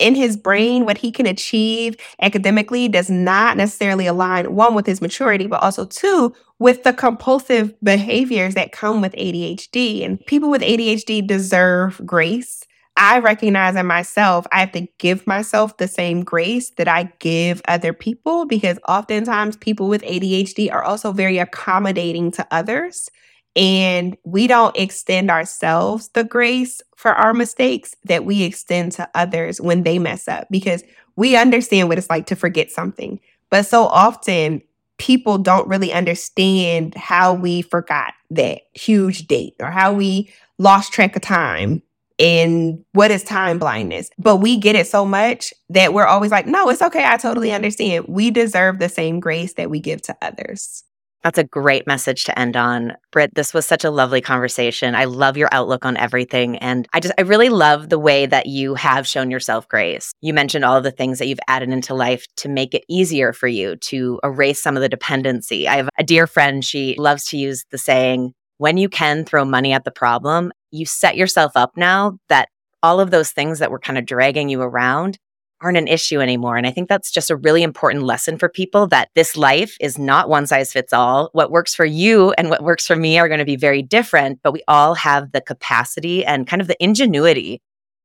in 0.00 0.14
his 0.14 0.36
brain, 0.36 0.86
what 0.86 0.98
he 0.98 1.12
can 1.12 1.26
achieve 1.26 1.96
academically, 2.20 2.88
does 2.88 3.10
not 3.10 3.56
necessarily 3.56 4.06
align, 4.06 4.54
one, 4.54 4.74
with 4.74 4.86
his 4.86 5.02
maturity, 5.02 5.46
but 5.46 5.62
also 5.62 5.84
two, 5.84 6.34
with 6.58 6.82
the 6.82 6.92
compulsive 6.92 7.74
behaviors 7.82 8.54
that 8.54 8.72
come 8.72 9.00
with 9.00 9.12
ADHD. 9.12 10.04
And 10.04 10.24
people 10.26 10.50
with 10.50 10.62
ADHD 10.62 11.26
deserve 11.26 12.00
grace. 12.04 12.64
I 12.96 13.18
recognize 13.18 13.76
in 13.76 13.86
myself, 13.86 14.46
I 14.52 14.60
have 14.60 14.72
to 14.72 14.86
give 14.98 15.26
myself 15.26 15.76
the 15.76 15.88
same 15.88 16.24
grace 16.24 16.70
that 16.76 16.88
I 16.88 17.12
give 17.18 17.62
other 17.68 17.92
people 17.92 18.46
because 18.46 18.78
oftentimes 18.88 19.56
people 19.56 19.88
with 19.88 20.02
ADHD 20.02 20.72
are 20.72 20.82
also 20.82 21.12
very 21.12 21.38
accommodating 21.38 22.30
to 22.32 22.46
others. 22.50 23.10
And 23.56 24.16
we 24.24 24.46
don't 24.46 24.76
extend 24.76 25.30
ourselves 25.30 26.08
the 26.08 26.24
grace 26.24 26.80
for 26.96 27.12
our 27.12 27.34
mistakes 27.34 27.94
that 28.04 28.24
we 28.24 28.42
extend 28.42 28.92
to 28.92 29.08
others 29.14 29.60
when 29.60 29.82
they 29.82 29.98
mess 29.98 30.28
up 30.28 30.46
because 30.50 30.84
we 31.16 31.36
understand 31.36 31.88
what 31.88 31.98
it's 31.98 32.10
like 32.10 32.26
to 32.26 32.36
forget 32.36 32.70
something. 32.70 33.18
But 33.50 33.66
so 33.66 33.84
often, 33.86 34.62
people 34.98 35.38
don't 35.38 35.66
really 35.66 35.92
understand 35.92 36.94
how 36.94 37.34
we 37.34 37.62
forgot 37.62 38.12
that 38.30 38.62
huge 38.74 39.26
date 39.26 39.54
or 39.58 39.70
how 39.70 39.92
we 39.92 40.30
lost 40.58 40.92
track 40.92 41.16
of 41.16 41.22
time 41.22 41.82
and 42.18 42.84
what 42.92 43.10
is 43.10 43.24
time 43.24 43.58
blindness. 43.58 44.10
But 44.18 44.36
we 44.36 44.58
get 44.58 44.76
it 44.76 44.86
so 44.86 45.06
much 45.06 45.54
that 45.70 45.94
we're 45.94 46.06
always 46.06 46.30
like, 46.30 46.46
no, 46.46 46.68
it's 46.68 46.82
okay. 46.82 47.04
I 47.04 47.16
totally 47.16 47.50
understand. 47.50 48.04
We 48.08 48.30
deserve 48.30 48.78
the 48.78 48.90
same 48.90 49.20
grace 49.20 49.54
that 49.54 49.70
we 49.70 49.80
give 49.80 50.02
to 50.02 50.16
others. 50.20 50.84
That's 51.22 51.38
a 51.38 51.44
great 51.44 51.86
message 51.86 52.24
to 52.24 52.38
end 52.38 52.56
on. 52.56 52.94
Britt, 53.12 53.34
this 53.34 53.52
was 53.52 53.66
such 53.66 53.84
a 53.84 53.90
lovely 53.90 54.20
conversation. 54.20 54.94
I 54.94 55.04
love 55.04 55.36
your 55.36 55.50
outlook 55.52 55.84
on 55.84 55.96
everything. 55.96 56.56
And 56.58 56.88
I 56.94 57.00
just, 57.00 57.14
I 57.18 57.22
really 57.22 57.50
love 57.50 57.90
the 57.90 57.98
way 57.98 58.24
that 58.26 58.46
you 58.46 58.74
have 58.74 59.06
shown 59.06 59.30
yourself 59.30 59.68
grace. 59.68 60.12
You 60.22 60.32
mentioned 60.32 60.64
all 60.64 60.76
of 60.76 60.84
the 60.84 60.90
things 60.90 61.18
that 61.18 61.28
you've 61.28 61.38
added 61.46 61.70
into 61.70 61.94
life 61.94 62.26
to 62.36 62.48
make 62.48 62.74
it 62.74 62.84
easier 62.88 63.32
for 63.32 63.48
you 63.48 63.76
to 63.76 64.18
erase 64.24 64.62
some 64.62 64.76
of 64.76 64.80
the 64.80 64.88
dependency. 64.88 65.68
I 65.68 65.76
have 65.76 65.90
a 65.98 66.04
dear 66.04 66.26
friend, 66.26 66.64
she 66.64 66.94
loves 66.96 67.24
to 67.26 67.36
use 67.36 67.64
the 67.70 67.78
saying, 67.78 68.32
when 68.56 68.76
you 68.76 68.88
can 68.88 69.24
throw 69.24 69.44
money 69.44 69.72
at 69.72 69.84
the 69.84 69.90
problem, 69.90 70.52
you 70.70 70.86
set 70.86 71.16
yourself 71.16 71.52
up 71.54 71.76
now 71.76 72.18
that 72.28 72.48
all 72.82 73.00
of 73.00 73.10
those 73.10 73.30
things 73.30 73.58
that 73.58 73.70
were 73.70 73.78
kind 73.78 73.98
of 73.98 74.06
dragging 74.06 74.48
you 74.48 74.62
around 74.62 75.18
aren't 75.60 75.78
an 75.78 75.88
issue 75.88 76.20
anymore. 76.20 76.56
And 76.56 76.66
I 76.66 76.70
think 76.70 76.88
that's 76.88 77.10
just 77.10 77.30
a 77.30 77.36
really 77.36 77.62
important 77.62 78.04
lesson 78.04 78.38
for 78.38 78.48
people 78.48 78.86
that 78.88 79.10
this 79.14 79.36
life 79.36 79.76
is 79.80 79.98
not 79.98 80.28
one 80.28 80.46
size 80.46 80.72
fits 80.72 80.92
all. 80.92 81.30
What 81.32 81.50
works 81.50 81.74
for 81.74 81.84
you 81.84 82.32
and 82.32 82.48
what 82.50 82.62
works 82.62 82.86
for 82.86 82.96
me 82.96 83.18
are 83.18 83.28
going 83.28 83.38
to 83.38 83.44
be 83.44 83.56
very 83.56 83.82
different, 83.82 84.40
but 84.42 84.52
we 84.52 84.62
all 84.68 84.94
have 84.94 85.32
the 85.32 85.40
capacity 85.40 86.24
and 86.24 86.46
kind 86.46 86.62
of 86.62 86.68
the 86.68 86.82
ingenuity 86.82 87.60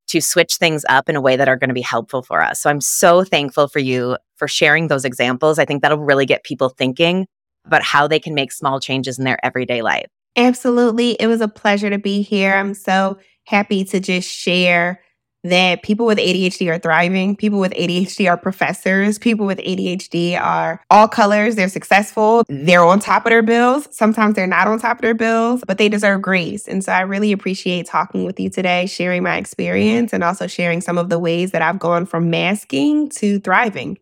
to 0.07 0.21
switch 0.21 0.57
things 0.57 0.85
up 0.87 1.09
in 1.09 1.15
a 1.15 1.21
way 1.21 1.35
that 1.35 1.47
are 1.47 1.55
going 1.55 1.69
to 1.69 1.73
be 1.73 1.81
helpful 1.81 2.21
for 2.21 2.41
us. 2.41 2.61
So 2.61 2.69
I'm 2.69 2.81
so 2.81 3.23
thankful 3.23 3.67
for 3.67 3.79
you 3.79 4.17
for 4.35 4.47
sharing 4.47 4.87
those 4.87 5.05
examples. 5.05 5.57
I 5.57 5.65
think 5.65 5.81
that'll 5.81 5.97
really 5.97 6.25
get 6.25 6.43
people 6.43 6.69
thinking 6.69 7.25
about 7.65 7.83
how 7.83 8.07
they 8.07 8.19
can 8.19 8.35
make 8.35 8.51
small 8.51 8.79
changes 8.79 9.17
in 9.17 9.25
their 9.25 9.43
everyday 9.43 9.81
life. 9.81 10.05
Absolutely. 10.35 11.11
It 11.13 11.27
was 11.27 11.41
a 11.41 11.47
pleasure 11.47 11.89
to 11.89 11.97
be 11.97 12.21
here. 12.21 12.53
I'm 12.53 12.73
so 12.73 13.17
happy 13.45 13.83
to 13.85 13.99
just 13.99 14.29
share 14.29 15.01
that 15.45 15.83
people 15.83 16.05
with 16.05 16.17
ADHD 16.17 16.69
are 16.69 16.79
thriving. 16.79 17.35
People 17.35 17.59
with 17.59 17.71
ADHD 17.73 18.29
are 18.29 18.37
professors. 18.37 19.19
People 19.19 19.45
with 19.45 19.59
ADHD 19.59 20.39
are 20.39 20.81
all 20.89 21.07
colors. 21.07 21.55
They're 21.55 21.69
successful. 21.69 22.43
They're 22.49 22.83
on 22.83 22.99
top 22.99 23.25
of 23.25 23.29
their 23.29 23.43
bills. 23.43 23.87
Sometimes 23.91 24.35
they're 24.35 24.47
not 24.47 24.67
on 24.67 24.79
top 24.79 24.97
of 24.97 25.01
their 25.01 25.13
bills, 25.13 25.63
but 25.67 25.77
they 25.77 25.87
deserve 25.87 26.21
grace. 26.21 26.67
And 26.67 26.83
so 26.83 26.91
I 26.91 27.01
really 27.01 27.31
appreciate 27.31 27.85
talking 27.85 28.25
with 28.25 28.39
you 28.39 28.49
today, 28.49 28.87
sharing 28.87 29.23
my 29.23 29.37
experience, 29.37 30.13
and 30.13 30.23
also 30.23 30.47
sharing 30.47 30.81
some 30.81 30.97
of 30.97 31.09
the 31.09 31.19
ways 31.19 31.51
that 31.51 31.61
I've 31.61 31.79
gone 31.79 32.05
from 32.05 32.29
masking 32.29 33.09
to 33.09 33.39
thriving. 33.39 33.99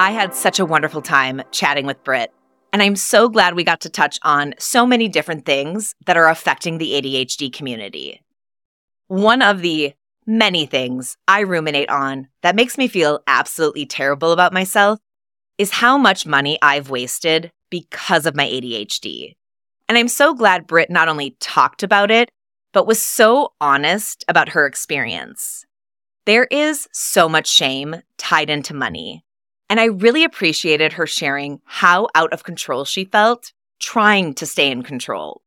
I 0.00 0.12
had 0.12 0.34
such 0.34 0.60
a 0.60 0.64
wonderful 0.64 1.02
time 1.02 1.42
chatting 1.50 1.84
with 1.84 2.02
Britt. 2.04 2.32
And 2.72 2.82
I'm 2.82 2.96
so 2.96 3.28
glad 3.28 3.54
we 3.54 3.64
got 3.64 3.80
to 3.82 3.90
touch 3.90 4.18
on 4.22 4.54
so 4.58 4.86
many 4.86 5.08
different 5.08 5.46
things 5.46 5.94
that 6.06 6.16
are 6.16 6.28
affecting 6.28 6.78
the 6.78 6.92
ADHD 6.92 7.52
community. 7.52 8.22
One 9.06 9.40
of 9.40 9.62
the 9.62 9.94
many 10.26 10.66
things 10.66 11.16
I 11.26 11.40
ruminate 11.40 11.88
on 11.88 12.28
that 12.42 12.54
makes 12.54 12.76
me 12.76 12.86
feel 12.86 13.20
absolutely 13.26 13.86
terrible 13.86 14.32
about 14.32 14.52
myself 14.52 14.98
is 15.56 15.70
how 15.70 15.96
much 15.96 16.26
money 16.26 16.58
I've 16.60 16.90
wasted 16.90 17.50
because 17.70 18.26
of 18.26 18.36
my 18.36 18.46
ADHD. 18.46 19.36
And 19.88 19.96
I'm 19.96 20.08
so 20.08 20.34
glad 20.34 20.66
Britt 20.66 20.90
not 20.90 21.08
only 21.08 21.36
talked 21.40 21.82
about 21.82 22.10
it, 22.10 22.30
but 22.72 22.86
was 22.86 23.02
so 23.02 23.54
honest 23.60 24.24
about 24.28 24.50
her 24.50 24.66
experience. 24.66 25.64
There 26.26 26.46
is 26.50 26.86
so 26.92 27.26
much 27.28 27.48
shame 27.48 27.96
tied 28.18 28.50
into 28.50 28.74
money. 28.74 29.24
And 29.70 29.78
I 29.78 29.86
really 29.86 30.24
appreciated 30.24 30.94
her 30.94 31.06
sharing 31.06 31.60
how 31.64 32.08
out 32.14 32.32
of 32.32 32.44
control 32.44 32.84
she 32.84 33.04
felt 33.04 33.52
trying 33.80 34.34
to 34.34 34.46
stay 34.46 34.70
in 34.70 34.82
control. 34.82 35.42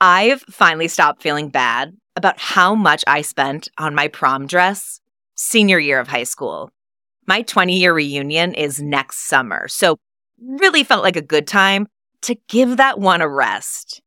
I've 0.00 0.40
finally 0.42 0.88
stopped 0.88 1.22
feeling 1.22 1.50
bad 1.50 1.96
about 2.16 2.38
how 2.38 2.74
much 2.74 3.04
I 3.06 3.22
spent 3.22 3.68
on 3.78 3.94
my 3.94 4.08
prom 4.08 4.46
dress 4.46 5.00
senior 5.34 5.78
year 5.78 6.00
of 6.00 6.08
high 6.08 6.24
school. 6.24 6.70
My 7.26 7.42
20 7.42 7.78
year 7.78 7.94
reunion 7.94 8.54
is 8.54 8.80
next 8.80 9.28
summer, 9.28 9.68
so 9.68 9.98
really 10.40 10.84
felt 10.84 11.02
like 11.02 11.16
a 11.16 11.22
good 11.22 11.46
time 11.46 11.86
to 12.22 12.36
give 12.48 12.76
that 12.76 12.98
one 12.98 13.20
a 13.20 13.28
rest. 13.28 14.02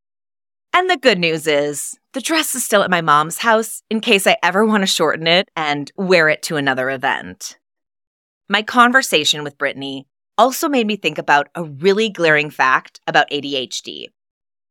And 0.73 0.89
the 0.89 0.97
good 0.97 1.19
news 1.19 1.45
is, 1.47 1.97
the 2.13 2.21
dress 2.21 2.55
is 2.55 2.63
still 2.63 2.83
at 2.83 2.89
my 2.89 3.01
mom's 3.01 3.39
house 3.39 3.81
in 3.89 3.99
case 3.99 4.25
I 4.25 4.37
ever 4.43 4.65
want 4.65 4.81
to 4.81 4.87
shorten 4.87 5.27
it 5.27 5.49
and 5.55 5.91
wear 5.95 6.29
it 6.29 6.41
to 6.43 6.55
another 6.55 6.89
event. 6.89 7.57
My 8.49 8.61
conversation 8.61 9.43
with 9.43 9.57
Brittany 9.57 10.07
also 10.37 10.67
made 10.67 10.87
me 10.87 10.95
think 10.95 11.17
about 11.17 11.49
a 11.55 11.63
really 11.63 12.09
glaring 12.09 12.49
fact 12.49 12.99
about 13.07 13.29
ADHD 13.29 14.07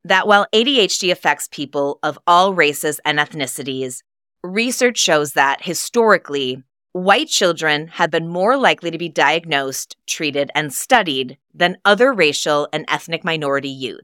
that 0.05 0.27
while 0.27 0.47
ADHD 0.53 1.11
affects 1.13 1.49
people 1.49 1.99
of 2.03 2.19
all 2.27 2.55
races 2.55 3.01
and 3.05 3.19
ethnicities, 3.19 4.03
research 4.43 4.99
shows 4.99 5.35
that 5.35 5.63
historically, 5.63 6.63
white 6.93 7.29
children 7.29 7.89
have 7.89 8.11
been 8.11 8.29
more 8.29 8.57
likely 8.57 8.91
to 8.91 8.99
be 8.99 9.09
diagnosed, 9.09 9.97
treated, 10.07 10.51
and 10.55 10.73
studied 10.73 11.39
than 11.55 11.79
other 11.85 12.13
racial 12.13 12.69
and 12.73 12.85
ethnic 12.89 13.25
minority 13.25 13.69
youth. 13.69 14.03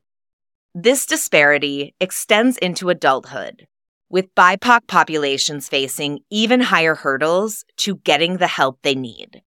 This 0.75 1.05
disparity 1.05 1.95
extends 2.01 2.57
into 2.59 2.91
adulthood, 2.91 3.66
with 4.09 4.35
BIPOC 4.37 4.87
populations 4.87 5.69
facing 5.69 6.21
even 6.31 6.61
higher 6.61 6.95
hurdles 6.95 7.64
to 7.79 7.97
getting 7.97 8.37
the 8.37 8.47
help 8.47 8.79
they 8.83 8.95
need. 8.95 9.43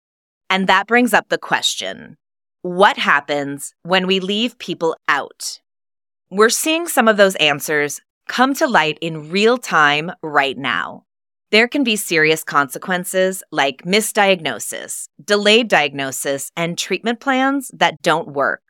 And 0.52 0.68
that 0.68 0.86
brings 0.86 1.14
up 1.14 1.30
the 1.30 1.38
question 1.38 2.18
what 2.62 2.97
happens 2.97 3.74
when 3.84 4.06
we 4.06 4.20
leave 4.20 4.60
people 4.60 4.97
out? 5.08 5.62
We're 6.30 6.49
seeing 6.49 6.88
some 6.88 7.08
of 7.08 7.16
those 7.16 7.36
answers 7.38 8.02
come 8.28 8.54
to 8.56 8.68
light 8.68 8.99
in 9.02 9.32
real 9.32 9.58
time 9.58 10.12
right 10.22 10.58
now. 10.58 11.06
There 11.52 11.70
can 11.70 11.86
be 11.86 11.95
serious 11.95 12.43
consequences 12.43 13.43
like 13.52 13.84
misdiagnosis, 13.84 15.06
delayed 15.24 15.70
diagnosis, 15.70 16.52
and 16.58 16.78
treatment 16.78 17.22
plans 17.22 17.72
that 17.74 18.02
don't 18.02 18.28
work. 18.28 18.62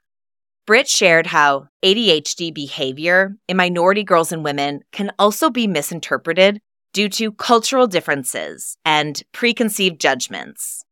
Britt 0.67 0.88
shared 0.88 1.27
how 1.27 1.67
ADHD 1.84 2.53
behavior 2.53 3.36
in 3.47 3.57
minority 3.57 4.03
girls 4.03 4.32
and 4.32 4.43
women 4.43 4.82
can 4.91 5.11
also 5.17 5.49
be 5.49 5.65
misinterpreted 5.65 6.61
due 6.93 7.09
to 7.09 7.32
cultural 7.32 7.88
differences 7.88 8.77
and 8.86 9.23
preconceived 9.34 9.99
judgments. 9.99 10.86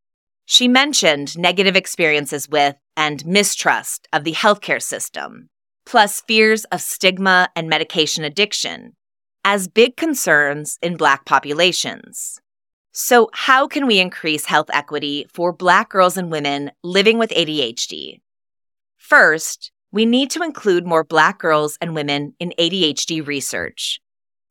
She 0.52 0.68
mentioned 0.68 1.38
negative 1.38 1.76
experiences 1.76 2.50
with 2.50 2.76
and 2.98 3.24
mistrust 3.24 4.08
of 4.12 4.24
the 4.24 4.34
healthcare 4.34 4.82
system, 4.82 5.50
plus 5.86 6.22
fears 6.22 6.66
of 6.72 6.82
stigma 6.82 7.50
and 7.56 7.70
medication 7.70 8.24
addiction, 8.24 8.94
as 9.46 9.68
big 9.68 9.96
concerns 9.96 10.80
in 10.82 10.98
Black 10.98 11.24
populations. 11.26 12.42
So, 12.92 13.30
how 13.32 13.68
can 13.68 13.86
we 13.86 14.00
increase 14.00 14.46
health 14.46 14.72
equity 14.74 15.28
for 15.32 15.54
Black 15.54 15.90
girls 15.90 16.18
and 16.18 16.32
women 16.32 16.72
living 16.84 17.20
with 17.20 17.30
ADHD? 17.30 18.20
First, 18.98 19.72
we 19.92 20.04
need 20.04 20.32
to 20.32 20.42
include 20.42 20.84
more 20.84 21.04
Black 21.04 21.38
girls 21.38 21.78
and 21.80 21.94
women 21.94 22.34
in 22.40 22.56
ADHD 22.58 23.26
research, 23.26 24.02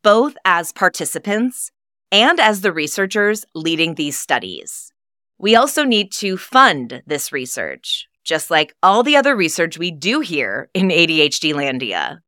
both 0.04 0.36
as 0.44 0.70
participants 0.70 1.72
and 2.12 2.38
as 2.38 2.60
the 2.60 2.72
researchers 2.72 3.44
leading 3.52 3.96
these 3.96 4.16
studies. 4.16 4.92
We 5.40 5.54
also 5.54 5.84
need 5.84 6.10
to 6.14 6.36
fund 6.36 7.02
this 7.06 7.30
research, 7.30 8.08
just 8.24 8.50
like 8.50 8.74
all 8.82 9.04
the 9.04 9.16
other 9.16 9.36
research 9.36 9.78
we 9.78 9.92
do 9.92 10.18
here 10.18 10.68
in 10.74 10.88
ADHD 10.88 11.54
Landia. 11.54 12.18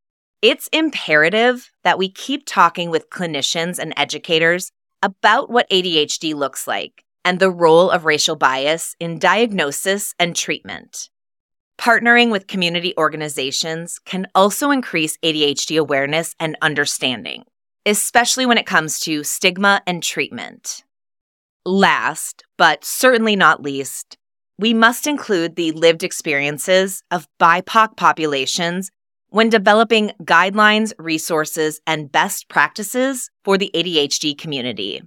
It's 0.42 0.68
imperative 0.72 1.72
that 1.82 1.98
we 1.98 2.08
keep 2.08 2.44
talking 2.46 2.88
with 2.88 3.10
clinicians 3.10 3.80
and 3.80 3.92
educators 3.96 4.70
about 5.02 5.50
what 5.50 5.68
ADHD 5.70 6.34
looks 6.34 6.68
like 6.68 7.04
and 7.24 7.40
the 7.40 7.50
role 7.50 7.90
of 7.90 8.04
racial 8.04 8.36
bias 8.36 8.94
in 9.00 9.18
diagnosis 9.18 10.14
and 10.20 10.36
treatment. 10.36 11.10
Partnering 11.78 12.30
with 12.30 12.46
community 12.46 12.94
organizations 12.96 13.98
can 14.04 14.28
also 14.36 14.70
increase 14.70 15.18
ADHD 15.18 15.80
awareness 15.80 16.36
and 16.38 16.56
understanding, 16.62 17.44
especially 17.84 18.46
when 18.46 18.58
it 18.58 18.66
comes 18.66 19.00
to 19.00 19.24
stigma 19.24 19.82
and 19.84 20.00
treatment. 20.00 20.84
Last, 21.66 22.42
but 22.56 22.86
certainly 22.86 23.36
not 23.36 23.62
least, 23.62 24.16
we 24.58 24.72
must 24.72 25.06
include 25.06 25.56
the 25.56 25.72
lived 25.72 26.02
experiences 26.02 27.02
of 27.10 27.28
BIPOC 27.38 27.98
populations 27.98 28.90
when 29.28 29.50
developing 29.50 30.12
guidelines, 30.22 30.94
resources, 30.98 31.78
and 31.86 32.10
best 32.10 32.48
practices 32.48 33.30
for 33.44 33.58
the 33.58 33.70
ADHD 33.74 34.36
community. 34.38 35.02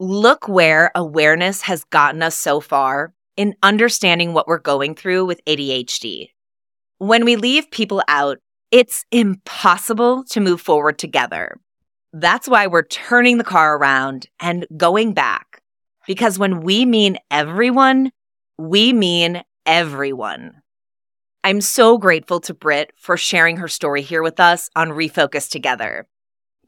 Look 0.00 0.48
where 0.48 0.90
awareness 0.94 1.60
has 1.62 1.84
gotten 1.84 2.22
us 2.22 2.36
so 2.36 2.60
far 2.60 3.12
in 3.36 3.54
understanding 3.62 4.32
what 4.32 4.48
we're 4.48 4.58
going 4.58 4.94
through 4.94 5.26
with 5.26 5.44
ADHD. 5.44 6.30
When 6.96 7.26
we 7.26 7.36
leave 7.36 7.70
people 7.70 8.02
out, 8.08 8.38
it's 8.70 9.04
impossible 9.10 10.24
to 10.30 10.40
move 10.40 10.62
forward 10.62 10.98
together. 10.98 11.60
That's 12.14 12.48
why 12.48 12.66
we're 12.66 12.82
turning 12.82 13.36
the 13.36 13.44
car 13.44 13.76
around 13.76 14.26
and 14.40 14.66
going 14.78 15.12
back 15.12 15.51
because 16.06 16.38
when 16.38 16.60
we 16.60 16.84
mean 16.84 17.18
everyone, 17.30 18.12
we 18.58 18.92
mean 18.92 19.42
everyone. 19.66 20.62
I'm 21.44 21.60
so 21.60 21.98
grateful 21.98 22.40
to 22.40 22.54
Britt 22.54 22.92
for 22.96 23.16
sharing 23.16 23.56
her 23.56 23.68
story 23.68 24.02
here 24.02 24.22
with 24.22 24.38
us 24.38 24.70
on 24.76 24.90
Refocused 24.90 25.50
Together. 25.50 26.06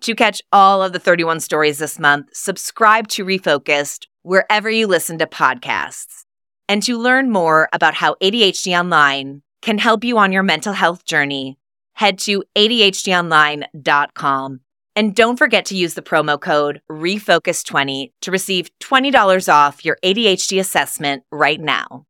To 0.01 0.15
catch 0.15 0.43
all 0.53 0.83
of 0.83 0.93
the 0.93 0.99
31 0.99 1.41
stories 1.41 1.79
this 1.79 1.99
month, 1.99 2.29
subscribe 2.33 3.09
to 3.09 3.25
Refocused 3.25 4.07
wherever 4.23 4.69
you 4.69 4.87
listen 4.87 5.19
to 5.19 5.27
podcasts. 5.27 6.25
And 6.69 6.83
to 6.83 6.99
learn 6.99 7.31
more 7.31 7.69
about 7.73 7.95
how 7.95 8.17
ADHD 8.23 8.79
Online 8.79 9.43
can 9.63 9.79
help 9.79 10.03
you 10.03 10.19
on 10.19 10.33
your 10.33 10.43
mental 10.43 10.73
health 10.73 11.05
journey, 11.05 11.59
head 11.95 12.19
to 12.21 12.43
ADHDonline.com 12.57 14.61
and 14.97 15.15
don't 15.15 15.37
forget 15.37 15.65
to 15.67 15.77
use 15.77 15.95
the 15.95 16.03
promo 16.03 16.41
code 16.41 16.81
REFOCUS20 16.91 18.13
to 18.23 18.31
receive 18.31 18.71
$20 18.81 19.53
off 19.53 19.85
your 19.85 19.99
ADHD 20.05 20.61
assessment 20.61 21.25
right 21.31 21.61
now. 21.61 22.07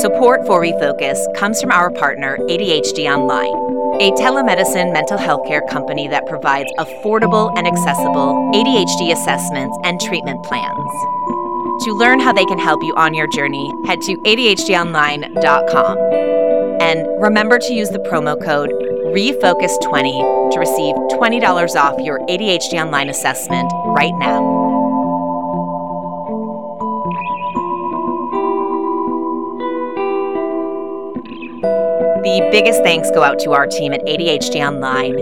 Support 0.00 0.46
for 0.46 0.60
Refocus 0.60 1.16
comes 1.36 1.60
from 1.60 1.70
our 1.70 1.90
partner, 1.90 2.38
ADHD 2.38 3.08
Online, 3.10 3.54
a 4.02 4.10
telemedicine 4.20 4.92
mental 4.92 5.16
health 5.16 5.46
care 5.46 5.62
company 5.70 6.08
that 6.08 6.26
provides 6.26 6.70
affordable 6.78 7.56
and 7.56 7.66
accessible 7.66 8.50
ADHD 8.52 9.12
assessments 9.12 9.78
and 9.84 10.00
treatment 10.00 10.44
plans. 10.44 10.90
To 11.84 11.92
learn 11.92 12.20
how 12.20 12.32
they 12.32 12.44
can 12.46 12.58
help 12.58 12.82
you 12.82 12.94
on 12.96 13.14
your 13.14 13.26
journey, 13.28 13.72
head 13.86 14.00
to 14.02 14.16
ADHDonline.com. 14.16 15.98
And 16.80 17.06
remember 17.22 17.58
to 17.58 17.72
use 17.72 17.90
the 17.90 17.98
promo 18.00 18.42
code 18.42 18.70
Refocus20 19.16 20.52
to 20.52 20.60
receive 20.60 20.94
$20 20.94 21.74
off 21.74 21.98
your 22.00 22.18
ADHD 22.28 22.74
Online 22.74 23.08
assessment 23.08 23.72
right 23.86 24.12
now. 24.18 24.42
The 32.22 32.48
biggest 32.52 32.82
thanks 32.82 33.10
go 33.12 33.22
out 33.22 33.38
to 33.38 33.52
our 33.52 33.66
team 33.66 33.94
at 33.94 34.04
ADHD 34.04 34.56
Online 34.56 35.16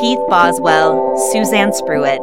Keith 0.00 0.18
Boswell, 0.30 1.14
Suzanne 1.30 1.72
Spruitt, 1.72 2.20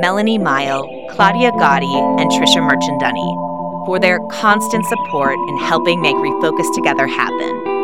Melanie 0.00 0.38
Mile, 0.38 0.82
Claudia 1.10 1.52
Gotti, 1.52 2.20
and 2.20 2.28
Trisha 2.32 2.60
Merchandunny 2.68 3.86
for 3.86 4.00
their 4.00 4.18
constant 4.32 4.84
support 4.86 5.38
in 5.48 5.56
helping 5.58 6.02
make 6.02 6.16
Refocused 6.16 6.74
Together 6.74 7.06
happen. 7.06 7.77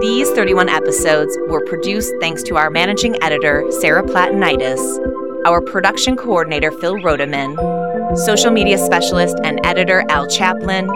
These 0.00 0.30
31 0.30 0.68
episodes 0.70 1.36
were 1.48 1.62
produced 1.66 2.12
thanks 2.20 2.42
to 2.44 2.56
our 2.56 2.70
managing 2.70 3.22
editor, 3.22 3.70
Sarah 3.80 4.02
Platanitis, 4.02 4.80
our 5.46 5.60
production 5.60 6.16
coordinator, 6.16 6.70
Phil 6.70 6.96
Rodeman, 6.96 7.54
social 8.16 8.50
media 8.50 8.78
specialist 8.78 9.36
and 9.44 9.60
editor, 9.64 10.04
Al 10.08 10.26
Chaplin, 10.26 10.88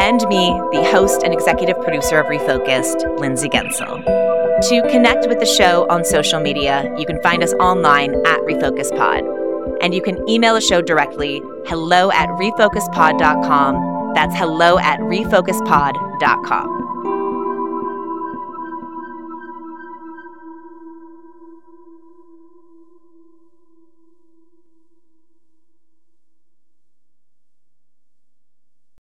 and 0.00 0.26
me, 0.28 0.50
the 0.72 0.82
host 0.90 1.22
and 1.22 1.32
executive 1.32 1.80
producer 1.82 2.18
of 2.18 2.26
Refocused, 2.26 3.20
Lindsay 3.20 3.48
Guentzel. 3.48 4.02
To 4.04 4.82
connect 4.90 5.28
with 5.28 5.38
the 5.38 5.46
show 5.46 5.86
on 5.88 6.04
social 6.04 6.40
media, 6.40 6.92
you 6.98 7.06
can 7.06 7.22
find 7.22 7.42
us 7.42 7.52
online 7.54 8.14
at 8.26 8.40
RefocusedPod. 8.40 9.78
And 9.80 9.94
you 9.94 10.02
can 10.02 10.28
email 10.28 10.54
the 10.54 10.60
show 10.60 10.82
directly, 10.82 11.40
hello 11.66 12.10
at 12.10 12.28
refocusedpod.com 12.30 13.94
That's 14.14 14.34
hello 14.36 14.78
at 14.78 14.98
refocusedpod.com. 15.00 16.83